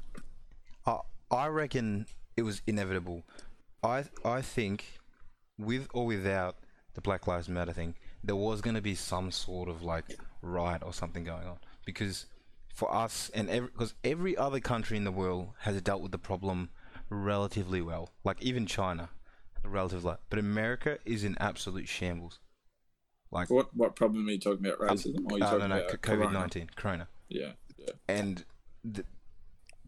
I 0.87 0.99
I 1.29 1.47
reckon 1.47 2.07
it 2.35 2.41
was 2.41 2.61
inevitable. 2.67 3.23
I 3.85 4.05
I 4.23 4.41
think 4.41 4.99
with 5.57 5.87
or 5.93 6.05
without 6.05 6.57
the 6.93 7.01
Black 7.01 7.27
Lives 7.27 7.47
Matter 7.47 7.73
thing, 7.73 7.95
there 8.23 8.35
was 8.35 8.61
gonna 8.61 8.81
be 8.81 8.95
some 8.95 9.31
sort 9.31 9.69
of 9.69 9.83
like 9.83 10.05
riot 10.41 10.81
or 10.83 10.93
something 10.93 11.23
going 11.23 11.47
on 11.47 11.57
because 11.85 12.25
for 12.73 12.93
us 12.93 13.31
and 13.33 13.49
every 13.49 13.69
because 13.69 13.93
every 14.03 14.35
other 14.35 14.59
country 14.59 14.97
in 14.97 15.03
the 15.03 15.11
world 15.11 15.49
has 15.59 15.79
dealt 15.81 16.01
with 16.01 16.11
the 16.11 16.17
problem 16.17 16.69
relatively 17.09 17.81
well. 17.81 18.11
Like 18.23 18.41
even 18.41 18.65
China, 18.65 19.09
relatively, 19.63 20.15
but 20.29 20.39
America 20.39 20.97
is 21.05 21.23
in 21.23 21.37
absolute 21.39 21.87
shambles. 21.87 22.39
Like 23.31 23.49
What 23.49 23.75
what 23.75 23.95
problem 23.95 24.27
are 24.27 24.31
you 24.31 24.39
talking 24.39 24.65
about? 24.65 24.79
Racism? 24.79 25.19
you 25.29 25.43
uh, 25.43 25.51
talking 25.51 25.59
no, 25.59 25.67
no, 25.67 25.85
about 25.85 26.01
COVID 26.01 26.31
nineteen, 26.31 26.69
Corona 26.75 27.07
Yeah, 27.29 27.53
yeah. 27.77 27.91
and 28.07 28.43
the, 28.83 29.03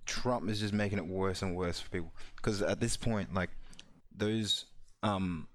Trump 0.05 0.49
is 0.49 0.61
just 0.61 0.73
making 0.73 0.97
it 0.97 1.05
worse 1.05 1.41
and 1.41 1.55
worse 1.55 1.79
for 1.79 1.89
people 1.89 2.13
because 2.37 2.61
at 2.61 2.79
this 2.79 2.95
point, 2.97 3.33
like 3.33 3.49
those, 4.17 4.65
um, 5.03 5.47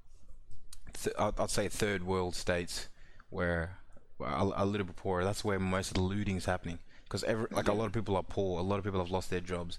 th- 0.95 1.17
I'd, 1.19 1.51
say 1.51 1.69
third 1.69 2.05
world 2.05 2.35
states 2.35 2.89
where 3.31 3.79
are 4.21 4.53
a 4.57 4.65
little 4.65 4.87
bit 4.87 4.97
poorer. 4.97 5.25
That's 5.25 5.45
where 5.45 5.59
most 5.59 5.89
of 5.89 5.95
the 5.95 6.03
looting 6.03 6.37
is 6.37 6.45
happening 6.45 6.79
because 7.05 7.25
every 7.25 7.47
like 7.51 7.69
a 7.69 7.73
lot 7.73 7.87
of 7.87 7.93
people 7.93 8.17
are 8.17 8.23
poor. 8.23 8.61
A 8.61 8.63
lot 8.63 8.79
of 8.79 8.85
people 8.85 9.01
have 9.01 9.11
lost 9.11 9.31
their 9.31 9.41
jobs. 9.41 9.79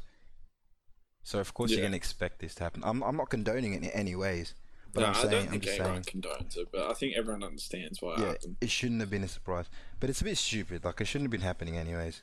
So 1.23 1.39
of 1.39 1.53
course 1.53 1.71
Yeah. 1.71 1.77
you're 1.77 1.85
gonna 1.85 1.95
expect 1.95 2.39
this 2.39 2.55
to 2.55 2.63
happen. 2.63 2.81
I'm 2.83 3.01
I'm 3.03 3.15
not 3.15 3.29
condoning 3.29 3.73
it 3.73 3.83
in 3.83 3.89
any 3.91 4.15
ways, 4.15 4.53
but 4.93 5.01
no, 5.01 5.05
I'm 5.07 5.15
I 5.15 5.31
don't 5.31 5.43
I'm 5.43 5.47
think 5.51 5.63
just 5.63 5.79
anyone 5.79 6.03
saying 6.03 6.21
condones 6.21 6.57
it, 6.57 6.67
but 6.71 6.89
I 6.89 6.93
think 6.93 7.15
everyone 7.15 7.43
understands 7.43 8.01
why 8.01 8.15
it 8.15 8.19
yeah, 8.19 8.25
happened. 8.27 8.57
it 8.59 8.69
shouldn't 8.69 8.99
have 8.99 9.09
been 9.09 9.23
a 9.23 9.27
surprise. 9.29 9.67
But 9.99 10.09
it's 10.09 10.19
a 10.21 10.25
bit 10.25 10.37
stupid. 10.37 10.83
Like 10.83 10.99
it 10.99 11.05
shouldn't 11.05 11.27
have 11.27 11.31
been 11.31 11.41
happening 11.47 11.77
anyways. 11.77 12.21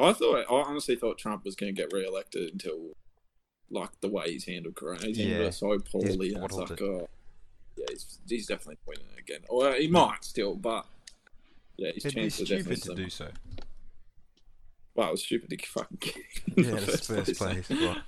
I 0.00 0.12
thought, 0.14 0.46
I 0.50 0.62
honestly 0.68 0.96
thought 0.96 1.18
Trump 1.18 1.44
was 1.44 1.54
going 1.54 1.74
to 1.74 1.80
get 1.80 1.92
re-elected 1.92 2.50
until, 2.50 2.92
like, 3.72 3.90
the 4.00 4.08
way 4.08 4.32
he's 4.32 4.44
handled 4.46 4.76
Corona. 4.76 5.06
He's 5.06 5.18
handled 5.18 5.48
it 5.48 5.54
so 5.54 5.78
poorly. 5.80 6.34
And 6.34 6.44
it's 6.44 6.58
like, 6.58 6.70
it. 6.70 6.80
oh, 6.82 7.08
yeah, 7.76 7.86
he's, 7.90 8.18
he's 8.28 8.46
definitely 8.46 8.78
winning 8.86 9.06
again. 9.18 9.40
Or 9.48 9.72
he 9.74 9.88
might 9.88 10.24
still, 10.24 10.56
but 10.56 10.86
yeah, 11.76 11.92
his 11.94 12.04
It'd 12.04 12.18
be 12.18 12.30
chances 12.30 12.42
are 12.42 12.46
definitely 12.46 12.76
stupid 12.76 12.82
to 12.82 12.90
slim. 12.90 12.96
do 12.96 13.08
so. 13.10 13.30
Well, 14.94 15.08
it 15.08 15.12
was 15.12 15.24
stupid 15.24 15.50
to 15.50 15.66
fucking 15.66 15.98
get 16.00 16.16
in 16.46 16.62
Yeah, 16.62 16.74
the 16.74 16.80
the 16.80 16.98
first 16.98 17.06
first 17.06 17.34
place. 17.36 17.36
place. 17.36 17.70
Well, 17.80 17.98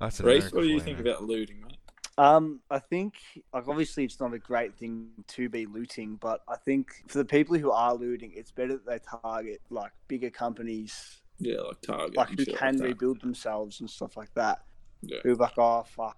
that's 0.00 0.20
Reese, 0.22 0.52
America 0.52 0.52
what 0.52 0.62
do 0.62 0.68
you 0.68 0.80
for 0.80 0.80
think 0.80 0.98
mate. 0.98 1.00
about 1.00 1.24
looting, 1.24 1.60
mate? 1.62 1.78
Um, 2.16 2.60
I 2.70 2.80
think 2.80 3.14
like 3.54 3.68
obviously 3.68 4.04
it's 4.04 4.18
not 4.18 4.34
a 4.34 4.38
great 4.40 4.76
thing 4.76 5.10
to 5.28 5.48
be 5.48 5.66
looting, 5.66 6.16
but 6.16 6.40
I 6.48 6.56
think 6.56 6.88
for 7.06 7.18
the 7.18 7.24
people 7.24 7.56
who 7.56 7.70
are 7.70 7.94
looting, 7.94 8.32
it's 8.34 8.50
better 8.50 8.72
that 8.74 8.86
they 8.86 8.98
target 9.22 9.60
like 9.70 9.92
bigger 10.08 10.30
companies, 10.30 11.22
Yeah, 11.38 11.60
like 11.60 11.80
Target. 11.82 12.16
like 12.16 12.30
who 12.30 12.46
can 12.46 12.78
like 12.78 12.82
rebuild 12.82 13.20
themselves 13.20 13.80
and 13.80 13.88
stuff 13.88 14.16
like 14.16 14.32
that. 14.34 14.60
Yeah. 15.02 15.18
Who 15.22 15.32
are 15.32 15.36
like, 15.36 15.58
oh 15.58 15.84
fuck, 15.84 16.16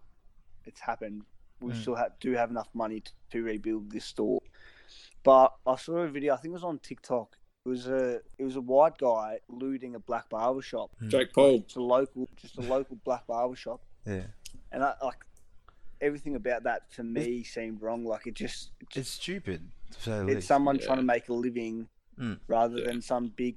it's 0.65 0.81
happened. 0.81 1.23
We 1.61 1.73
Mm. 1.73 1.81
still 1.83 1.95
have, 1.95 2.13
do 2.21 2.33
have 2.33 2.51
enough 2.51 2.69
money 2.75 3.01
to, 3.01 3.13
to 3.33 3.43
rebuild 3.43 3.91
this 3.91 4.05
store. 4.07 4.41
But 5.23 5.53
I 5.67 5.77
saw 5.77 5.99
a 5.99 6.09
video. 6.09 6.33
I 6.35 6.37
think 6.39 6.53
it 6.53 6.55
was 6.55 6.65
on 6.65 6.79
TikTok. 6.79 7.37
It 7.67 7.69
was 7.69 7.87
a 7.89 8.21
it 8.39 8.45
was 8.45 8.57
a 8.57 8.61
white 8.63 8.97
guy 8.97 9.41
looting 9.51 9.95
a 9.95 9.99
black 9.99 10.31
barber 10.31 10.63
shop. 10.63 10.91
Jake 11.09 11.35
Paul. 11.35 11.59
Just 11.61 11.77
a 11.77 11.83
local, 11.83 12.27
just 12.37 12.57
a 12.57 12.63
local 12.63 12.97
black 13.05 13.27
barber 13.27 13.55
shop, 13.55 13.83
Yeah, 14.07 14.23
and 14.73 14.83
I 14.83 14.95
like 15.03 15.19
everything 16.01 16.37
about 16.37 16.63
that 16.63 16.91
to 16.95 17.03
me 17.03 17.43
seemed 17.45 17.83
wrong. 17.83 18.07
Like 18.07 18.27
it 18.27 18.33
just, 18.35 18.71
it's 18.97 19.11
stupid. 19.11 19.71
To 19.93 20.01
say 20.01 20.11
the 20.13 20.27
it's 20.29 20.35
least. 20.37 20.49
someone 20.49 20.77
Yeah. 20.77 20.87
trying 20.87 20.97
to 20.99 21.03
make 21.05 21.29
a 21.29 21.35
living 21.35 21.87
Mm. 22.19 22.39
rather 22.49 22.79
Yeah. 22.79 22.87
than 22.87 23.03
some 23.03 23.29
big, 23.29 23.57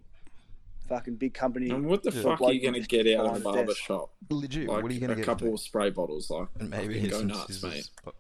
fucking 0.87 1.15
big 1.15 1.33
company. 1.33 1.69
And 1.69 1.85
what 1.85 2.03
the 2.03 2.11
Yeah. 2.11 2.21
fuck 2.23 2.41
are 2.41 2.51
you 2.53 2.61
going 2.61 2.81
to 2.81 2.87
get 2.87 3.07
out 3.17 3.25
of 3.27 3.35
a 3.35 3.39
the 3.39 3.43
barber 3.43 3.65
desk. 3.67 3.77
shop? 3.81 4.13
legit. 4.29 4.67
Like 4.67 4.81
what 4.83 4.91
are 4.91 4.93
you 4.93 4.99
gonna 4.99 5.13
a 5.13 5.15
get? 5.17 5.25
couple 5.25 5.53
of 5.53 5.59
spray 5.59 5.89
bottles, 5.89 6.29
like? 6.29 6.47
And 6.59 6.69
maybe 6.69 7.07
go 7.07 7.21
nuts, 7.23 7.47
scissors, 7.47 7.63
mate. 7.63 7.89
but- 8.05 8.15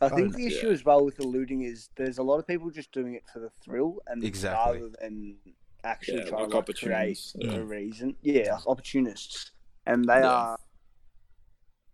I 0.00 0.08
think 0.08 0.32
Oh, 0.34 0.36
the 0.36 0.46
issue 0.46 0.68
yeah. 0.68 0.72
as 0.74 0.84
well 0.84 1.04
with 1.04 1.16
the 1.16 1.26
looting 1.26 1.62
is 1.62 1.88
there's 1.96 2.18
a 2.18 2.22
lot 2.22 2.38
of 2.38 2.46
people 2.46 2.70
just 2.70 2.92
doing 2.92 3.14
it 3.14 3.24
for 3.32 3.40
the 3.40 3.50
thrill 3.64 4.00
and 4.06 4.22
Exactly. 4.22 4.80
rather 4.82 4.92
than 5.00 5.36
actually 5.82 6.18
Yeah, 6.18 6.24
trying 6.26 6.50
like 6.50 6.66
to 6.66 6.72
like, 6.72 6.78
create. 6.80 7.32
Yeah. 7.34 7.54
a 7.54 7.64
reason. 7.64 8.16
Yeah, 8.22 8.54
like 8.54 8.66
opportunists, 8.68 9.50
and 9.86 10.04
they 10.04 10.20
Yeah. 10.20 10.28
are. 10.30 10.58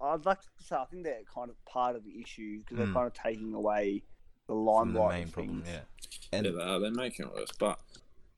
I'd 0.03 0.27
like 0.27 0.43
to 0.43 0.49
say 0.59 0.77
I 0.77 0.85
think 0.85 1.05
they're 1.05 1.23
kind 1.35 1.49
of 1.49 1.57
part 1.65 1.97
of 1.97 2.05
the 2.05 2.21
issue 2.21 2.59
because 2.59 2.77
they're 2.77 2.87
Mm. 2.89 2.93
kind 2.95 3.07
of 3.07 3.15
taking 3.15 3.55
away 3.55 4.03
the 4.47 4.53
from 4.53 4.57
the 4.57 4.61
limelight 4.61 5.15
main 5.15 5.25
of 5.29 5.33
problem. 5.33 5.63
Yeah, 5.67 5.81
and 6.33 6.45
yeah, 6.45 6.53
they 6.53 6.63
are. 6.63 6.81
They're 6.81 6.91
making 6.91 7.27
it 7.27 7.33
worse. 7.33 7.53
But 7.59 7.79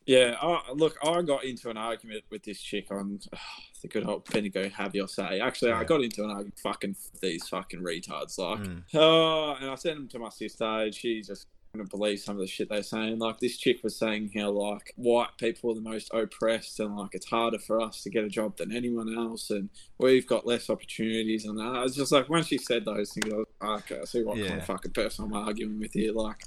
yeah, 0.06 0.36
I, 0.40 0.62
look, 0.72 0.96
I 1.02 1.20
got 1.22 1.44
into 1.44 1.68
an 1.68 1.76
argument 1.76 2.24
with 2.30 2.44
this 2.44 2.60
chick 2.60 2.86
on 2.90 3.20
the 3.82 3.88
good 3.88 4.06
old 4.06 4.24
Bendigo 4.30 4.68
have 4.70 4.94
your 4.94 5.08
say. 5.08 5.40
Actually, 5.40 5.72
I 5.72 5.84
got 5.84 6.02
into 6.02 6.22
an 6.24 6.30
argument 6.30 6.58
fucking 6.60 6.96
these 7.20 7.48
fucking 7.48 7.80
retards. 7.80 8.38
Like, 8.38 8.60
Mm. 8.60 8.82
oh, 8.94 9.56
and 9.60 9.70
I 9.70 9.74
sent 9.74 9.96
them 9.96 10.08
to 10.08 10.18
my 10.18 10.30
sister. 10.30 10.64
And 10.64 10.94
she 10.94 11.20
just 11.22 11.46
couldn't 11.72 11.90
believe 11.90 12.20
some 12.20 12.36
of 12.36 12.40
the 12.40 12.46
shit 12.46 12.68
they're 12.70 12.82
saying. 12.82 13.18
Like, 13.18 13.38
this 13.40 13.58
chick 13.58 13.82
was 13.84 13.96
saying 13.96 14.30
how 14.34 14.50
like 14.50 14.92
white 14.96 15.36
people 15.38 15.72
are 15.72 15.74
the 15.74 15.80
most 15.82 16.10
oppressed, 16.14 16.80
and 16.80 16.96
like 16.96 17.10
it's 17.14 17.26
harder 17.26 17.58
for 17.58 17.80
us 17.80 18.02
to 18.04 18.10
get 18.10 18.24
a 18.24 18.28
job 18.28 18.56
than 18.56 18.74
anyone 18.74 19.14
else, 19.16 19.50
and 19.50 19.68
we've 19.98 20.26
got 20.26 20.46
less 20.46 20.70
opportunities. 20.70 21.44
And 21.44 21.58
that. 21.58 21.74
I 21.74 21.82
was 21.82 21.94
just 21.96 22.12
like, 22.12 22.28
when 22.28 22.44
she 22.44 22.56
said 22.58 22.84
those 22.84 23.12
things, 23.12 23.32
I 23.32 23.36
was 23.36 23.46
like, 23.60 23.90
okay, 23.92 24.00
I 24.00 24.04
see 24.04 24.22
what 24.22 24.38
kind 24.38 24.60
of 24.60 24.66
fucking 24.66 24.92
person 24.92 25.24
I'm 25.26 25.34
arguing 25.34 25.78
with 25.80 25.92
here. 25.92 26.12
Like. 26.12 26.44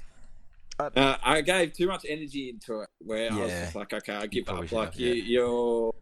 Uh, 0.96 1.16
I 1.22 1.40
gave 1.40 1.72
too 1.72 1.86
much 1.86 2.04
energy 2.08 2.48
into 2.50 2.80
it, 2.80 2.88
where 2.98 3.32
I 3.32 3.36
was 3.36 3.50
just 3.50 3.74
like, 3.74 3.92
okay, 3.92 4.14
I 4.14 4.26
give 4.26 4.48
up. 4.48 4.66
should 4.66 4.72
Like 4.76 4.92
have, 4.92 5.00
you, 5.00 5.12
you're 5.14 5.94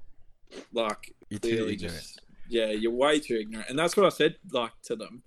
like 0.72 1.14
you're 1.28 1.40
clearly 1.40 1.76
just 1.76 2.20
yeah, 2.48 2.70
you're 2.70 2.92
way 2.92 3.20
too 3.20 3.36
ignorant, 3.36 3.68
and 3.68 3.78
that's 3.78 3.96
what 3.96 4.06
I 4.06 4.10
said 4.10 4.36
like 4.52 4.72
to 4.84 4.96
them. 4.96 5.22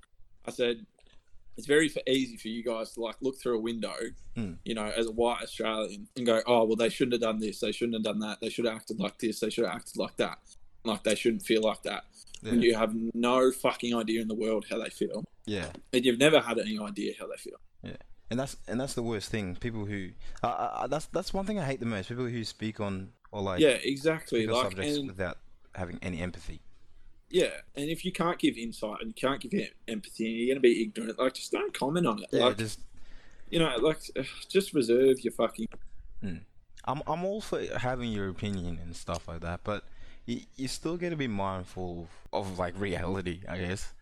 I 0.46 0.52
said 0.52 0.86
it's 1.58 1.68
very 1.68 1.92
easy 2.08 2.38
for 2.38 2.48
you 2.48 2.64
guys 2.64 2.94
to 2.94 3.02
like 3.02 3.16
look 3.22 3.40
through 3.40 3.58
a 3.58 3.62
window, 3.62 3.94
Mm. 4.38 4.56
you 4.64 4.74
know, 4.74 4.86
as 4.86 5.08
a 5.08 5.12
white 5.12 5.44
Australian, 5.44 6.08
and 6.16 6.26
go, 6.26 6.42
oh 6.48 6.64
well, 6.64 6.78
they 6.78 6.88
shouldn't 6.90 7.14
have 7.14 7.22
done 7.22 7.40
this, 7.40 7.60
they 7.60 7.72
shouldn't 7.74 7.96
have 7.96 8.04
done 8.04 8.20
that, 8.20 8.40
they 8.40 8.50
should 8.50 8.66
have 8.66 8.76
acted 8.76 9.00
like 9.00 9.20
this, 9.20 9.42
they 9.42 9.50
should 9.50 9.66
have 9.66 9.76
acted 9.76 9.98
like 9.98 10.16
that, 10.18 10.38
like 10.86 11.04
they 11.04 11.16
shouldn't 11.16 11.44
feel 11.44 11.62
like 11.62 11.84
that. 11.84 12.06
Yeah. 12.42 12.52
When 12.52 12.62
you 12.62 12.74
have 12.76 12.96
no 13.14 13.52
fucking 13.52 13.94
idea 13.94 14.22
in 14.22 14.28
the 14.30 14.36
world 14.36 14.66
how 14.70 14.80
they 14.80 14.90
feel, 14.90 15.26
yeah. 15.46 15.68
and 15.94 16.06
you've 16.06 16.18
never 16.18 16.40
had 16.40 16.58
any 16.58 16.80
idea 16.80 17.14
how 17.20 17.28
they 17.28 17.36
feel. 17.38 17.58
And 18.32 18.40
that's 18.40 18.56
and 18.68 18.80
that's 18.80 18.94
the 18.94 19.04
worst 19.04 19.30
thing. 19.30 19.56
People 19.58 19.86
who 19.86 20.10
uh, 20.42 20.88
that's 20.88 21.06
that's 21.08 21.34
one 21.34 21.46
thing 21.46 21.60
I 21.60 21.66
hate 21.66 21.82
the 21.82 21.86
most. 21.86 22.08
People 22.08 22.26
who 22.26 22.44
speak 22.46 22.80
on 22.80 23.10
or 23.32 23.42
like 23.42 23.60
yeah, 23.60 23.78
exactly. 23.84 24.48
Like, 24.48 24.64
subjects 24.64 24.98
and, 24.98 25.08
without 25.08 25.38
having 25.76 26.00
any 26.02 26.22
empathy. 26.22 26.62
Yeah, 27.30 27.52
and 27.76 27.90
if 27.90 28.04
you 28.06 28.12
can't 28.14 28.40
give 28.40 28.58
insight 28.58 29.02
and 29.02 29.10
you 29.10 29.14
can't 29.14 29.40
give 29.42 29.54
em- 29.54 29.68
empathy, 29.88 30.26
and 30.26 30.36
you're 30.38 30.48
going 30.48 30.56
to 30.56 30.62
be 30.62 30.82
ignorant, 30.82 31.20
like 31.20 31.34
just 31.34 31.52
don't 31.52 31.74
comment 31.74 32.08
on 32.08 32.24
it. 32.24 32.30
Yeah, 32.32 32.46
like 32.46 32.58
just 32.58 32.80
you 33.50 33.60
know, 33.60 33.76
like 33.80 34.00
just 34.50 34.74
reserve 34.74 35.20
your 35.20 35.34
fucking. 35.34 35.68
I'm 36.86 37.02
I'm 37.06 37.26
all 37.26 37.42
for 37.42 37.62
having 37.78 38.12
your 38.12 38.30
opinion 38.30 38.80
and 38.82 38.96
stuff 38.96 39.28
like 39.28 39.42
that, 39.42 39.60
but 39.66 39.84
you 40.26 40.40
you 40.56 40.70
still 40.70 40.96
got 40.96 41.10
to 41.10 41.18
be 41.18 41.28
mindful 41.28 42.08
of 42.32 42.58
like 42.58 42.80
reality, 42.80 43.42
I 43.48 43.58
guess. 43.58 43.94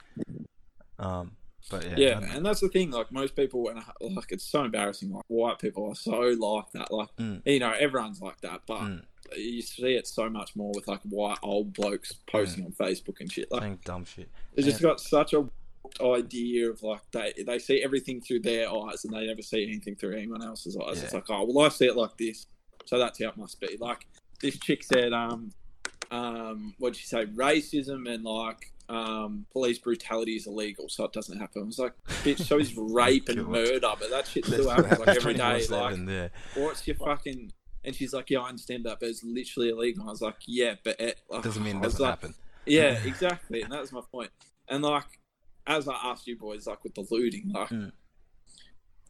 Um, 1.00 1.32
but 1.70 1.86
yeah, 1.86 1.96
Yeah, 1.98 2.36
and 2.36 2.46
that's 2.46 2.60
the 2.62 2.70
thing. 2.70 2.92
Like 2.92 3.12
most 3.12 3.36
people, 3.36 3.70
and 3.70 3.82
like 4.16 4.32
it's 4.32 4.44
so 4.44 4.64
embarrassing. 4.64 5.12
Like 5.12 5.24
white 5.28 5.60
people 5.60 5.88
are 5.90 5.96
so 5.96 6.20
like 6.20 6.72
that. 6.74 6.92
Like 6.92 7.16
Mm. 7.18 7.42
you 7.46 7.60
know, 7.60 7.72
everyone's 7.80 8.22
like 8.22 8.42
that, 8.42 8.62
but 8.68 8.80
Mm. 8.82 9.04
you 9.38 9.62
see 9.62 9.94
it 9.96 10.08
so 10.08 10.30
much 10.30 10.56
more 10.56 10.72
with 10.76 10.88
like 10.88 11.02
white 11.04 11.38
old 11.44 11.74
blokes 11.74 12.14
posting 12.32 12.66
on 12.66 12.72
Facebook 12.72 13.20
and 13.20 13.32
shit. 13.32 13.52
Like 13.52 13.62
saying 13.62 13.80
dumb 13.86 14.06
shit. 14.06 14.30
they 14.56 14.64
just 14.64 14.82
got 14.82 15.00
such 15.00 15.34
a 15.34 15.48
idea 16.02 16.70
of 16.70 16.84
like 16.84 17.02
they 17.12 17.34
they 17.46 17.58
see 17.60 17.82
everything 17.84 18.22
through 18.22 18.40
their 18.42 18.70
eyes 18.72 19.06
and 19.06 19.14
they 19.14 19.26
never 19.26 19.42
see 19.42 19.64
anything 19.64 19.96
through 19.96 20.16
anyone 20.16 20.44
else's 20.44 20.78
eyes. 20.78 21.02
It's 21.04 21.14
like, 21.14 21.30
oh 21.30 21.46
well, 21.52 21.66
I 21.66 21.70
see 21.70 21.86
it 21.88 21.96
like 21.96 22.18
this, 22.18 22.48
so 22.86 22.98
that's 23.00 23.22
how 23.22 23.30
it 23.30 23.38
must 23.38 23.60
be. 23.60 23.78
Like 23.80 24.06
this 24.42 24.58
chick 24.60 24.84
said, 24.84 25.14
um, 25.14 25.52
um, 26.12 26.74
what'd 26.80 26.96
she 26.96 27.06
say? 27.08 27.26
Racism 27.26 28.12
and 28.12 28.24
like 28.24 28.72
um, 28.90 29.46
police 29.52 29.78
brutality 29.78 30.36
is 30.36 30.48
illegal, 30.48 30.90
so 30.90 31.06
it 31.06 31.14
doesn't 31.14 31.40
happen. 31.40 31.62
I 31.62 31.66
was 31.66 31.80
like, 31.80 31.94
bitch, 32.24 32.42
so 32.42 32.58
is 32.58 32.74
rape 32.78 33.30
and 33.30 33.46
murder, 33.48 33.80
but 34.00 34.10
that 34.10 34.28
shit 34.28 34.46
still 34.46 34.70
happens 34.70 35.00
like 35.00 35.08
every 35.10 35.34
day. 35.36 35.40
24/7 35.44 35.70
Like, 35.70 36.06
there. 36.06 36.32
what's 36.56 36.86
your 36.88 36.96
fucking? 36.96 37.52
And 37.86 37.96
she's 37.96 38.14
like, 38.14 38.30
yeah, 38.30 38.40
I 38.40 38.50
understand 38.50 38.84
that, 38.86 39.00
but 39.00 39.08
it's 39.10 39.24
literally 39.24 39.70
illegal. 39.70 40.04
I 40.08 40.12
was 40.12 40.22
like, 40.22 40.36
yeah, 40.48 40.76
but 40.84 41.00
it 41.00 41.22
like, 41.30 41.44
Doesn't 41.44 41.64
mean 41.64 41.78
it 41.78 41.84
doesn't 41.84 42.02
like, 42.02 42.10
happen. 42.10 42.34
yeah, 42.66 43.00
exactly, 43.06 43.62
and 43.62 43.72
that 43.72 43.80
was 43.82 43.92
my 43.92 44.02
point. 44.12 44.32
And 44.68 44.84
like, 44.84 45.06
as 45.68 45.88
I 45.88 45.94
asked 46.04 46.28
you 46.28 46.38
boys, 46.38 46.68
like 46.68 46.84
with 46.84 46.96
the 46.96 47.06
looting, 47.12 47.52
like, 47.54 47.70
Mm. 47.70 47.92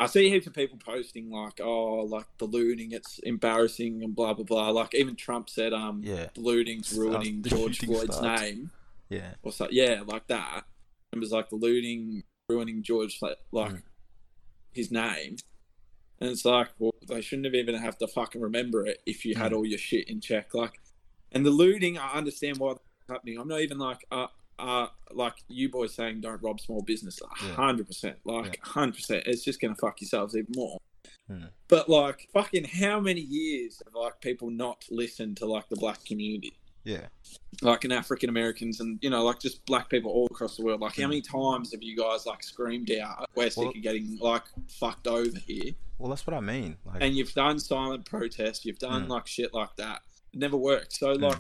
I 0.02 0.06
see 0.08 0.30
heaps 0.30 0.48
of 0.48 0.54
people 0.54 0.78
posting 0.78 1.30
like, 1.30 1.60
oh, 1.62 2.04
like 2.06 2.26
the 2.38 2.46
looting, 2.46 2.94
it's 2.94 3.20
embarrassing 3.20 4.02
and 4.02 4.16
blah 4.16 4.34
blah 4.34 4.46
blah. 4.46 4.70
Like 4.70 4.96
even 4.96 5.16
Trump 5.18 5.50
said, 5.50 5.74
um, 5.74 6.02
Yeah, 6.06 6.28
the 6.34 6.40
looting's 6.40 6.94
ruining 6.98 7.44
George 7.44 7.80
Floyd's 7.80 8.16
starts. 8.16 8.42
name 8.42 8.72
yeah, 9.10 9.34
or 9.44 9.52
so. 9.52 9.68
Yeah, 9.72 10.02
like 10.06 10.28
that. 10.28 10.66
It 11.12 11.20
was 11.20 11.32
like 11.32 11.50
the 11.50 11.56
looting 11.56 12.24
ruining 12.50 12.84
George 12.84 13.20
like, 13.22 13.38
Mm. 13.54 13.82
his 14.74 14.92
name. 14.92 15.38
And 16.20 16.30
it's 16.30 16.46
like, 16.46 16.70
well, 16.80 16.94
they 17.08 17.22
shouldn't 17.22 17.46
have 17.46 17.56
even 17.56 17.76
have 17.76 17.98
to 18.00 18.08
fucking 18.08 18.42
remember 18.42 18.86
it 18.86 19.02
if 19.06 19.26
you 19.26 19.36
had 19.36 19.52
Mm. 19.52 19.58
all 19.58 19.66
your 19.66 19.78
shit 19.78 20.10
in 20.10 20.20
check. 20.22 20.54
Like, 20.54 20.80
and 21.32 21.46
the 21.46 21.50
looting, 21.52 21.98
I 21.98 22.14
understand 22.14 22.58
why 22.58 22.74
that's 22.74 22.84
happening. 23.08 23.38
I'm 23.40 23.48
not 23.48 23.62
even 23.62 23.78
like, 23.80 24.06
uh, 24.12 24.28
uh, 24.58 24.88
like 25.12 25.36
you 25.48 25.70
boys 25.70 25.94
saying 25.96 26.22
don't 26.22 26.42
rob 26.44 26.60
small 26.60 26.82
business. 26.82 27.20
Yeah. 27.42 27.54
hundred 27.54 27.88
percent, 27.88 28.18
like 28.26 28.60
hundred 28.62 28.96
percent. 28.96 29.24
It's 29.26 29.44
just 29.44 29.62
gonna 29.62 29.76
fuck 29.76 30.02
yourselves 30.02 30.36
even 30.36 30.52
more. 30.56 30.78
Hmm. 31.28 31.46
But 31.70 31.88
like, 31.88 32.28
fucking, 32.34 32.66
how 32.66 33.00
many 33.00 33.22
years 33.22 33.82
have 33.86 33.94
like 33.96 34.20
people 34.20 34.50
not 34.50 34.84
listened 34.90 35.38
to 35.38 35.46
like 35.46 35.70
the 35.70 35.78
black 35.78 36.04
community? 36.04 36.59
Yeah, 36.84 37.08
like 37.62 37.86
in 37.86 37.92
African 37.92 38.30
Americans 38.30 38.80
and 38.80 38.98
you 39.02 39.10
know 39.10 39.24
like 39.24 39.40
just 39.40 39.66
black 39.66 39.90
people 39.90 40.12
all 40.12 40.28
across 40.28 40.58
the 40.58 40.64
world. 40.64 40.82
Like 40.82 40.96
how 40.96 41.04
Mm. 41.04 41.10
many 41.10 41.22
times 41.22 41.72
have 41.72 41.84
you 41.84 41.96
guys 41.98 42.26
like 42.26 42.44
screamed 42.44 42.92
out, 42.92 43.30
"We're 43.36 43.50
sick 43.50 43.58
Well- 43.58 43.70
of 43.70 43.82
getting 43.82 44.18
like 44.20 44.44
fucked 44.70 45.08
over 45.08 45.38
here," 45.40 45.74
Well, 45.98 46.10
that's 46.10 46.26
what 46.26 46.34
I 46.34 46.40
mean. 46.40 46.78
Like, 46.86 47.02
and 47.02 47.16
you've 47.16 47.34
done 47.34 47.60
silent 47.60 48.06
protests, 48.06 48.64
you've 48.66 48.80
done 48.80 49.06
Mm. 49.06 49.10
like 49.10 49.28
shit 49.28 49.54
like 49.54 49.76
that. 49.78 50.02
It 50.34 50.40
never 50.40 50.58
worked. 50.58 50.94
So 50.94 51.16
Mm. 51.16 51.22
like. 51.22 51.40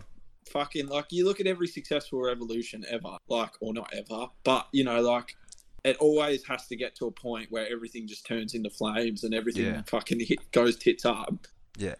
Fucking 0.51 0.87
like 0.87 1.05
you 1.11 1.25
look 1.25 1.39
at 1.39 1.45
every 1.45 1.67
successful 1.67 2.21
revolution 2.21 2.83
ever, 2.89 3.17
like 3.27 3.51
or 3.61 3.71
not 3.71 3.93
ever, 3.93 4.29
but 4.43 4.67
you 4.71 4.83
know, 4.83 4.99
like 4.99 5.35
it 5.83 5.95
always 5.97 6.43
has 6.47 6.65
to 6.69 6.75
get 6.75 6.95
to 6.95 7.05
a 7.05 7.11
point 7.11 7.51
where 7.51 7.71
everything 7.71 8.07
just 8.07 8.25
turns 8.25 8.55
into 8.55 8.67
flames 8.71 9.23
and 9.23 9.35
everything 9.35 9.65
Yeah. 9.65 9.83
fucking 9.85 10.19
hit, 10.21 10.39
goes 10.51 10.75
tits 10.75 11.05
up 11.05 11.45
yeah, 11.77 11.93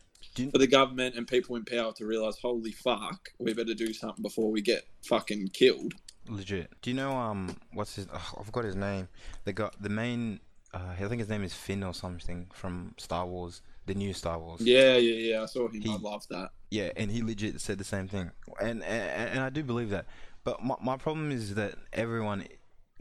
for 0.51 0.57
the 0.57 0.67
government 0.67 1.15
and 1.15 1.27
people 1.27 1.55
in 1.55 1.65
power 1.65 1.91
to 1.93 2.05
realize, 2.05 2.37
holy 2.39 2.71
fuck, 2.71 3.29
we 3.39 3.53
better 3.53 3.73
do 3.73 3.93
something 3.93 4.21
before 4.21 4.51
we 4.51 4.61
get 4.61 4.83
fucking 5.05 5.49
killed. 5.49 5.93
legit. 6.27 6.71
Do 6.81 6.89
you 6.89 6.95
know 6.95 7.11
um 7.11 7.55
what's 7.73 7.95
his? 7.95 8.07
Oh, 8.13 8.33
I 8.39 8.43
forgot 8.43 8.65
his 8.65 8.75
name. 8.75 9.07
They 9.45 9.53
got 9.53 9.81
the 9.81 9.89
main. 9.89 10.39
Uh, 10.73 10.93
I 10.99 11.07
think 11.07 11.19
his 11.19 11.29
name 11.29 11.43
is 11.43 11.53
Finn 11.53 11.83
or 11.83 11.93
something 11.95 12.47
from 12.53 12.93
Star 12.97 13.25
Wars, 13.25 13.61
the 13.87 13.95
new 13.95 14.13
Star 14.13 14.37
Wars. 14.37 14.61
Yeah, 14.61 14.97
yeah, 14.97 15.31
yeah. 15.33 15.41
I 15.43 15.45
saw 15.47 15.67
him. 15.67 15.81
He- 15.81 15.89
I 15.91 15.95
love 15.97 16.27
that. 16.29 16.51
Yeah, 16.69 16.91
and 16.95 17.09
he 17.09 17.23
legit 17.23 17.59
said 17.59 17.79
the 17.79 17.83
same 17.83 18.07
thing, 18.07 18.29
and 18.61 18.83
and, 18.83 19.29
and 19.31 19.39
I 19.39 19.49
do 19.49 19.63
believe 19.63 19.89
that. 19.89 20.05
But 20.43 20.63
my 20.63 20.75
my 20.81 20.97
problem 20.97 21.31
is 21.31 21.55
that 21.55 21.73
everyone 21.91 22.45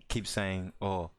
keeps 0.08 0.30
saying, 0.30 0.72
"Oh, 0.80 1.10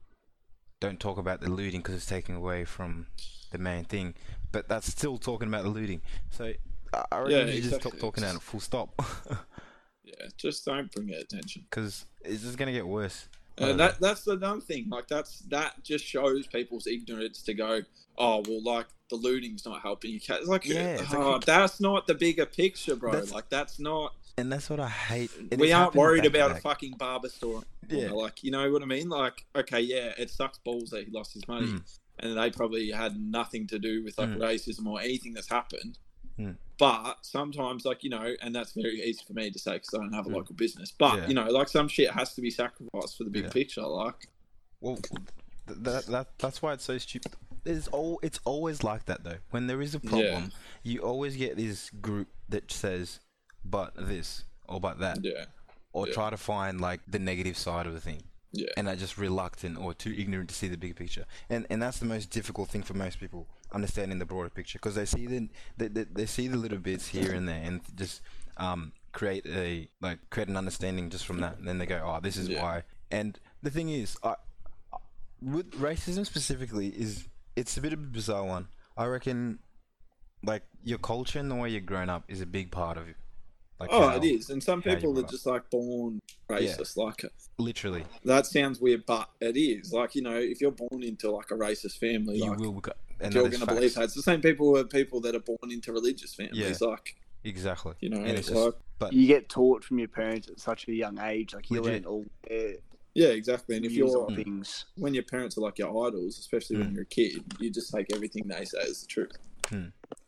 don't 0.80 1.00
talk 1.00 1.20
about 1.20 1.42
the 1.42 1.50
looting 1.52 1.82
because 1.82 1.94
it's 1.96 2.06
taking 2.08 2.36
away 2.36 2.66
from 2.66 3.06
the 3.52 3.58
main 3.58 3.84
thing," 3.86 4.16
but 4.52 4.68
that's 4.68 4.88
still 4.88 5.18
talking 5.18 5.48
about 5.48 5.64
the 5.64 5.70
looting. 5.70 6.02
So 6.32 6.54
I 6.94 7.18
reckon 7.20 7.32
Yeah, 7.32 7.46
you 7.46 7.62
should 7.62 7.70
just 7.72 7.82
stop 7.82 7.98
talking 8.00 8.24
about 8.24 8.36
it. 8.38 8.42
Full 8.42 8.60
stop, 8.60 8.90
Yeah, 10.04 10.28
just 10.38 10.66
don't 10.66 10.92
bring 10.92 11.10
it 11.10 11.22
attention. 11.22 11.66
because 11.70 12.06
it's 12.22 12.44
just 12.44 12.58
gonna 12.58 12.72
get 12.72 12.88
worse. 12.88 13.28
Uh, 13.58 13.68
don't 13.68 13.78
that 13.78 14.00
that's 14.00 14.24
the 14.24 14.38
dumb 14.38 14.62
thing. 14.62 14.88
Like 14.90 15.08
that's 15.08 15.40
that 15.50 15.84
just 15.84 16.06
shows 16.06 16.48
people's 16.48 16.88
ignorance 16.88 17.42
to 17.44 17.54
go. 17.54 17.82
Oh 18.18 18.44
well, 18.48 18.64
like 18.64 18.88
the 19.10 19.16
looting's 19.16 19.66
not 19.66 19.82
helping 19.82 20.12
you. 20.12 20.20
It's 20.28 20.48
like, 20.48 20.66
Yeah, 20.66 20.96
it's 21.02 21.14
oh, 21.14 21.32
like- 21.32 21.46
that's 21.46 21.80
not 21.80 22.06
the 22.08 22.14
bigger 22.16 22.46
picture, 22.46 22.96
bro. 22.96 23.12
That's- 23.12 23.32
like 23.32 23.50
that's 23.50 23.80
not. 23.80 24.14
and 24.38 24.52
that's 24.52 24.70
what 24.70 24.80
I 24.80 24.88
hate. 24.90 25.32
and 25.52 25.60
we 25.60 25.72
aren't 25.74 25.96
worried 25.96 26.24
back 26.24 26.30
about 26.30 26.52
a 26.52 26.56
fucking 26.56 26.94
barber 26.98 27.30
store. 27.30 27.64
Yeah. 27.90 28.12
like 28.12 28.44
you 28.44 28.52
know 28.52 28.72
what 28.72 28.82
I 28.82 28.86
mean. 28.86 29.10
Like 29.10 29.46
okay, 29.56 29.82
yeah, 29.82 30.14
it 30.18 30.30
sucks 30.30 30.58
balls 30.60 30.90
that 30.92 31.06
he 31.06 31.12
lost 31.12 31.34
his 31.34 31.48
money, 31.48 31.68
Mm. 31.68 31.98
And 32.20 32.38
they 32.38 32.50
probably 32.52 32.92
had 32.92 33.20
nothing 33.20 33.68
to 33.68 33.80
do 33.80 34.04
with 34.04 34.18
like 34.18 34.30
Mm. 34.30 34.38
racism 34.38 34.86
or 34.88 35.00
anything 35.02 35.34
that's 35.34 35.50
happened. 35.50 35.98
Hmm. 36.38 36.52
But 36.78 37.18
sometimes, 37.26 37.84
like 37.86 38.04
you 38.04 38.10
know, 38.10 38.36
and 38.42 38.56
that's 38.56 38.72
very 38.74 39.02
easy 39.04 39.22
for 39.28 39.34
me 39.34 39.52
to 39.52 39.60
say 39.60 39.74
because 39.74 39.94
I 39.94 39.98
don't 39.98 40.14
have 40.14 40.26
a 40.26 40.30
Hmm. 40.30 40.36
local 40.36 40.56
business. 40.56 40.92
But 40.92 41.16
Yeah. 41.18 41.28
you 41.28 41.34
know, 41.34 41.50
like 41.50 41.68
some 41.68 41.88
shit 41.88 42.12
has 42.12 42.34
to 42.36 42.42
be 42.42 42.50
sacrificed 42.52 43.18
for 43.18 43.24
the 43.26 43.30
big 43.30 43.46
Yeah. 43.46 43.50
picture. 43.52 43.86
Like, 43.86 44.28
Well, 44.82 44.98
that, 45.68 46.06
that 46.08 46.38
that's 46.40 46.62
why 46.62 46.74
it's 46.74 46.86
so 46.86 46.98
stupid. 46.98 47.34
It's 47.66 47.88
all 47.90 48.20
it's 48.24 48.40
always 48.46 48.84
like 48.84 49.06
that 49.06 49.24
though. 49.26 49.40
When 49.52 49.68
there 49.68 49.82
is 49.82 49.94
a 49.94 50.00
problem, 50.00 50.52
you 50.84 51.02
always 51.02 51.36
get 51.36 51.58
this 51.58 51.90
group 51.90 52.30
that 52.48 52.72
says, 52.72 53.20
"But 53.66 53.94
this" 53.98 54.46
or 54.68 54.80
"But 54.80 55.00
that," 55.00 55.20
yeah, 55.24 55.46
or 55.92 56.08
yeah. 56.08 56.14
try 56.14 56.30
to 56.30 56.38
find 56.38 56.80
like 56.80 57.02
the 57.06 57.20
negative 57.20 57.58
side 57.58 57.86
of 57.86 57.94
the 57.94 58.00
thing, 58.02 58.24
yeah, 58.52 58.68
and 58.78 58.88
are 58.88 58.96
just 58.96 59.18
reluctant 59.18 59.78
or 59.78 59.94
too 59.94 60.14
ignorant 60.18 60.50
to 60.50 60.56
see 60.56 60.68
the 60.68 60.78
big 60.78 60.96
picture. 60.96 61.26
And 61.50 61.66
and 61.70 61.82
that's 61.82 62.00
the 62.00 62.06
most 62.06 62.30
difficult 62.30 62.70
thing 62.70 62.84
for 62.84 62.94
most 62.94 63.20
people 63.20 63.48
understanding 63.72 64.18
the 64.20 64.26
broader 64.26 64.50
picture 64.50 64.80
because 64.80 64.96
they 64.96 65.06
see 65.06 65.28
the 65.28 65.50
they, 65.78 65.88
they, 65.88 66.04
they 66.06 66.26
see 66.26 66.48
the 66.48 66.58
little 66.58 66.80
bits 66.80 67.08
here 67.08 67.34
and 67.34 67.48
there 67.48 67.62
and 67.62 67.82
just 67.96 68.22
um 68.58 68.92
create 69.12 69.46
a 69.48 69.88
like 70.02 70.20
create 70.30 70.50
an 70.50 70.58
understanding 70.58 71.10
just 71.10 71.26
from 71.26 71.42
that. 71.42 71.58
And 71.58 71.68
then 71.68 71.78
they 71.78 71.86
go, 71.86 72.02
"Oh, 72.04 72.20
this 72.22 72.38
is 72.38 72.50
Yeah. 72.50 72.62
why." 72.62 72.84
And 73.12 73.40
the 73.62 73.72
thing 73.72 73.90
is, 73.90 74.18
I 74.24 74.36
with 75.42 75.72
racism 75.72 76.26
specifically 76.26 76.88
is 76.90 77.28
it's 77.56 77.78
a 77.78 77.82
bit 77.82 77.94
of 77.94 78.00
a 78.00 78.04
bizarre 78.04 78.44
one. 78.44 78.68
I 78.98 79.06
reckon, 79.06 79.60
like 80.44 80.64
your 80.84 80.98
culture 80.98 81.40
and 81.40 81.50
the 81.50 81.56
way 81.56 81.70
you're 81.70 81.82
grown 81.82 82.10
up 82.10 82.24
is 82.28 82.42
a 82.42 82.46
big 82.46 82.72
part 82.72 82.98
of 82.98 83.08
it. 83.08 83.16
Like 83.80 83.90
oh, 83.94 84.10
how- 84.10 84.16
it 84.18 84.24
is. 84.26 84.50
And 84.50 84.62
some 84.62 84.82
people 84.82 85.18
are 85.20 85.24
just 85.24 85.46
like 85.46 85.70
born 85.70 86.20
racist. 86.50 86.98
Like, 86.98 87.24
literally. 87.58 88.04
that 88.26 88.46
sounds 88.46 88.80
weird, 88.82 89.06
but 89.06 89.30
it 89.40 89.56
is. 89.58 89.94
Like, 89.94 90.16
you 90.16 90.22
know, 90.22 90.36
if 90.36 90.60
you're 90.62 90.72
born 90.72 91.04
into 91.04 91.32
like 91.32 91.52
a 91.52 91.56
racist 91.56 91.98
family, 91.98 92.38
You 92.38 92.50
like, 92.50 92.60
will, 92.60 92.74
beco- 92.74 92.92
and 93.22 93.34
you're 93.34 93.48
going 93.50 93.60
to 93.62 93.66
believe 93.66 93.82
facts. 93.94 93.96
that. 93.96 94.04
It's 94.06 94.14
the 94.16 94.22
same 94.22 94.42
people 94.42 94.68
who 94.68 94.78
are 94.78 94.84
people 94.84 95.22
that 95.22 95.36
are 95.36 95.40
born 95.42 95.72
into 95.72 95.92
religious 95.94 96.34
families. 96.36 96.82
Like, 96.82 97.16
exactly. 97.44 97.94
you 98.02 98.10
know, 98.10 98.18
and 98.18 98.38
it's 98.38 98.50
like, 98.50 98.66
just, 98.74 98.78
but 98.98 99.14
You 99.14 99.28
get 99.28 99.48
taught 99.50 99.84
from 99.84 100.00
your 100.00 100.08
parents 100.10 100.50
at 100.50 100.60
such 100.60 100.88
a 100.90 100.94
young 100.94 101.20
age, 101.20 101.54
like 101.54 101.70
you 101.70 101.82
learn 101.82 102.06
all 102.06 102.26
their 102.50 102.76
yeah, 103.16 103.30
exactly. 103.30 103.76
And 103.76 103.86
if 103.86 103.92
you're 103.92 104.28
things. 104.36 104.86
when 104.96 105.14
your 105.14 105.24
parents 105.24 105.58
are 105.58 105.62
like 105.62 105.80
your 105.80 106.08
idols, 106.08 106.38
especially 106.38 106.78
when 106.78 106.92
Mm. 106.92 106.94
you're 106.94 107.04
a 107.04 107.06
kid, 107.08 107.44
you 107.60 107.70
just 107.72 107.92
take 107.92 108.06
everything 108.14 108.48
they 108.48 108.64
say 108.66 108.78
as 108.88 109.02
the 109.02 109.08
truth. 109.08 109.32
But 109.72 110.19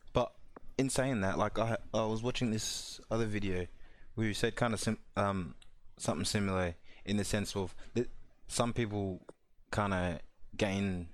in 0.82 0.90
saying 0.90 1.20
that, 1.22 1.38
like 1.38 1.58
I 1.58 1.76
I 1.94 2.04
was 2.04 2.22
watching 2.22 2.50
this 2.50 3.00
other 3.10 3.26
video 3.26 3.66
where 4.14 4.26
you 4.26 4.34
said 4.34 4.54
kind 4.56 4.74
of 4.74 4.80
sim- 4.80 4.98
um 5.16 5.54
something 5.96 6.24
similar 6.26 6.74
in 7.04 7.16
the 7.16 7.24
sense 7.24 7.56
of 7.56 7.74
that 7.94 8.08
some 8.48 8.72
people 8.72 9.22
kind 9.70 9.94
of 9.94 10.18
gain 10.56 11.08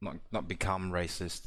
not 0.00 0.16
not 0.32 0.48
become 0.48 0.90
racist 0.90 1.42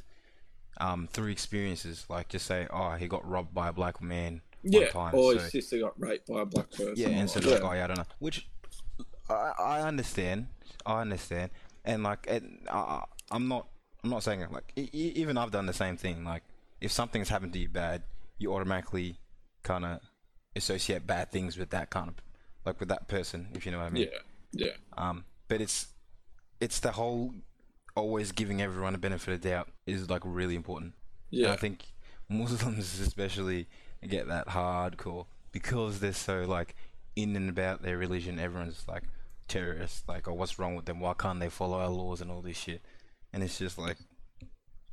um 0.79 1.07
through 1.11 1.27
experiences 1.27 2.05
like 2.09 2.27
just 2.29 2.45
say 2.45 2.67
oh 2.71 2.91
he 2.91 3.07
got 3.07 3.27
robbed 3.27 3.53
by 3.53 3.67
a 3.69 3.73
black 3.73 4.01
man 4.01 4.41
Yeah, 4.63 4.87
time 4.89 5.13
or 5.15 5.33
so- 5.33 5.39
his 5.39 5.51
sister 5.51 5.79
got 5.79 5.99
raped 5.99 6.27
by 6.27 6.41
a 6.41 6.45
black 6.45 6.69
person. 6.71 6.93
yeah, 6.95 7.07
and 7.19 7.29
so 7.29 7.39
like, 7.39 7.61
like, 7.61 7.63
oh, 7.63 7.73
yeah, 7.73 7.83
I 7.83 7.87
don't 7.87 7.97
know. 7.97 8.05
Which 8.19 8.47
I, 9.29 9.51
I 9.59 9.81
understand. 9.81 10.47
I 10.85 11.01
understand. 11.01 11.49
And 11.83 12.03
like, 12.03 12.25
and 12.29 12.45
I, 12.71 13.03
I'm 13.31 13.47
not. 13.47 13.67
I'm 14.03 14.09
not 14.11 14.21
saying 14.23 14.41
it 14.41 14.51
like 14.51 14.71
e- 14.75 14.89
even 15.21 15.37
I've 15.37 15.51
done 15.51 15.65
the 15.65 15.73
same 15.73 15.97
thing. 15.97 16.23
Like, 16.23 16.43
if 16.85 16.91
something's 16.91 17.29
happened 17.29 17.51
to 17.53 17.59
you 17.59 17.67
bad, 17.67 18.03
you 18.37 18.53
automatically 18.53 19.17
kind 19.63 19.83
of 19.83 19.99
associate 20.55 21.07
bad 21.07 21.31
things 21.31 21.57
with 21.57 21.71
that 21.71 21.89
kind 21.89 22.09
of 22.09 22.15
like 22.63 22.79
with 22.79 22.89
that 22.89 23.07
person. 23.07 23.47
If 23.55 23.65
you 23.65 23.71
know 23.71 23.79
what 23.79 23.87
I 23.87 23.89
mean. 23.89 24.07
yeah, 24.11 24.19
yeah, 24.67 24.71
Um, 24.95 25.25
but 25.47 25.61
it's 25.61 25.87
it's 26.61 26.79
the 26.79 26.91
whole 26.91 27.33
always 27.95 28.31
giving 28.31 28.61
everyone 28.61 28.93
a 28.93 28.99
benefit 28.99 29.33
of 29.33 29.41
doubt 29.41 29.69
is 29.87 30.09
like 30.11 30.21
really 30.23 30.55
important. 30.55 30.93
And 31.31 31.41
yeah. 31.41 31.53
I 31.53 31.55
think 31.55 31.85
Muslims 32.29 32.99
especially 33.07 33.67
get 34.07 34.27
that 34.27 34.49
hardcore 34.49 35.25
because 35.51 35.99
they're 35.99 36.13
so 36.13 36.43
like 36.43 36.75
in 37.15 37.35
and 37.35 37.49
about 37.49 37.81
their 37.81 37.97
religion. 37.97 38.39
Everyone's 38.39 38.85
like 38.87 39.03
terrorists, 39.47 40.03
like, 40.07 40.27
oh, 40.27 40.33
what's 40.33 40.59
wrong 40.59 40.75
with 40.75 40.85
them? 40.85 40.99
Why 40.99 41.15
can't 41.17 41.39
they 41.39 41.49
follow 41.49 41.79
our 41.79 41.89
laws 41.89 42.21
and 42.21 42.29
all 42.29 42.41
this 42.41 42.57
shit? 42.57 42.81
And 43.33 43.41
it's 43.41 43.57
just 43.57 43.79
like, 43.79 43.97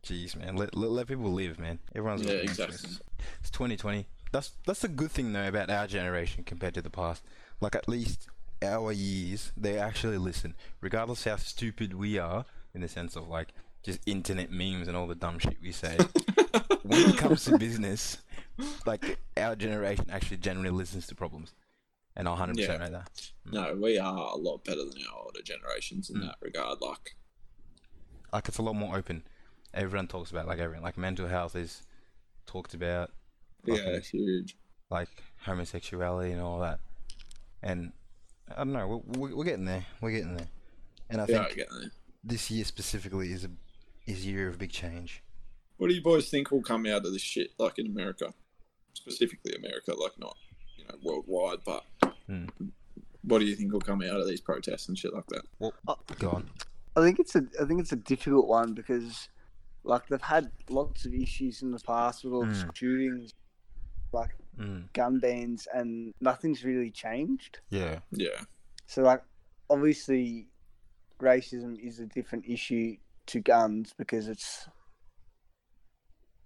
jeez, 0.04 0.36
man, 0.36 0.56
let 0.56 0.76
let, 0.76 0.90
let 0.90 1.06
people 1.08 1.32
live, 1.32 1.58
man. 1.58 1.78
Everyone's 1.94 2.22
Yeah, 2.24 2.34
exactly. 2.34 2.76
It's 3.40 3.50
2020. 3.50 4.06
That's 4.32 4.52
that's 4.66 4.80
the 4.80 4.88
good 4.88 5.10
thing 5.10 5.32
though 5.32 5.46
about 5.48 5.70
our 5.70 5.86
generation 5.86 6.44
compared 6.44 6.74
to 6.74 6.82
the 6.82 6.90
past. 6.90 7.22
Like 7.60 7.74
at 7.76 7.88
least 7.88 8.28
our 8.62 8.92
years, 8.92 9.52
they 9.56 9.78
actually 9.78 10.18
listen, 10.18 10.54
regardless 10.80 11.24
how 11.24 11.36
stupid 11.36 11.94
we 11.94 12.18
are, 12.18 12.44
in 12.74 12.80
the 12.80 12.88
sense 12.88 13.16
of 13.16 13.28
like 13.28 13.48
just 13.82 14.00
internet 14.06 14.50
memes 14.50 14.86
and 14.88 14.96
all 14.96 15.06
the 15.06 15.14
dumb 15.14 15.38
shit 15.38 15.56
we 15.62 15.72
say. 15.72 15.96
when 16.82 17.10
it 17.10 17.16
comes 17.16 17.44
to 17.44 17.58
business, 17.58 18.18
like 18.86 19.18
our 19.36 19.54
generation 19.56 20.06
actually 20.10 20.36
generally 20.38 20.70
listens 20.70 21.06
to 21.08 21.14
problems, 21.14 21.52
and 22.16 22.26
I 22.28 22.32
100 22.32 22.56
Yeah. 22.58 22.66
percent 22.66 22.82
rate 22.82 22.92
that. 22.92 23.30
No, 23.52 23.74
we 23.80 23.98
are 23.98 24.32
a 24.32 24.36
lot 24.36 24.64
better 24.64 24.84
than 24.84 25.02
our 25.12 25.24
older 25.24 25.42
generations 25.42 26.08
Mm. 26.10 26.14
in 26.14 26.20
that 26.26 26.36
regard. 26.40 26.80
Like, 26.80 27.16
Like 28.32 28.48
it's 28.48 28.58
a 28.58 28.62
lot 28.62 28.74
more 28.74 28.96
open. 28.96 29.24
Everyone 29.74 30.06
talks 30.06 30.30
about 30.30 30.46
like 30.46 30.58
everyone 30.58 30.82
like 30.82 30.98
mental 30.98 31.26
health 31.28 31.56
is 31.56 31.82
talked 32.46 32.74
about, 32.74 33.10
yeah, 33.64 33.76
Fucking- 33.76 34.00
huge. 34.02 34.56
like 34.90 35.08
homosexuality 35.44 36.32
and 36.32 36.40
all 36.40 36.60
that. 36.60 36.78
And 37.62 37.92
I 38.54 38.56
don't 38.64 38.72
know, 38.72 39.02
we're, 39.06 39.18
we're, 39.28 39.36
we're 39.36 39.44
getting 39.44 39.64
there. 39.64 39.86
We're 40.00 40.10
getting 40.10 40.36
there. 40.36 40.48
And 41.08 41.20
I 41.20 41.26
Yeah, 41.28 41.44
think 41.46 41.68
this 42.24 42.50
year 42.50 42.64
specifically 42.64 43.32
is 43.32 43.44
a 43.44 43.50
is 44.06 44.24
a 44.24 44.28
year 44.28 44.48
of 44.48 44.58
big 44.58 44.72
change. 44.72 45.22
What 45.78 45.88
do 45.88 45.94
you 45.94 46.02
boys 46.02 46.28
think 46.28 46.50
will 46.50 46.62
come 46.62 46.86
out 46.86 47.06
of 47.06 47.12
this 47.12 47.22
shit? 47.22 47.52
Like 47.58 47.78
in 47.78 47.86
America, 47.86 48.32
specifically 48.94 49.54
America, 49.54 49.94
like 49.94 50.18
not 50.18 50.36
you 50.76 50.84
know 50.84 50.96
worldwide, 51.02 51.60
but 51.64 51.84
Hmm. 52.26 52.46
what 53.22 53.38
do 53.38 53.46
you 53.46 53.56
think 53.56 53.72
will 53.72 53.80
come 53.80 54.02
out 54.02 54.20
of 54.20 54.26
these 54.28 54.40
protests 54.40 54.88
and 54.88 54.98
shit 54.98 55.14
like 55.14 55.26
that? 55.28 55.42
Well, 55.58 55.72
Oh. 55.88 55.96
go 56.18 56.30
on. 56.30 56.50
I 56.96 57.00
think 57.00 57.18
it's 57.20 57.34
a 57.36 57.44
I 57.60 57.64
think 57.64 57.80
it's 57.80 57.92
a 57.92 57.96
difficult 57.96 58.46
one 58.48 58.74
because 58.74 59.28
like 59.84 60.06
they've 60.08 60.20
had 60.22 60.50
lots 60.68 61.04
of 61.04 61.12
issues 61.14 61.62
in 61.62 61.70
the 61.72 61.78
past 61.80 62.24
with 62.24 62.32
all 62.32 62.44
the 62.46 62.52
Mm. 62.52 62.76
shootings, 62.76 63.32
like 64.12 64.30
Mm, 64.58 64.92
gun 64.92 65.18
bans, 65.18 65.66
and 65.72 66.12
nothing's 66.20 66.62
really 66.64 66.90
changed. 66.90 67.60
yeah. 67.70 68.00
Yeah, 68.10 68.44
So 68.86 69.02
like 69.02 69.22
obviously 69.70 70.48
racism 71.20 71.78
is 71.78 72.00
a 72.00 72.06
different 72.06 72.44
issue 72.46 72.96
to 73.26 73.40
guns 73.40 73.94
because 73.96 74.28
it's 74.28 74.68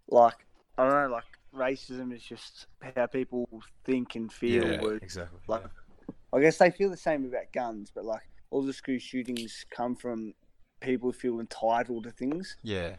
like 0.09 0.47
I 0.79 0.85
don't 0.85 0.93
know, 1.11 1.15
like 1.17 1.25
racism 1.55 2.13
is 2.15 2.23
just 2.23 2.67
how 2.95 3.07
people 3.07 3.49
think 3.85 4.15
and 4.15 4.31
feel. 4.33 4.67
yeah, 4.67 4.81
where- 4.83 4.97
exactly. 4.97 5.39
like 5.49 5.63
yeah. 5.63 6.15
I 6.33 6.41
guess 6.41 6.59
they 6.59 6.71
feel 6.71 6.91
the 6.91 6.97
same 6.97 7.25
about 7.25 7.51
guns, 7.53 7.91
but 7.95 8.05
like 8.05 8.29
all 8.51 8.63
the 8.63 8.73
school 8.73 8.99
shootings 8.99 9.65
come 9.71 9.97
from 9.97 10.35
people 10.81 11.11
who 11.11 11.19
feel 11.19 11.41
entitled 11.41 12.05
to 12.05 12.11
things. 12.11 12.57
Yeah. 12.63 12.97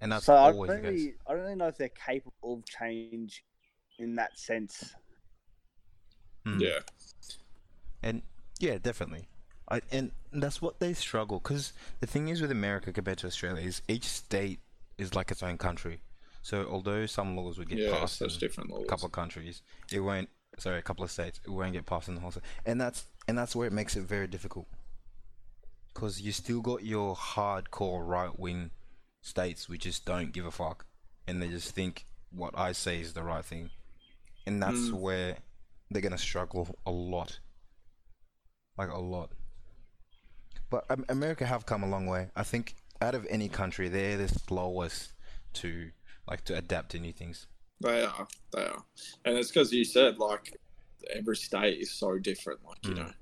And 0.00 0.12
that's 0.12 0.24
so 0.24 0.34
I 0.36 0.52
don't 0.52 0.66
the 0.66 0.80
really, 0.80 1.14
I 1.26 1.32
don't 1.32 1.42
really 1.42 1.54
know 1.56 1.68
if 1.68 1.76
they're 1.76 1.88
capable 1.88 2.54
of 2.54 2.64
change 2.64 3.44
in 3.98 4.14
that 4.16 4.38
sense. 4.38 4.94
Mm. 6.46 6.60
yeah, 6.60 6.78
And 8.02 8.22
yeah, 8.58 8.78
definitely. 8.78 9.28
I, 9.68 9.82
and 9.92 10.10
that's 10.32 10.60
what 10.60 10.80
they 10.80 10.94
struggle 10.94 11.38
because 11.38 11.72
the 12.00 12.06
thing 12.06 12.28
is 12.28 12.40
with 12.40 12.50
America 12.50 12.92
compared 12.92 13.18
to 13.18 13.26
Australia 13.26 13.64
is 13.64 13.82
each 13.88 14.04
state 14.04 14.60
is 14.98 15.14
like 15.14 15.30
its 15.30 15.42
own 15.42 15.58
country. 15.58 16.00
So 16.42 16.66
although 16.70 17.06
some 17.06 17.36
laws 17.36 17.58
would 17.58 17.68
get 17.68 17.78
yeah. 17.78 17.98
passed 17.98 18.18
Such 18.18 18.34
in 18.34 18.38
different 18.38 18.70
laws. 18.70 18.82
a 18.84 18.86
couple 18.86 19.06
of 19.06 19.12
countries, 19.12 19.62
it 19.92 20.00
won't. 20.00 20.28
Sorry, 20.58 20.78
a 20.78 20.82
couple 20.82 21.04
of 21.04 21.10
states, 21.10 21.40
it 21.44 21.50
won't 21.50 21.72
get 21.72 21.86
passed 21.86 22.08
in 22.08 22.14
the 22.14 22.20
whole 22.20 22.30
state. 22.32 22.42
And 22.66 22.80
that's 22.80 23.04
and 23.28 23.36
that's 23.38 23.54
where 23.54 23.66
it 23.66 23.72
makes 23.72 23.96
it 23.96 24.02
very 24.02 24.26
difficult. 24.26 24.66
Because 25.94 26.20
you 26.20 26.32
still 26.32 26.60
got 26.60 26.84
your 26.84 27.14
hardcore 27.14 28.06
right 28.06 28.36
wing 28.38 28.70
states 29.22 29.68
which 29.68 29.82
just 29.82 30.04
don't 30.04 30.32
give 30.32 30.46
a 30.46 30.50
fuck, 30.50 30.86
and 31.26 31.42
they 31.42 31.48
just 31.48 31.74
think 31.74 32.04
what 32.30 32.56
I 32.56 32.72
say 32.72 33.00
is 33.00 33.12
the 33.12 33.22
right 33.22 33.44
thing, 33.44 33.70
and 34.46 34.62
that's 34.62 34.88
Mm. 34.90 34.94
where 35.00 35.38
they're 35.90 36.02
gonna 36.02 36.18
struggle 36.18 36.78
a 36.86 36.90
lot. 36.90 37.40
Like 38.78 38.90
a 38.90 38.98
lot. 38.98 39.32
But 40.70 40.84
um, 40.90 41.04
America 41.08 41.44
have 41.44 41.66
come 41.66 41.82
a 41.82 41.88
long 41.88 42.06
way. 42.06 42.30
I 42.36 42.44
think 42.44 42.76
out 43.02 43.14
of 43.14 43.26
any 43.28 43.48
country, 43.48 43.88
they're 43.88 44.16
the 44.16 44.28
slowest 44.28 45.12
to 45.54 45.90
like 46.28 46.44
to 46.44 46.56
adapt 46.56 46.90
to 46.92 46.98
new 46.98 47.12
things. 47.12 47.46
They 47.80 48.02
are, 48.04 48.28
they 48.52 48.62
are, 48.66 48.84
and 49.24 49.36
it's 49.38 49.48
because 49.48 49.72
you 49.72 49.84
said 49.84 50.18
like 50.18 50.56
every 51.12 51.36
state 51.36 51.78
is 51.80 51.90
so 51.90 52.18
different. 52.18 52.64
Like 52.64 52.86
you 52.86 52.92
Mm. 52.94 52.96
know, 52.98 53.12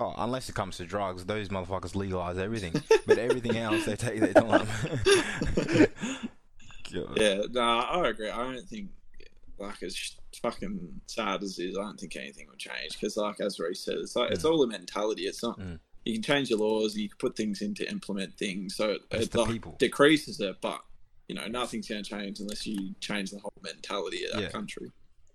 Oh, 0.00 0.14
unless 0.16 0.48
it 0.48 0.54
comes 0.54 0.76
to 0.76 0.86
drugs, 0.86 1.24
those 1.24 1.48
motherfuckers 1.48 1.94
legalize 1.94 2.38
everything. 2.38 2.80
but 3.06 3.18
everything 3.18 3.56
else, 3.56 3.84
they 3.84 3.96
take 3.96 4.20
their 4.20 4.32
time. 4.32 4.66
Yeah. 6.90 7.42
No, 7.50 7.60
I 7.60 8.08
agree. 8.08 8.30
I 8.30 8.52
don't 8.52 8.66
think 8.66 8.88
like 9.58 9.82
as 9.82 10.16
fucking 10.40 11.00
sad 11.06 11.42
as 11.42 11.58
it 11.58 11.64
is, 11.64 11.78
I 11.78 11.82
don't 11.82 11.98
think 11.98 12.16
anything 12.16 12.46
will 12.48 12.56
change 12.56 12.92
because, 12.92 13.16
like 13.16 13.40
as 13.40 13.58
Reese 13.58 13.84
said, 13.84 13.96
it's 13.96 14.16
like 14.16 14.30
it's 14.30 14.44
mm. 14.44 14.50
all 14.50 14.62
a 14.62 14.66
mentality. 14.66 15.22
It's 15.22 15.42
not. 15.42 15.58
Mm. 15.58 15.78
You 16.04 16.14
can 16.14 16.22
change 16.22 16.48
your 16.48 16.60
laws 16.60 16.94
and 16.94 17.02
you 17.02 17.10
can 17.10 17.18
put 17.18 17.36
things 17.36 17.60
in 17.60 17.74
to 17.74 17.90
implement 17.90 18.38
things, 18.38 18.76
so 18.76 18.92
it, 18.92 19.02
it 19.10 19.34
like, 19.34 19.50
people. 19.50 19.76
decreases 19.78 20.40
it, 20.40 20.56
but 20.62 20.80
you 21.26 21.34
know, 21.34 21.46
nothing's 21.48 21.88
going 21.88 22.02
to 22.02 22.08
change 22.08 22.40
unless 22.40 22.66
you 22.66 22.94
change 23.00 23.30
the 23.30 23.38
whole 23.40 23.52
mentality 23.62 24.24
of 24.24 24.32
that 24.32 24.42
Yeah. 24.42 24.48
country. 24.48 24.90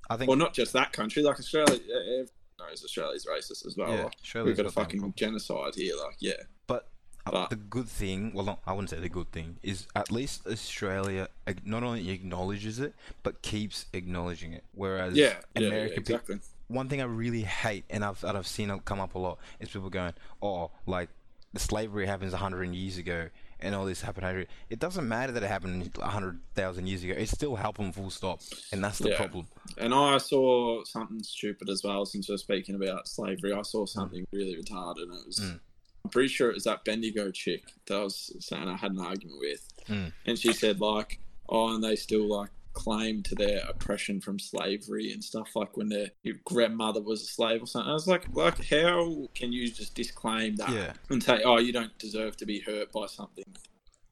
I 0.09 0.17
think 0.17 0.27
Well, 0.27 0.37
not 0.37 0.55
just 0.55 0.73
that 0.73 0.91
country. 0.91 1.21
Like 1.21 1.37
Australia, 1.37 1.79
everyone 1.91 2.27
knows 2.69 2.83
Australia's 2.83 3.25
racist 3.25 3.65
as 3.65 3.75
well. 3.77 3.91
Yeah, 3.91 4.03
Like, 4.03 4.45
we've 4.45 4.57
got 4.57 4.65
a 4.65 4.71
fucking 4.71 5.13
genocide 5.15 5.75
here. 5.75 5.95
Like, 5.95 6.15
yeah, 6.19 6.33
But 6.67 6.87
uh, 7.25 7.31
But- 7.31 7.49
the 7.49 7.55
good 7.55 7.87
thing, 7.87 8.31
well, 8.33 8.45
not, 8.45 8.59
I 8.65 8.73
wouldn't 8.73 8.89
say 8.89 8.99
the 8.99 9.09
good 9.09 9.31
thing, 9.31 9.57
is 9.63 9.87
at 9.95 10.11
least 10.11 10.45
Australia 10.47 11.29
not 11.63 11.83
only 11.83 12.09
acknowledges 12.09 12.79
it, 12.79 12.93
but 13.23 13.41
keeps 13.41 13.85
acknowledging 13.93 14.53
it. 14.53 14.63
Whereas 14.73 15.15
yeah, 15.15 15.35
yeah, 15.55 15.67
America, 15.67 15.93
yeah, 15.93 15.95
pe- 15.95 15.99
exactly. 16.15 16.39
one 16.67 16.89
thing 16.89 17.01
I 17.01 17.05
really 17.05 17.43
hate, 17.43 17.85
and 17.89 18.03
I've 18.03 18.19
that 18.21 18.35
I've 18.35 18.47
seen 18.47 18.69
it 18.69 18.85
come 18.85 18.99
up 18.99 19.15
a 19.15 19.19
lot, 19.19 19.37
is 19.59 19.69
people 19.69 19.89
going, 19.89 20.13
"Oh, 20.41 20.71
like 20.85 21.09
the 21.53 21.59
slavery 21.59 22.07
happens 22.07 22.33
hundred 22.33 22.73
years 22.73 22.97
ago, 22.97 23.29
and 23.63 23.73
all 23.73 23.85
this 23.85 24.01
happened." 24.01 24.23
100. 24.23 24.47
It 24.69 24.79
doesn't 24.79 25.07
matter 25.07 25.31
that 25.31 25.41
it 25.43 25.47
happened 25.47 25.95
hundred 26.01 26.39
thousand 26.55 26.87
years 26.87 27.03
ago; 27.03 27.13
it 27.17 27.29
still 27.29 27.55
happened 27.55 27.95
full 27.95 28.09
stop, 28.11 28.41
and 28.71 28.83
that's 28.83 28.99
the 28.99 29.09
Yeah. 29.09 29.17
problem. 29.17 29.47
And 29.77 29.93
I 29.93 30.17
saw 30.19 30.83
something 30.83 31.23
stupid 31.23 31.69
as 31.69 31.83
well. 31.83 32.05
Since 32.05 32.29
we're 32.29 32.37
speaking 32.37 32.75
about 32.75 33.07
slavery, 33.07 33.53
I 33.53 33.61
saw 33.63 33.85
something 33.85 34.25
really 34.31 34.55
retarded, 34.55 35.03
and 35.03 35.13
it 35.13 35.25
was. 35.27 35.39
Mm. 35.39 35.59
I'm 36.05 36.09
pretty 36.11 36.27
sure 36.27 36.49
it 36.49 36.55
was 36.55 36.65
that 36.65 36.83
Bendigo 36.83 37.31
chick 37.31 37.63
that 37.85 37.95
I 37.95 38.03
was 38.03 38.35
saying 38.39 38.67
I 38.67 38.75
had 38.75 38.91
an 38.91 38.99
argument 38.99 39.39
with, 39.39 39.65
Mm. 39.87 40.11
and 40.25 40.37
she 40.37 40.51
said 40.51 40.81
like, 40.81 41.19
"Oh, 41.47 41.73
and 41.73 41.81
they 41.83 41.95
still 41.95 42.27
like 42.27 42.49
claim 42.73 43.23
to 43.23 43.35
their 43.35 43.61
oppression 43.69 44.19
from 44.19 44.39
slavery 44.39 45.11
and 45.11 45.23
stuff 45.23 45.55
like 45.55 45.77
when 45.77 45.89
their 45.89 46.07
your 46.23 46.35
grandmother 46.45 47.01
was 47.01 47.21
a 47.21 47.25
slave 47.25 47.63
or 47.63 47.67
something." 47.67 47.89
I 47.89 47.93
was 47.93 48.07
like, 48.07 48.25
like 48.35 48.63
how 48.69 49.27
can 49.35 49.51
you 49.53 49.71
just 49.71 49.95
disclaim 49.95 50.55
that 50.57 50.69
Yeah, 50.69 50.93
and 51.09 51.21
say, 51.23 51.41
"Oh, 51.43 51.59
you 51.59 51.71
don't 51.71 51.97
deserve 51.99 52.37
to 52.37 52.45
be 52.45 52.59
hurt 52.59 52.91
by 52.91 53.05
something"? 53.07 53.45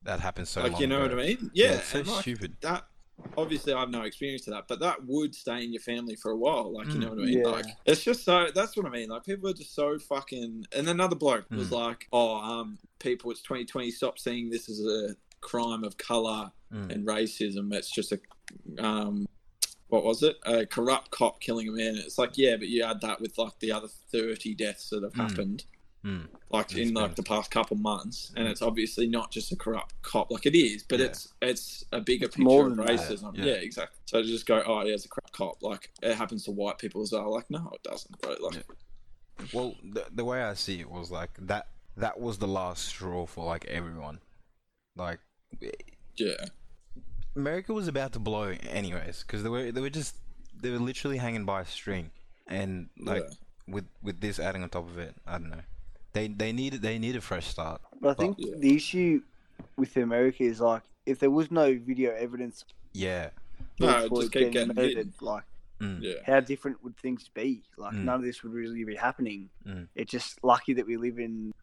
that 0.03 0.19
happened 0.19 0.47
so 0.47 0.63
like 0.63 0.71
long 0.73 0.81
you 0.81 0.87
know 0.87 1.03
ago. 1.03 1.15
what 1.15 1.23
I 1.23 1.27
mean? 1.27 1.51
Yeah, 1.53 1.73
it's 1.73 1.89
so 1.89 1.99
like, 2.01 2.21
stupid. 2.23 2.55
that 2.61 2.85
obviously 3.37 3.71
I 3.71 3.79
have 3.81 3.91
no 3.91 4.01
experience 4.01 4.45
to 4.45 4.49
that, 4.51 4.67
but 4.67 4.79
that 4.79 5.05
would 5.05 5.35
stay 5.35 5.63
in 5.63 5.71
your 5.71 5.81
family 5.83 6.15
for 6.15 6.31
a 6.31 6.35
while. 6.35 6.73
Like 6.73 6.87
you 6.87 6.93
Mm. 6.95 6.99
know 7.01 7.09
what 7.09 7.19
I 7.19 7.25
mean? 7.25 7.37
Yeah. 7.39 7.47
Like 7.49 7.65
it's 7.85 8.03
just 8.03 8.23
so 8.25 8.47
that's 8.53 8.75
what 8.75 8.87
I 8.87 8.89
mean. 8.89 9.09
Like 9.09 9.23
people 9.25 9.47
are 9.49 9.53
just 9.53 9.75
so 9.75 9.99
fucking. 9.99 10.65
And 10.75 10.87
another 10.89 11.15
bloke 11.15 11.45
was 11.51 11.69
Mm. 11.69 11.73
like, 11.73 12.07
"Oh, 12.11 12.35
um, 12.37 12.79
people, 12.99 13.29
it's 13.29 13.41
2020. 13.43 13.91
Stop 13.91 14.17
seeing 14.17 14.49
this 14.49 14.69
as 14.69 14.79
a 14.83 15.15
crime 15.39 15.83
of 15.83 15.97
color 15.97 16.51
Mm. 16.73 16.89
and 16.91 17.05
racism. 17.05 17.71
It's 17.73 17.91
just 17.91 18.11
a 18.11 18.19
um." 18.79 19.27
What 19.87 20.05
was 20.05 20.23
it? 20.23 20.37
A 20.45 20.65
corrupt 20.65 21.11
cop 21.11 21.41
killing 21.41 21.67
a 21.67 21.71
man. 21.73 21.97
It's 21.97 22.17
like, 22.17 22.37
yeah, 22.37 22.55
but 22.55 22.69
you 22.69 22.81
add 22.81 23.01
that 23.01 23.19
with 23.19 23.37
like 23.37 23.59
the 23.59 23.73
other 23.73 23.89
thirty 23.89 24.55
deaths 24.55 24.89
that 24.91 25.03
have 25.03 25.11
Mm. 25.11 25.29
happened 25.29 25.65
Mm. 26.05 26.27
like 26.49 26.73
in 26.77 26.93
like 26.93 27.15
the 27.15 27.23
past 27.23 27.51
couple 27.51 27.75
months, 27.75 28.31
and 28.37 28.47
it's 28.47 28.61
obviously 28.61 29.05
not 29.05 29.31
just 29.31 29.51
a 29.51 29.55
corrupt 29.57 29.93
cop. 30.01 30.31
Like 30.31 30.45
it 30.45 30.55
is, 30.57 30.83
but 30.83 30.99
Yeah. 31.01 31.07
it's 31.07 31.33
it's 31.41 31.85
a 31.91 31.99
bigger 31.99 32.27
picture 32.27 32.41
more 32.41 32.67
of 32.67 32.77
than 32.77 32.85
racism. 32.87 33.35
Yeah. 33.37 33.45
Yeah. 33.47 33.51
exactly. 33.55 33.99
So 34.05 34.21
to 34.21 34.27
just 34.27 34.45
go, 34.45 34.63
oh, 34.65 34.85
yeah, 34.85 34.93
it's 34.93 35.03
a 35.03 35.09
corrupt 35.09 35.33
cop. 35.33 35.61
Like 35.61 35.91
it 36.01 36.15
happens 36.15 36.45
to 36.45 36.51
white 36.51 36.77
people 36.77 37.01
as 37.01 37.11
well. 37.11 37.29
Like 37.29 37.49
no, 37.51 37.69
it 37.73 37.83
doesn't. 37.83 38.17
Bro. 38.21 38.35
Like 38.39 38.65
Well, 39.53 39.75
the, 39.83 40.05
the 40.09 40.23
way 40.23 40.41
I 40.41 40.53
see 40.53 40.79
it 40.79 40.89
was 40.89 41.11
like 41.11 41.31
that. 41.47 41.67
That 41.97 42.17
was 42.17 42.37
the 42.37 42.47
last 42.47 42.85
straw 42.85 43.25
for 43.25 43.43
like 43.45 43.65
everyone. 43.65 44.21
Like 44.95 45.19
yeah, 46.15 46.45
America 47.35 47.73
was 47.73 47.87
about 47.87 48.13
to 48.13 48.19
blow 48.19 48.53
anyways 48.69 49.23
because 49.23 49.43
they 49.43 49.49
were 49.49 49.71
they 49.71 49.81
were 49.81 49.89
just 49.89 50.15
they 50.61 50.69
were 50.69 50.79
literally 50.79 51.17
hanging 51.17 51.45
by 51.45 51.61
a 51.61 51.65
string, 51.65 52.11
and 52.47 52.89
like 52.99 53.23
yeah. 53.23 53.73
with 53.73 53.85
with 54.03 54.19
this 54.21 54.39
adding 54.39 54.63
on 54.63 54.69
top 54.69 54.87
of 54.89 54.97
it, 54.97 55.15
I 55.25 55.33
don't 55.33 55.49
know. 55.49 55.61
They 56.13 56.27
they 56.27 56.51
needed 56.51 56.81
they 56.81 56.99
need 56.99 57.15
a 57.15 57.21
fresh 57.21 57.47
start. 57.47 57.81
But 57.99 58.09
I 58.09 58.13
think 58.15 58.35
yeah. 58.39 58.55
the 58.57 58.75
issue 58.75 59.21
with 59.77 59.95
America 59.97 60.43
is 60.43 60.59
like 60.59 60.83
if 61.05 61.19
there 61.19 61.31
was 61.31 61.51
no 61.51 61.77
video 61.77 62.13
evidence 62.13 62.65
Yeah. 62.93 63.29
No, 63.79 63.87
George 63.87 63.97
just 64.01 64.09
Floyd 64.09 64.31
keep 64.31 64.51
getting 64.51 64.67
murdered, 64.75 64.97
hidden. 64.97 65.13
like 65.21 65.43
Mm. 65.79 65.97
yeah, 66.01 66.13
how 66.27 66.39
different 66.41 66.83
would 66.83 66.95
things 66.97 67.27
be? 67.33 67.63
Like 67.75 67.93
Mm. 67.93 68.03
none 68.03 68.15
of 68.15 68.21
this 68.21 68.43
would 68.43 68.53
really 68.53 68.83
be 68.83 68.95
happening. 68.95 69.49
Mm. 69.65 69.87
It's 69.95 70.11
just 70.11 70.43
lucky 70.43 70.73
that 70.73 70.85
we 70.85 70.95
live 70.95 71.17
in 71.17 71.53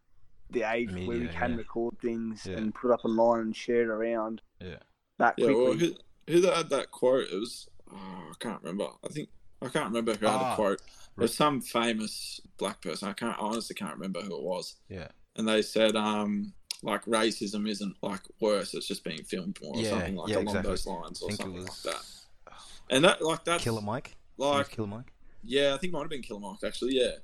the 0.51 0.63
age 0.65 0.91
where 0.93 1.19
we 1.21 1.29
can 1.29 1.53
yeah. 1.53 1.57
record 1.57 1.97
things 2.01 2.45
Yeah. 2.45 2.57
and 2.57 2.75
put 2.75 2.91
up 2.91 3.05
online 3.05 3.41
and 3.43 3.55
share 3.57 3.83
it 3.83 3.89
around 3.89 4.43
Yeah. 4.61 4.79
That 5.19 5.35
yeah. 5.39 5.47
quickly. 5.47 5.65
Well, 5.65 5.73
who 5.75 5.95
who 6.33 6.41
that 6.43 6.57
had 6.57 6.71
that 6.71 6.91
quote? 6.91 7.29
It 7.33 7.35
was 7.39 7.69
oh, 7.93 7.97
I 7.97 8.33
can't 8.41 8.61
remember. 8.63 8.89
I 9.05 9.09
think 9.09 9.29
I 9.63 9.69
can't 9.69 9.87
remember 9.87 10.15
who 10.15 10.27
had 10.27 10.35
Ah, 10.35 10.51
the 10.51 10.55
quote. 10.57 10.81
It 10.81 11.21
was 11.23 11.35
some 11.35 11.61
famous 11.61 12.41
black 12.59 12.81
person. 12.81 13.09
I 13.09 13.13
can't 13.13 13.37
I 13.37 13.41
honestly 13.41 13.75
can't 13.75 13.95
remember 13.95 14.21
who 14.21 14.37
it 14.37 14.43
was. 14.43 14.77
Yeah. 14.89 15.09
and 15.37 15.47
they 15.49 15.63
said 15.63 15.97
um 15.97 16.53
like 16.83 17.05
racism 17.07 17.69
isn't 17.69 17.97
like 18.03 18.21
worse 18.41 18.73
it's 18.75 18.87
just 18.87 19.03
being 19.03 19.23
filmed 19.25 19.59
more 19.63 19.75
or 19.77 19.85
something 19.85 20.15
like 20.15 20.29
yeah, 20.29 20.37
along 20.37 20.47
exactly. 20.47 20.71
those 20.71 20.87
lines 20.87 21.21
or 21.23 21.31
something 21.33 21.55
was 21.55 21.85
like 21.85 21.95
that 21.95 22.53
and 22.91 23.05
that 23.05 23.21
like 23.21 23.45
that, 23.45 23.61
Killer 23.61 23.81
Mike. 23.81 24.15
Like 24.37 24.71
Killer 24.71 24.87
Mike. 24.87 25.13
yeah 25.43 25.75
i 25.75 25.79
think 25.79 25.93
it 25.93 25.95
might 25.95 26.03
have 26.03 26.09
been 26.11 26.23
killer 26.23 26.39
mike 26.39 26.59
actually 26.65 26.95
yeah 26.95 27.17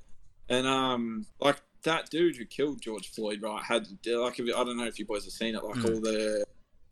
and 0.49 0.67
um 0.67 1.25
like 1.39 1.61
that 1.83 2.09
dude 2.09 2.35
who 2.35 2.43
killed 2.43 2.81
george 2.81 3.11
floyd 3.11 3.41
right 3.41 3.63
had 3.63 3.87
like 4.05 4.37
i 4.39 4.43
don't 4.65 4.75
know 4.75 4.85
if 4.85 4.99
you 4.99 5.05
boys 5.05 5.23
have 5.23 5.31
seen 5.31 5.55
it 5.55 5.63
like 5.63 5.75
Mm. 5.77 5.93
all 5.95 6.01
the 6.01 6.43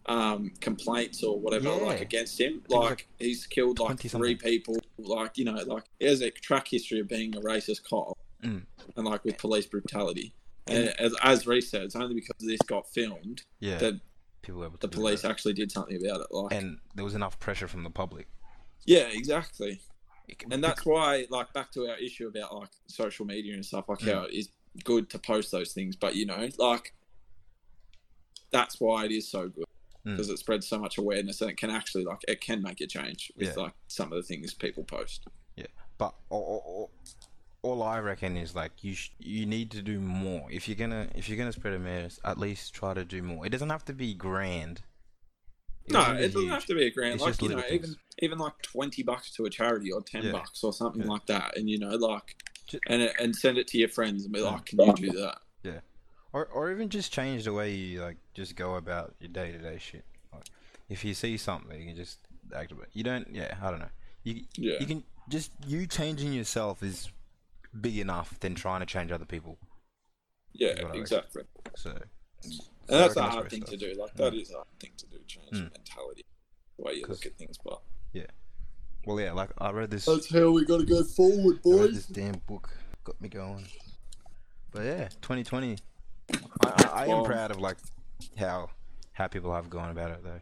um 0.08 0.52
complaints 0.60 1.24
or 1.24 1.40
whatever 1.40 1.70
Yeah. 1.70 1.76
like 1.76 2.02
against 2.02 2.40
him 2.40 2.62
was, 2.68 2.90
like, 2.90 3.08
he's 3.20 3.46
killed 3.48 3.80
like 3.80 4.00
three 4.02 4.36
people 4.36 4.76
like 4.98 5.38
you 5.38 5.46
know 5.46 5.54
like 5.54 5.84
he 6.00 6.06
has 6.08 6.22
a 6.22 6.30
track 6.30 6.68
history 6.68 7.00
of 7.00 7.08
being 7.08 7.36
a 7.38 7.42
racist 7.42 7.84
cop 7.90 8.18
Mm. 8.44 8.66
and 8.98 9.06
like 9.06 9.24
with 9.24 9.38
police 9.38 9.66
brutality 9.66 10.34
and 10.68 10.90
as, 11.00 11.14
as 11.24 11.48
Reese 11.48 11.70
said, 11.70 11.84
it's 11.84 11.96
only 11.96 12.16
because 12.16 12.36
this 12.40 12.60
got 12.68 12.88
filmed 12.94 13.44
Yeah. 13.62 13.78
that 13.80 14.00
People 14.42 14.60
were 14.62 14.66
able 14.68 14.78
to 14.80 14.88
the 14.88 14.94
police 14.94 15.22
that. 15.24 15.32
actually 15.32 15.54
did 15.54 15.72
something 15.72 15.96
about 15.96 16.22
it. 16.22 16.28
Like, 16.32 16.54
and 16.54 16.80
there 16.96 17.04
was 17.06 17.16
enough 17.16 17.38
pressure 17.40 17.68
from 17.70 17.84
the 17.84 17.90
public. 17.90 18.28
yeah, 18.86 19.08
exactly. 19.12 19.80
And 20.52 20.62
that's 20.64 20.86
why, 20.86 21.26
like, 21.30 21.52
back 21.54 21.72
to 21.74 21.88
our 21.90 21.98
issue 21.98 22.28
about 22.30 22.54
like 22.56 22.70
social 22.88 23.26
media 23.26 23.54
and 23.56 23.66
stuff, 23.66 23.90
like 23.90 24.00
Mm. 24.00 24.14
how 24.14 24.24
it 24.24 24.34
is 24.34 24.50
good 24.86 25.10
to 25.12 25.20
post 25.20 25.52
those 25.52 25.74
things, 25.74 25.96
but 25.98 26.16
you 26.16 26.26
know, 26.26 26.50
like, 26.58 26.94
that's 28.52 28.80
why 28.80 29.06
it 29.06 29.12
is 29.12 29.28
so 29.30 29.48
good 29.48 29.66
Mm. 30.06 30.12
because 30.18 30.30
it 30.30 30.38
spreads 30.40 30.68
so 30.68 30.78
much 30.78 30.98
awareness 30.98 31.40
and 31.42 31.50
it 31.50 31.56
can 31.58 31.70
actually 31.70 32.04
like 32.04 32.20
it 32.28 32.42
can 32.42 32.62
make 32.62 32.82
a 32.82 32.88
change 32.88 33.32
with 33.38 33.48
Yeah. 33.56 33.64
like 33.64 33.74
some 33.88 34.12
of 34.12 34.18
the 34.18 34.24
things 34.24 34.54
people 34.54 34.84
post. 34.84 35.26
Yeah, 35.56 35.68
but 35.98 36.14
all, 36.30 36.62
all, 36.66 36.92
all- 37.62 37.84
I 37.84 38.00
reckon 38.00 38.36
is 38.36 38.54
like 38.56 38.84
you 38.84 38.96
sh- 38.96 39.12
you 39.20 39.46
need 39.46 39.72
to 39.72 39.82
do 39.82 40.00
more. 40.02 40.52
If 40.52 40.68
you're 40.68 40.76
gonna 40.76 41.08
if 41.16 41.30
you're 41.30 41.38
gonna 41.38 41.54
spread 41.54 41.74
awareness, 41.74 42.20
at 42.26 42.38
least 42.38 42.74
try 42.74 42.94
to 42.94 43.06
do 43.06 43.22
more. 43.24 43.46
It 43.46 43.50
doesn't 43.50 43.70
have 43.70 43.86
to 43.86 43.94
be 43.94 44.14
grand. 44.14 44.82
no, 45.90 46.02
it 46.14 46.22
doesn't 46.34 46.42
huge. 46.42 46.50
have 46.52 46.66
to 46.66 46.76
be 46.76 46.88
a 46.88 46.92
grand. 46.92 47.14
It's 47.16 47.24
like 47.24 47.42
you 47.42 47.50
know, 47.50 47.56
little 47.58 47.72
even 47.74 47.96
even 48.20 48.38
like 48.40 48.62
twenty 48.62 49.04
bucks 49.04 49.32
to 49.36 49.46
a 49.46 49.50
charity 49.50 49.92
or 49.92 50.02
ten 50.02 50.24
Yeah. 50.24 50.32
bucks 50.34 50.64
or 50.64 50.74
something 50.74 51.04
Yeah. 51.04 51.08
like 51.10 51.26
that, 51.28 51.58
and 51.58 51.70
you 51.70 51.80
know, 51.80 51.96
like, 51.96 52.36
and 52.88 53.04
and 53.20 53.34
send 53.36 53.58
it 53.58 53.68
to 53.70 53.78
your 53.78 53.90
friends 53.90 54.24
and 54.26 54.34
be 54.34 54.42
like, 54.42 54.66
"Can 54.66 54.80
you 54.82 54.94
do 54.94 55.12
that?" 55.64 55.82
Or 56.34 56.46
or 56.48 56.72
even 56.72 56.90
just 56.90 57.14
change 57.14 57.46
the 57.46 57.54
way 57.54 57.72
you 57.74 58.02
like 58.02 58.18
just 58.34 58.56
go 58.56 58.76
about 58.76 59.14
your 59.20 59.30
day 59.30 59.52
to 59.52 59.58
day 59.58 59.78
shit. 59.80 60.04
Like, 60.34 60.44
if 60.90 61.06
you 61.06 61.14
see 61.14 61.38
something, 61.38 61.80
you 61.80 61.88
can 61.88 61.96
just 61.96 62.20
act 62.56 62.72
about. 62.72 62.86
it. 62.86 62.90
You 62.94 63.04
don't. 63.04 63.28
Yeah, 63.32 63.56
I 63.62 63.70
don't 63.72 63.80
know. 63.80 63.90
You 64.24 64.44
Yeah, 64.58 64.76
you 64.80 64.86
can 64.86 65.04
just 65.30 65.52
you 65.68 65.88
changing 65.88 66.34
yourself 66.34 66.84
is 66.84 67.10
big 67.80 67.98
enough 67.98 68.40
than 68.40 68.56
trying 68.56 68.82
to 68.82 68.86
change 68.86 69.12
other 69.12 69.26
people. 69.26 69.58
yeah, 70.54 70.74
exactly. 70.94 71.44
So. 71.76 71.98
And 72.90 73.00
that's 73.00 73.16
a 73.16 73.24
hard 73.24 73.50
thing 73.50 73.62
it 73.62 73.68
to 73.70 73.78
do. 73.78 73.94
Like 73.98 74.14
that 74.16 74.34
is 74.34 74.52
a 74.52 74.56
hard 74.56 74.68
thing 74.80 74.92
to 74.98 75.06
do. 75.08 75.18
Change 75.26 75.48
Mm. 75.52 75.54
your 75.62 75.70
mentality, 75.72 76.26
the 76.78 76.84
way 76.84 76.94
you 76.96 77.06
look 77.08 77.26
at 77.26 77.38
things. 77.38 77.58
But 77.64 77.80
yeah, 78.12 78.26
Well, 79.06 79.20
yeah, 79.20 79.32
like 79.32 79.52
I 79.60 79.72
read 79.72 79.90
this. 79.92 80.06
That's 80.06 80.30
how 80.30 80.52
we 80.52 80.66
got 80.66 80.80
to 80.80 80.86
go 80.86 81.04
forward, 81.04 81.60
I 81.66 81.70
read 81.70 81.94
this 81.96 82.06
damn 82.08 82.42
book 82.46 82.76
got 83.06 83.20
me 83.22 83.30
going. 83.30 83.66
But 84.72 84.84
yeah, 84.84 85.08
2020. 85.22 85.78
I, 86.32 86.38
I, 86.64 86.90
I 86.94 87.04
am 87.06 87.10
Well- 87.10 87.26
proud 87.26 87.52
of 87.52 87.60
like 87.60 87.78
how 88.38 88.70
how 89.14 89.28
people 89.28 89.54
have 89.54 89.70
gone 89.70 89.90
about 89.92 90.12
it 90.12 90.24
though. 90.24 90.40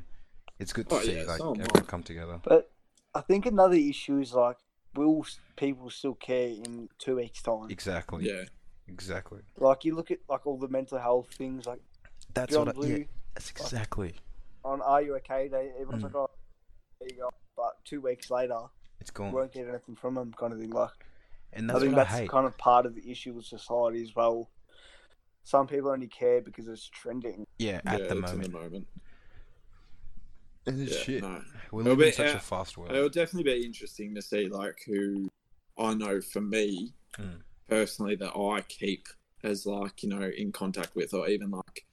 It's 0.59 0.73
good 0.73 0.87
to 0.89 0.95
Oh, 0.95 1.01
see 1.01 1.17
yeah, 1.17 1.23
like 1.23 1.39
so 1.39 1.49
I. 1.55 1.59
everyone 1.59 1.85
come 1.87 2.03
together. 2.03 2.39
But 2.43 2.71
I 3.15 3.21
think 3.21 3.45
another 3.45 3.75
issue 3.75 4.19
is 4.19 4.33
like, 4.33 4.57
will 4.95 5.25
people 5.57 5.89
still 5.89 6.13
care 6.13 6.47
in 6.49 6.87
two 6.99 7.15
weeks' 7.17 7.41
time? 7.41 7.69
Exactly. 7.69 8.25
Yeah, 8.29 8.43
Exactly. 8.87 9.39
Like 9.57 9.83
you 9.85 9.95
look 9.95 10.11
at 10.11 10.19
like 10.29 10.45
all 10.45 10.57
the 10.57 10.67
mental 10.67 10.99
health 10.99 11.27
things, 11.33 11.65
like 11.65 11.81
That's 12.33 12.53
John 12.53 12.67
what. 12.67 12.75
I, 12.75 12.79
Blue 12.79 12.87
yeah, 12.97 13.03
that's 13.33 13.49
exactly. 13.49 14.13
on 14.63 14.81
Are 14.81 15.01
You 15.01 15.15
Okay 15.17 15.47
Day, 15.49 15.71
everyone's 15.79 16.03
Mm. 16.03 16.13
like, 16.13 16.15
oh, 16.15 16.29
there 16.99 17.09
you 17.09 17.17
go. 17.17 17.29
But 17.57 17.83
two 17.83 17.99
weeks 18.01 18.29
later, 18.29 18.59
it's 18.99 19.09
gone. 19.11 19.31
won't 19.31 19.51
get 19.51 19.67
anything 19.67 19.95
from 19.95 20.15
them, 20.15 20.33
kind 20.37 20.53
of 20.53 20.59
thing. 20.59 20.69
Like 20.69 20.91
And 21.53 21.71
I 21.71 21.79
think 21.79 21.93
what 21.95 22.01
I 22.01 22.03
that's 22.03 22.19
hate. 22.19 22.29
kind 22.29 22.45
of 22.45 22.57
part 22.57 22.85
of 22.85 22.95
the 22.95 23.09
issue 23.09 23.33
with 23.33 23.45
society 23.45 24.01
as 24.03 24.15
well. 24.15 24.49
Some 25.43 25.67
people 25.67 25.89
only 25.89 26.07
care 26.07 26.41
because 26.41 26.67
it's 26.67 26.87
trending. 26.87 27.45
yeah, 27.57 27.81
at 27.85 27.99
yeah, 27.99 28.07
the 28.07 28.17
it's 28.17 28.21
moment. 28.21 28.45
In 28.45 28.51
the 28.51 28.59
moment. 28.59 28.87
It's 30.67 30.91
Yeah, 30.91 30.97
shit. 31.03 31.21
no. 31.23 31.41
We 31.71 31.81
It'll 31.83 31.95
live 31.95 32.07
in 32.07 32.13
such 32.13 32.35
uh, 32.35 32.37
a 32.37 32.39
fast 32.39 32.77
world. 32.77 32.91
It'll 32.91 33.09
definitely 33.09 33.51
be 33.51 33.65
interesting 33.65 34.13
to 34.15 34.21
see 34.21 34.47
like 34.47 34.77
who 34.85 35.29
I 35.77 35.93
know 35.93 36.21
for 36.21 36.41
me 36.41 36.93
Mm. 37.19 37.41
personally 37.67 38.15
that 38.15 38.37
I 38.37 38.61
keep 38.61 39.07
as 39.43 39.65
like 39.65 40.01
you 40.03 40.07
know 40.09 40.21
in 40.21 40.51
contact 40.53 40.95
with, 40.95 41.13
or 41.13 41.27
even 41.27 41.51
like 41.51 41.85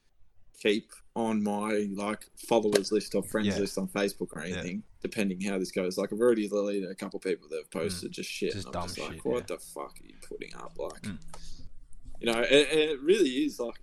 keep 0.61 0.91
on 1.15 1.41
my 1.43 1.87
like 1.95 2.25
followers 2.47 2.91
list 2.91 3.15
or 3.15 3.23
friends 3.23 3.47
Yeah. 3.47 3.57
list 3.59 3.77
on 3.77 3.87
Facebook 3.89 4.27
or 4.33 4.45
Yeah. 4.45 4.53
anything, 4.53 4.83
depending 5.01 5.41
how 5.41 5.57
this 5.57 5.71
goes. 5.71 5.97
Like 5.97 6.13
I've 6.13 6.19
already 6.21 6.47
deleted 6.47 6.89
a 6.89 6.95
couple 6.95 7.17
of 7.17 7.23
people 7.23 7.49
that 7.49 7.57
have 7.57 7.71
posted 7.71 8.11
just 8.11 8.29
shit. 8.29 8.51
Mm. 8.51 8.53
Just 8.53 8.67
and 8.67 8.75
I'm 8.75 8.81
dumb 8.81 8.87
just 8.89 8.99
like, 8.99 9.13
shit, 9.15 9.25
what 9.25 9.49
yeah. 9.49 9.55
the 9.55 9.57
fuck 9.57 9.97
are 10.01 10.05
you 10.07 10.15
putting 10.21 10.55
up? 10.55 10.77
Like, 10.77 11.01
Mm. 11.01 11.17
You 12.19 12.31
know, 12.31 12.39
it, 12.41 12.67
it 12.71 13.01
really 13.01 13.29
is 13.29 13.59
like, 13.59 13.75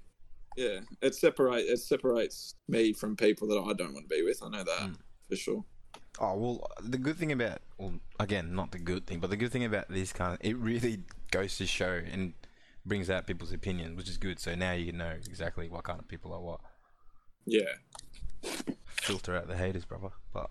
yeah, 0.56 0.80
it 1.02 1.14
separate 1.14 1.64
it 1.66 1.78
separates 1.78 2.54
me 2.68 2.92
from 2.92 3.16
people 3.16 3.46
that 3.48 3.58
I 3.58 3.72
don't 3.74 3.92
want 3.92 4.08
to 4.08 4.14
be 4.16 4.22
with. 4.22 4.42
I 4.42 4.48
know 4.48 4.64
that 4.64 4.80
Mm. 4.80 4.96
for 5.28 5.36
sure. 5.36 5.64
Oh 6.18 6.34
well, 6.36 6.66
the 6.82 6.96
good 6.98 7.16
thing 7.16 7.32
about 7.32 7.58
well, 7.78 7.94
again, 8.18 8.54
not 8.54 8.72
the 8.72 8.78
good 8.78 9.06
thing, 9.06 9.20
but 9.20 9.28
the 9.30 9.36
good 9.36 9.52
thing 9.52 9.64
about 9.64 9.88
this 9.90 10.12
kind 10.12 10.32
of 10.34 10.38
it 10.40 10.56
really 10.56 11.00
goes 11.30 11.56
to 11.58 11.66
show 11.66 12.00
and 12.10 12.32
brings 12.86 13.10
out 13.10 13.26
people's 13.26 13.52
opinions, 13.52 13.96
which 13.96 14.08
is 14.08 14.16
good. 14.16 14.38
So 14.38 14.54
now 14.54 14.72
you 14.72 14.86
can 14.86 14.96
know 14.98 15.10
exactly 15.10 15.68
what 15.68 15.84
kind 15.84 15.98
of 16.00 16.08
people 16.08 16.32
are 16.32 16.40
what. 16.40 16.60
Yeah, 17.44 17.74
Filter 18.86 19.36
out 19.36 19.46
the 19.48 19.56
haters, 19.56 19.84
brother. 19.84 20.08
But 20.32 20.50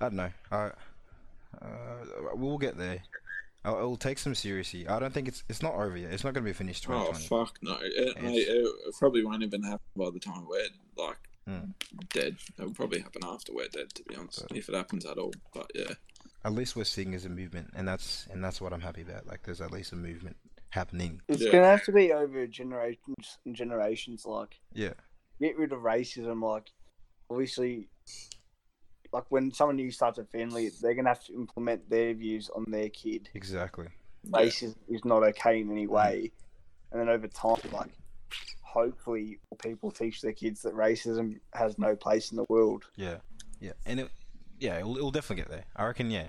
I 0.00 0.04
don't 0.06 0.14
know. 0.16 0.30
I 0.50 0.70
uh, 1.60 2.34
we'll 2.34 2.58
get 2.58 2.78
there. 2.78 3.02
I'll, 3.64 3.76
it'll 3.76 3.96
take 3.96 4.18
some 4.18 4.34
seriously. 4.34 4.88
I 4.88 4.98
don't 4.98 5.12
think 5.12 5.28
it's 5.28 5.44
it's 5.48 5.62
not 5.62 5.74
over 5.74 5.96
yet. 5.96 6.12
It's 6.12 6.24
not 6.24 6.32
going 6.34 6.44
to 6.44 6.48
be 6.50 6.54
finished. 6.54 6.86
Oh 6.88 7.12
2020. 7.12 7.26
fuck 7.28 7.58
no! 7.62 7.72
It, 7.82 7.92
It's- 8.08 8.22
mate, 8.22 8.46
it 8.48 8.94
probably 8.98 9.24
won't 9.24 9.42
even 9.42 9.62
happen 9.62 9.86
by 9.96 10.10
the 10.10 10.20
time 10.20 10.46
we're 10.48 10.68
like 10.96 11.18
Mm. 11.48 11.72
dead. 12.12 12.36
It 12.58 12.62
will 12.62 12.74
probably 12.74 13.00
happen 13.00 13.22
after 13.24 13.52
we're 13.54 13.66
dead, 13.68 13.88
to 13.94 14.02
be 14.04 14.14
honest, 14.14 14.46
But- 14.46 14.56
if 14.56 14.68
it 14.68 14.74
happens 14.74 15.06
at 15.06 15.16
all. 15.18 15.32
But 15.54 15.70
yeah, 15.74 15.94
At 16.44 16.52
least 16.52 16.76
we're 16.76 16.84
seeing 16.84 17.14
as 17.14 17.24
a 17.24 17.28
movement, 17.30 17.70
and 17.74 17.88
that's 17.88 18.26
and 18.30 18.44
that's 18.44 18.60
what 18.60 18.72
I'm 18.72 18.80
happy 18.82 19.02
about. 19.02 19.26
Like 19.26 19.42
there's 19.44 19.60
at 19.60 19.70
least 19.72 19.92
a 19.92 19.96
movement 19.96 20.36
happening. 20.70 21.20
It's 21.28 21.42
Yeah. 21.42 21.50
gonna 21.52 21.66
have 21.66 21.84
to 21.84 21.92
be 21.92 22.12
over 22.12 22.46
generations 22.46 23.38
and 23.44 23.56
generations. 23.56 24.24
Like 24.26 24.60
Yeah. 24.74 24.92
get 25.40 25.56
rid 25.58 25.72
of 25.72 25.80
racism. 25.80 26.42
Like 26.42 26.70
obviously, 27.30 27.88
like 29.12 29.24
when 29.28 29.52
someone 29.52 29.76
new 29.76 29.90
starts 29.90 30.18
a 30.18 30.24
family, 30.24 30.70
they're 30.80 30.94
gonna 30.94 31.08
have 31.08 31.24
to 31.24 31.34
implement 31.34 31.88
their 31.90 32.14
views 32.14 32.50
on 32.54 32.64
their 32.68 32.88
kid. 32.88 33.28
Exactly. 33.34 33.88
yeah. 34.24 34.40
Racism 34.40 34.76
is 34.88 35.04
not 35.04 35.22
okay 35.24 35.60
in 35.60 35.70
any 35.70 35.86
way. 35.86 36.30
And 36.92 37.00
then 37.00 37.08
over 37.08 37.28
time, 37.28 37.60
like 37.72 37.90
hopefully, 38.62 39.38
people 39.62 39.90
teach 39.90 40.20
their 40.20 40.32
kids 40.32 40.62
that 40.62 40.74
racism 40.74 41.40
has 41.54 41.78
no 41.78 41.96
place 41.96 42.30
in 42.30 42.36
the 42.36 42.46
world. 42.48 42.84
Yeah, 42.96 43.16
yeah, 43.60 43.72
and 43.86 44.00
it, 44.00 44.10
yeah, 44.58 44.78
it'll, 44.78 44.96
it'll 44.96 45.10
definitely 45.10 45.42
get 45.42 45.50
there. 45.50 45.64
I 45.76 45.86
reckon. 45.86 46.10
Yeah, 46.10 46.28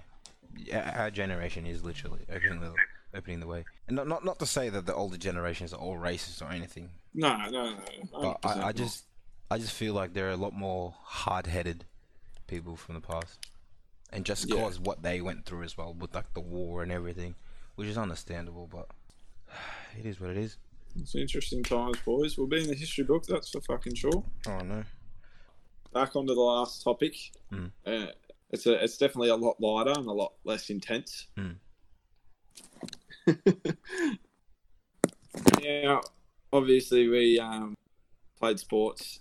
yeah 0.56 0.96
our 0.98 1.12
generation 1.12 1.66
is 1.66 1.84
literally 1.84 2.22
opening 2.32 2.62
the 2.62 2.74
opening 3.14 3.40
the 3.40 3.48
way, 3.48 3.66
and 3.88 3.96
not 3.96 4.08
not 4.08 4.26
not 4.26 4.40
to 4.40 4.46
say 4.46 4.70
that 4.70 4.86
the 4.86 4.94
older 4.94 5.18
generations 5.18 5.74
are 5.74 5.80
all 5.80 5.98
racist 5.98 6.42
or 6.42 6.52
anything, 6.52 6.90
No, 7.14 7.38
no, 7.50 7.74
no. 7.74 8.38
but 8.42 8.46
I, 8.46 8.68
I 8.68 8.72
just 8.72 9.06
I 9.50 9.58
just 9.58 9.74
feel 9.74 9.94
like 9.94 10.14
they're 10.14 10.32
a 10.32 10.38
lot 10.38 10.54
more 10.54 10.96
hard 11.04 11.48
headed 11.48 11.86
people 12.52 12.76
from 12.76 12.96
the 12.96 13.02
past, 13.02 13.48
and 14.12 14.26
just 14.26 14.48
Yeah. 14.48 14.58
cause 14.58 14.80
what 14.80 15.02
they 15.02 15.22
went 15.22 15.46
through 15.46 15.64
as 15.64 15.78
well 15.78 15.94
with 15.94 16.14
like 16.14 16.34
the 16.34 16.42
war 16.42 16.84
and 16.84 16.92
everything, 16.92 17.34
which 17.76 17.88
is 17.88 17.98
understandable, 17.98 18.68
but 18.68 18.88
it 19.98 20.06
is 20.06 20.20
what 20.20 20.30
it 20.30 20.38
is. 20.38 20.58
It's 21.00 21.16
interesting 21.16 21.64
times, 21.64 21.98
boys. 22.06 22.38
We'll 22.38 22.48
be 22.48 22.62
in 22.62 22.68
the 22.68 22.76
history 22.76 23.06
book, 23.06 23.26
that's 23.26 23.50
for 23.50 23.62
fucking 23.62 23.96
sure. 23.96 24.24
Oh 24.48 24.60
no. 24.60 24.84
Back 25.94 26.16
onto 26.18 26.36
the 26.36 26.42
last 26.42 26.84
topic. 26.84 27.16
Mm. 27.52 27.72
Uh, 27.86 28.08
it's 28.50 28.66
a, 28.66 28.84
it's 28.84 28.98
definitely 28.98 29.30
a 29.30 29.36
lot 29.36 29.60
lighter 29.62 29.98
and 29.98 30.08
a 30.08 30.12
lot 30.12 30.34
less 30.44 30.70
intense. 30.70 31.28
Mm. 31.38 31.56
now, 35.62 36.02
obviously, 36.52 37.08
we 37.08 37.40
um, 37.40 37.76
played 38.38 38.60
sports 38.60 39.20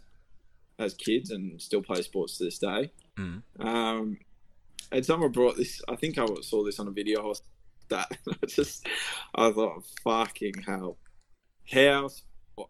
as 0.81 0.95
kids 0.95 1.31
and 1.31 1.61
still 1.61 1.83
play 1.83 2.03
sports 2.03 2.39
to 2.39 2.45
this 2.45 2.59
day. 2.59 2.91
Mm. 3.17 3.43
Um, 3.59 4.19
and 4.93 5.07
someone 5.07 5.33
brought 5.33 5.57
this. 5.57 5.81
I 5.89 5.97
think 5.97 6.19
I 6.19 6.27
saw 6.43 6.65
this 6.65 6.79
on 6.79 6.89
a 6.89 6.93
video. 6.93 7.21
or 7.23 7.35
That 7.89 8.11
I 8.29 8.47
just, 8.47 8.87
I 9.35 9.51
thought, 9.53 9.85
fucking 10.05 10.63
hell, 10.67 10.97
how 11.71 12.09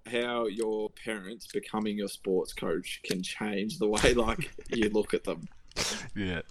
how 0.07 0.47
your 0.47 0.91
parents 0.91 1.49
becoming 1.53 1.99
your 1.99 2.09
sports 2.09 2.53
coach 2.53 3.01
can 3.05 3.23
change 3.23 3.79
the 3.79 3.89
way 3.89 4.15
like 4.15 4.51
you 4.71 4.89
look 4.91 5.15
at 5.15 5.25
them. 5.25 5.49
Yeah. 6.15 6.43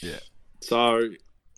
Yeah. 0.00 0.20
So 0.60 1.08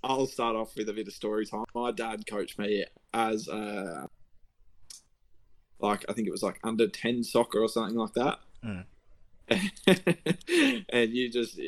I'll 0.02 0.26
start 0.26 0.56
off 0.56 0.74
with 0.76 0.88
a 0.88 0.92
bit 0.92 1.06
of 1.06 1.14
story 1.14 1.46
time. 1.46 1.64
My 1.74 1.92
dad 1.92 2.26
coached 2.26 2.58
me 2.58 2.84
as 3.14 3.48
uh 3.48 4.06
like 5.78 6.04
I 6.08 6.12
think 6.12 6.26
it 6.26 6.32
was 6.32 6.42
like 6.42 6.58
under 6.64 6.88
ten 6.88 7.22
soccer 7.22 7.60
or 7.60 7.68
something 7.68 7.96
like 7.96 8.14
that. 8.14 8.38
Mm. 8.64 8.84
and 10.88 11.10
you 11.12 11.30
just 11.30 11.58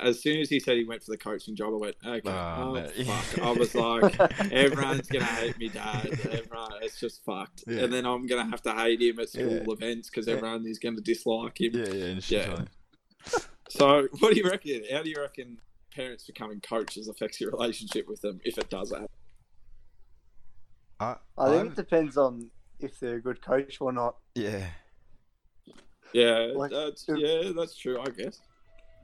as 0.00 0.20
soon 0.22 0.40
as 0.40 0.48
he 0.48 0.58
said 0.58 0.76
he 0.76 0.84
went 0.84 1.02
for 1.02 1.10
the 1.10 1.18
coaching 1.18 1.54
job, 1.54 1.74
I 1.74 1.76
went, 1.76 1.96
Okay, 2.04 2.22
Ah, 2.30 2.62
oh, 2.62 2.86
fuck. 3.04 3.38
I 3.42 3.50
was 3.52 3.74
like 3.74 4.20
everyone's 4.52 5.08
gonna 5.08 5.24
hate 5.24 5.58
me, 5.58 5.68
Dad. 5.68 6.06
Everyone, 6.30 6.70
it's 6.82 6.98
just 6.98 7.24
fucked. 7.24 7.64
Yeah. 7.66 7.80
And 7.84 7.92
then 7.92 8.06
I'm 8.06 8.26
gonna 8.26 8.48
have 8.50 8.62
to 8.62 8.72
hate 8.72 9.02
him 9.02 9.18
at 9.20 9.28
school 9.28 9.50
Yeah. 9.52 9.64
events 9.72 10.08
because 10.08 10.26
Yeah. 10.26 10.34
everyone 10.34 10.66
is 10.66 10.78
gonna 10.78 11.00
dislike 11.02 11.60
him. 11.60 11.72
Yeah, 11.74 11.88
yeah, 11.92 12.04
and 12.06 12.30
Yeah. 12.30 12.64
So, 13.68 14.08
what 14.20 14.32
do 14.32 14.40
you 14.40 14.48
reckon? 14.48 14.82
How 14.90 15.02
do 15.02 15.10
you 15.10 15.20
reckon 15.20 15.58
parents 15.94 16.24
becoming 16.24 16.60
coaches 16.60 17.08
affects 17.08 17.40
your 17.40 17.50
relationship 17.50 18.08
with 18.08 18.20
them 18.22 18.40
if 18.44 18.56
it 18.58 18.70
does 18.70 18.90
happen? 18.92 19.08
I, 21.00 21.16
I 21.36 21.46
think 21.50 21.56
I'm- 21.58 21.66
it 21.68 21.74
depends 21.76 22.16
on 22.16 22.50
if 22.80 22.98
they're 23.00 23.16
a 23.16 23.20
good 23.22 23.42
coach 23.42 23.78
or 23.80 23.92
not. 23.92 24.16
yeah. 24.34 24.68
Yeah, 26.16 26.52
Like, 26.54 26.70
that's 26.70 27.06
if- 27.08 27.18
yeah, 27.18 27.52
that's 27.54 27.76
true. 27.76 28.00
I 28.00 28.06
guess. 28.08 28.40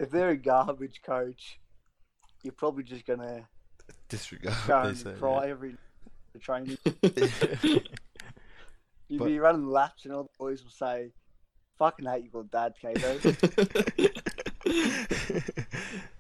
If 0.00 0.10
they're 0.10 0.30
a 0.30 0.36
garbage 0.36 1.00
coach, 1.04 1.60
you're 2.42 2.54
probably 2.54 2.84
just 2.84 3.04
gonna 3.06 3.46
Disregard 4.08 4.56
go 4.66 4.78
what 4.78 4.86
and 4.88 4.96
say. 4.96 5.12
cry 5.18 5.50
every 5.50 5.76
training. 6.40 6.78
You'd 7.62 9.18
But- 9.18 9.26
be 9.26 9.38
running 9.38 9.68
laps, 9.68 10.06
and 10.06 10.14
all 10.14 10.22
the 10.22 10.28
boys 10.38 10.62
will 10.62 10.70
say, 10.70 11.12
"Fucking 11.78 12.06
hate 12.06 12.24
you 12.24 12.30
your 12.32 12.44
dad, 12.44 12.72
Kato." 12.80 13.18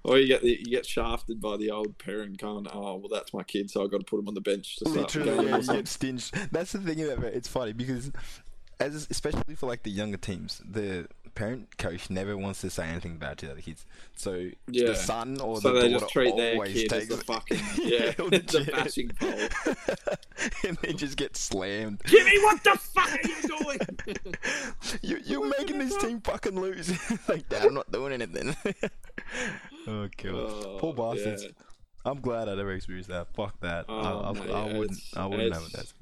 or 0.04 0.18
you 0.18 0.26
get 0.26 0.42
the, 0.42 0.50
you 0.50 0.66
get 0.66 0.84
shafted 0.84 1.40
by 1.40 1.56
the 1.56 1.70
old 1.70 1.96
parent 1.98 2.36
going, 2.38 2.66
"Oh, 2.72 2.96
well, 2.96 3.08
that's 3.10 3.32
my 3.32 3.42
kid, 3.44 3.70
so 3.70 3.82
I've 3.82 3.90
got 3.90 4.00
to 4.00 4.04
put 4.06 4.18
him 4.20 4.28
on 4.28 4.34
the 4.34 4.40
bench 4.42 4.76
to 4.76 4.90
start." 4.90 5.14
Literally, 5.14 5.46
yeah, 5.48 5.56
you 5.58 5.66
get 5.66 5.88
stinged. 5.88 6.30
That's 6.50 6.72
the 6.72 6.80
thing 6.80 7.00
about 7.02 7.24
it. 7.24 7.34
It's 7.34 7.48
funny 7.48 7.72
because, 7.72 8.12
as 8.82 9.06
especially 9.10 9.54
for 9.54 9.66
like 9.66 9.82
the 9.82 9.90
younger 9.90 10.16
teams, 10.18 10.60
the 10.68 11.06
parent 11.34 11.78
coach 11.78 12.10
never 12.10 12.36
wants 12.36 12.60
to 12.60 12.68
say 12.68 12.86
anything 12.86 13.16
bad 13.16 13.38
to 13.38 13.46
the 13.46 13.52
other 13.52 13.60
kids. 13.62 13.86
So 14.16 14.50
Yeah. 14.68 14.88
the 14.88 14.94
son 14.94 15.40
or 15.40 15.60
So 15.60 15.72
the 15.72 15.80
they 15.80 15.88
daughter 15.88 16.00
just 16.00 16.12
treat 16.12 16.36
their 16.36 16.56
kid 16.66 16.92
as 16.92 16.98
takes 16.98 17.08
the 17.08 17.14
it. 17.20 17.24
fucking 17.24 17.58
yeah, 17.82 18.10
the 18.12 18.68
bashing 18.72 19.08
pole. 19.18 19.76
and 20.68 20.76
they 20.82 20.92
just 20.92 21.16
get 21.16 21.36
slammed. 21.36 22.02
Jimmy, 22.04 22.38
what 22.44 22.62
the 22.64 22.78
fuck 22.78 23.10
are 23.12 23.28
you 23.28 23.58
doing? 23.58 24.36
You, 25.00 25.20
you're 25.24 25.48
making 25.58 25.78
this 25.78 25.96
team 25.96 26.20
fucking 26.20 26.60
lose. 26.60 26.90
like, 27.28 27.48
Dad, 27.48 27.66
I'm 27.66 27.74
not 27.74 27.90
doing 27.90 28.12
anything. 28.12 28.54
oh 29.86 30.08
god, 30.22 30.34
Oh, 30.34 30.76
poor 30.80 30.92
bastards. 30.92 31.44
yeah. 31.44 31.50
I'm 32.04 32.20
glad 32.20 32.48
I 32.48 32.56
never 32.56 32.72
experienced 32.72 33.08
that. 33.10 33.28
Fuck 33.34 33.58
that. 33.60 33.84
I, 33.88 33.92
Oh, 33.92 34.22
I, 34.24 34.32
mate, 34.32 34.50
I 34.50 34.64
wouldn't. 34.76 35.00
I 35.16 35.26
wouldn't 35.26 35.54
have 35.54 35.62
it. 35.72 35.92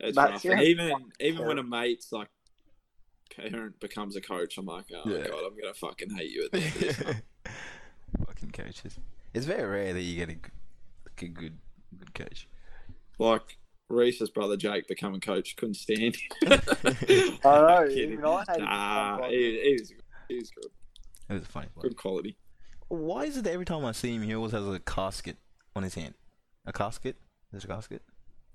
That's 0.00 0.08
It's 0.10 0.16
rough. 0.16 0.44
And 0.46 0.62
even 0.62 0.92
even 1.20 1.46
when 1.46 1.58
a 1.58 1.62
mate's 1.62 2.10
like 2.12 2.28
parent 3.36 3.78
becomes 3.80 4.16
a 4.16 4.20
coach, 4.20 4.58
I'm 4.58 4.66
like, 4.66 4.86
oh 4.94 5.02
Yeah. 5.08 5.26
god, 5.26 5.40
I'm 5.46 5.56
gonna 5.60 5.74
fucking 5.74 6.10
hate 6.10 6.30
you 6.30 6.44
at 6.46 6.52
the 6.52 6.58
end 6.58 6.74
of 6.74 6.80
this. 6.80 6.96
Fucking 8.26 8.50
coaches. 8.50 8.98
It's 9.34 9.46
very 9.46 9.68
rare 9.68 9.92
that 9.92 10.02
you 10.02 10.16
get 10.16 10.28
a, 10.30 10.34
g- 10.34 10.40
like 11.06 11.22
a 11.22 11.28
good, 11.28 11.58
good 11.96 12.14
coach. 12.14 12.48
like 13.18 13.58
Reese's 13.88 14.30
brother 14.30 14.56
Jake 14.56 14.88
becoming 14.88 15.20
coach, 15.20 15.54
couldn't 15.56 15.74
stand. 15.74 16.16
I 16.46 16.48
know. 17.44 17.84
Kidding. 17.88 18.12
Even 18.12 18.24
I 18.24 18.44
hated 18.48 18.64
Nah, 18.64 19.28
he, 19.28 19.60
he 19.62 19.76
was 19.78 19.92
he 20.28 20.34
was 20.36 20.50
good, 20.50 20.70
It 21.28 21.32
was 21.34 21.42
a 21.42 21.46
funny. 21.46 21.68
good 21.80 21.96
quality. 21.96 22.36
Why 22.88 23.24
is 23.24 23.36
it 23.36 23.44
that 23.44 23.52
every 23.52 23.64
time 23.64 23.84
I 23.84 23.92
see 23.92 24.14
him, 24.14 24.22
he 24.22 24.34
always 24.34 24.52
has 24.52 24.66
a 24.66 24.80
casket 24.80 25.36
on 25.76 25.84
his 25.84 25.94
hand? 25.94 26.14
A 26.66 26.72
casket? 26.72 27.16
There's 27.52 27.64
a 27.64 27.68
casket. 27.68 28.02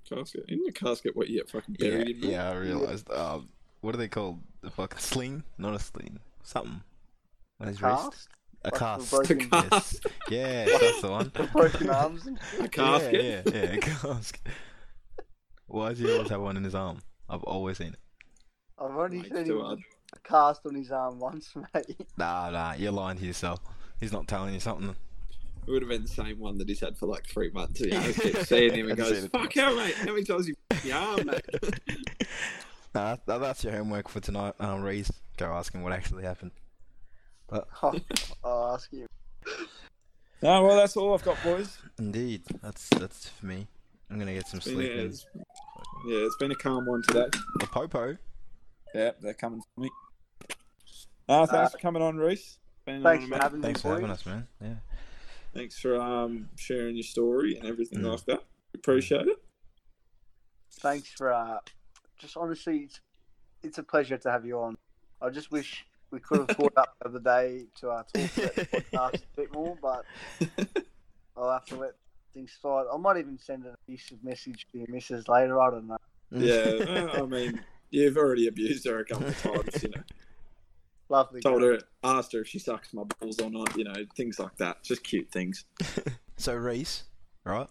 Casket 0.08 0.44
in 0.48 0.62
the 0.64 0.72
casket, 0.72 1.16
what 1.16 1.28
you 1.28 1.38
get 1.38 1.50
fucking 1.50 1.76
Yeah, 1.78 1.90
buried 1.90 2.08
in? 2.16 2.20
bro? 2.20 2.30
yeah. 2.30 2.50
I 2.50 2.54
realized. 2.56 3.10
Um, 3.10 3.48
what 3.80 3.94
are 3.94 3.98
they 3.98 4.08
called? 4.08 4.40
The 4.62 4.70
fucking 4.70 4.98
sling? 4.98 5.42
Not 5.58 5.74
a 5.74 5.78
sling. 5.78 6.20
Something. 6.42 6.82
On 7.60 7.66
his 7.68 7.80
wrist. 7.82 8.02
Cast, 8.12 8.28
A 8.64 8.68
Like 8.68 8.78
cast. 8.78 9.10
broken- 9.10 9.38
The 9.38 9.68
Yes. 9.72 10.00
Yeah, 10.30 10.64
that's 10.80 11.00
the 11.02 11.10
one. 11.10 11.32
broken 11.52 11.90
arms. 11.90 12.26
And 12.26 12.38
A 12.60 12.68
casket. 12.68 13.14
Yeah, 13.24 13.42
yeah, 13.46 13.52
yeah, 13.54 13.72
a 13.72 13.78
casket. 13.78 14.40
Why 15.66 15.90
does 15.90 15.98
he 15.98 16.12
always 16.12 16.28
have 16.30 16.40
one 16.40 16.56
in 16.56 16.64
his 16.64 16.74
arm? 16.74 17.00
I've 17.28 17.42
always 17.42 17.78
seen 17.78 17.88
it. 17.88 17.98
I've 18.78 18.96
only 18.96 19.18
Mate, 19.22 19.34
seen 19.34 19.44
too 19.46 19.64
him 19.64 19.82
a 20.14 20.18
cast 20.28 20.64
on 20.66 20.74
his 20.74 20.92
arm 20.92 21.18
once, 21.18 21.52
mate. 21.74 21.96
Nah, 22.16 22.50
nah, 22.50 22.74
you're 22.74 22.92
lying 22.92 23.18
to 23.18 23.24
yourself. 23.24 23.58
He's 23.98 24.12
not 24.12 24.28
telling 24.28 24.54
you 24.54 24.60
something. 24.60 24.94
It 25.66 25.70
would 25.70 25.82
have 25.82 25.88
been 25.88 26.02
the 26.02 26.08
same 26.08 26.38
one 26.38 26.58
that 26.58 26.68
he's 26.68 26.80
had 26.80 26.96
for 26.96 27.06
like 27.06 27.26
three 27.26 27.50
months. 27.50 27.80
You 27.80 27.90
know, 27.90 28.12
keep 28.12 28.36
seeing 28.38 28.72
him 28.74 28.88
and 28.90 29.00
I've 29.00 29.08
goes, 29.08 29.26
"Fuck, 29.26 29.54
how 29.54 29.74
mate? 29.74 29.94
How 29.94 30.06
many 30.06 30.22
times 30.24 30.46
you 30.48 30.54
your 30.84 30.96
arm, 30.96 31.26
mate?" 31.26 31.44
Nah, 32.94 33.16
that, 33.26 33.38
that's 33.40 33.62
your 33.62 33.74
homework 33.74 34.08
for 34.08 34.20
tonight, 34.20 34.54
um, 34.58 34.80
Reese. 34.80 35.10
Go 35.36 35.46
ask 35.52 35.74
him 35.74 35.82
what 35.82 35.92
actually 35.92 36.22
happened. 36.22 36.52
But 37.46 37.68
I'll 38.42 38.72
ask 38.74 38.90
you. 38.90 39.06
No, 40.42 40.64
well, 40.64 40.76
that's 40.76 40.96
all 40.96 41.12
I've 41.12 41.22
got, 41.22 41.36
boys. 41.42 41.76
indeed, 41.98 42.42
that's 42.62 42.88
that's 42.90 43.28
for 43.28 43.44
me. 43.46 43.66
I'm 44.10 44.18
gonna 44.18 44.32
get 44.32 44.46
some 44.48 44.60
Been- 44.60 44.74
sleep. 44.74 44.90
yeah, 44.94 45.00
it's, 45.02 45.26
yeah, 46.06 46.18
it's 46.18 46.36
been 46.36 46.52
a 46.52 46.54
calm 46.56 46.86
one 46.86 47.02
today. 47.02 47.26
The 47.58 47.66
popo. 47.66 48.16
Yeah, 48.94 49.10
they're 49.20 49.34
coming 49.34 49.60
for 49.74 49.80
me. 49.82 49.90
Uh, 51.28 51.44
thanks 51.44 51.72
for 51.72 51.78
coming 51.78 52.00
on, 52.02 52.16
Reese. 52.16 52.56
Been 52.86 53.02
Thanks 53.02 53.24
on, 53.24 53.28
for 53.28 53.34
mate. 53.34 53.42
having 53.42 53.60
me, 53.60 53.64
Thanks 53.64 53.82
for 53.82 53.88
having 53.94 54.10
us, 54.10 54.24
man. 54.24 54.46
Yeah. 54.62 54.74
Thanks 55.56 55.78
for 55.78 55.98
um, 56.00 56.50
sharing 56.56 56.96
your 56.96 57.02
story 57.02 57.56
and 57.56 57.66
everything 57.66 58.00
Mm. 58.00 58.10
like 58.10 58.24
that. 58.26 58.44
Appreciate 58.74 59.26
it. 59.26 59.38
Thanks 60.80 61.08
for 61.08 61.32
uh, 61.32 61.58
just 62.18 62.36
honestly, 62.36 62.80
it's, 62.80 63.00
it's 63.62 63.78
a 63.78 63.82
pleasure 63.82 64.18
to 64.18 64.30
have 64.30 64.44
you 64.44 64.58
on. 64.60 64.76
I 65.22 65.30
just 65.30 65.50
wish 65.50 65.86
we 66.10 66.20
could 66.20 66.40
have 66.40 66.56
caught 66.56 66.76
up 66.76 66.94
the 67.00 67.08
other 67.08 67.20
day 67.20 67.64
to 67.76 67.88
uh, 67.88 68.02
talk 68.02 68.36
about 68.36 68.54
the 68.54 68.66
podcast 68.92 69.14
a 69.14 69.36
bit 69.36 69.52
more, 69.54 69.78
but 69.80 70.04
I'll 71.36 71.50
have 71.50 71.64
to 71.66 71.76
let 71.76 71.92
things 72.34 72.54
slide. 72.60 72.84
I 72.92 72.96
might 72.98 73.16
even 73.16 73.38
send 73.38 73.64
an 73.64 73.74
abusive 73.88 74.22
message 74.22 74.66
to 74.72 74.78
your 74.78 74.88
missus 74.90 75.26
later. 75.26 75.58
I 75.58 75.70
don't 75.70 75.88
know. 75.88 75.96
Yeah, 76.32 77.10
I 77.22 77.22
mean, 77.22 77.60
you've 77.90 78.18
already 78.18 78.46
abused 78.46 78.86
her 78.86 78.98
a 78.98 79.04
couple 79.06 79.28
of 79.28 79.42
times, 79.42 79.82
you 79.82 79.88
know. 79.88 80.02
Lovely. 81.08 81.40
Told 81.40 81.60
girl. 81.60 81.78
her, 81.78 81.82
asked 82.02 82.32
her 82.32 82.40
if 82.40 82.48
she 82.48 82.58
sucks 82.58 82.92
my 82.92 83.04
balls 83.04 83.40
or 83.40 83.50
not, 83.50 83.76
you 83.76 83.84
know, 83.84 83.94
things 84.16 84.38
like 84.38 84.56
that. 84.56 84.82
Just 84.82 85.04
cute 85.04 85.30
things. 85.30 85.64
So 86.38 86.54
Reese, 86.54 87.04
right? 87.44 87.68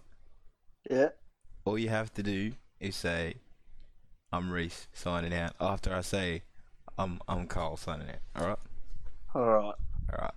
Yeah. 0.90 1.10
All 1.66 1.78
you 1.78 1.90
have 1.90 2.12
to 2.16 2.24
do 2.24 2.54
is 2.80 2.96
say, 2.96 3.36
"I'm 4.32 4.52
Reese 4.52 4.88
signing 4.92 5.36
out." 5.36 5.54
After 5.62 5.94
I 5.94 6.02
say, 6.02 6.42
"I'm 6.98 7.20
I'm 7.28 7.46
Carl 7.46 7.78
signing 7.78 8.08
out." 8.10 8.42
All 8.42 8.48
right. 8.48 8.60
All 9.36 9.46
right. 9.46 9.76
All 10.12 10.20
right. 10.20 10.34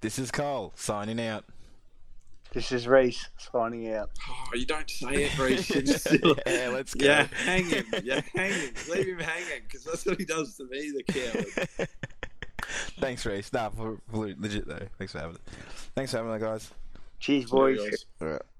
This 0.00 0.18
is 0.18 0.30
Carl 0.30 0.72
signing 0.76 1.20
out. 1.20 1.44
This 2.52 2.72
is 2.72 2.88
Reese 2.88 3.28
signing 3.38 3.92
out. 3.94 4.10
Oh, 4.28 4.56
you 4.56 4.66
don't 4.66 4.90
say 4.90 5.24
it, 5.24 5.38
Reese. 5.38 5.70
You're 5.70 5.82
just 5.82 6.08
still- 6.08 6.36
yeah, 6.46 6.70
let's 6.72 6.94
go. 6.94 7.06
yeah, 7.06 7.26
hang 7.44 7.64
him. 7.66 7.84
Yeah, 8.02 8.20
hang 8.34 8.52
him. 8.52 8.74
Leave 8.90 9.06
him 9.06 9.18
hanging 9.20 9.62
because 9.68 9.84
that's 9.84 10.04
what 10.04 10.18
he 10.18 10.24
does 10.24 10.56
to 10.56 10.64
me, 10.64 10.90
the 10.90 11.02
coward. 11.78 11.88
Thanks, 13.00 13.24
Reese. 13.24 13.52
Nah, 13.52 13.70
for, 13.70 13.98
for 14.10 14.26
legit 14.38 14.66
though. 14.66 14.86
Thanks 14.98 15.12
for 15.12 15.20
having 15.20 15.36
it. 15.36 15.40
Thanks 15.94 16.10
for 16.10 16.18
having 16.18 16.32
it, 16.32 16.40
guys. 16.40 16.70
Cheers, 17.20 17.46
boys. 17.50 18.04
All 18.20 18.28
right. 18.28 18.42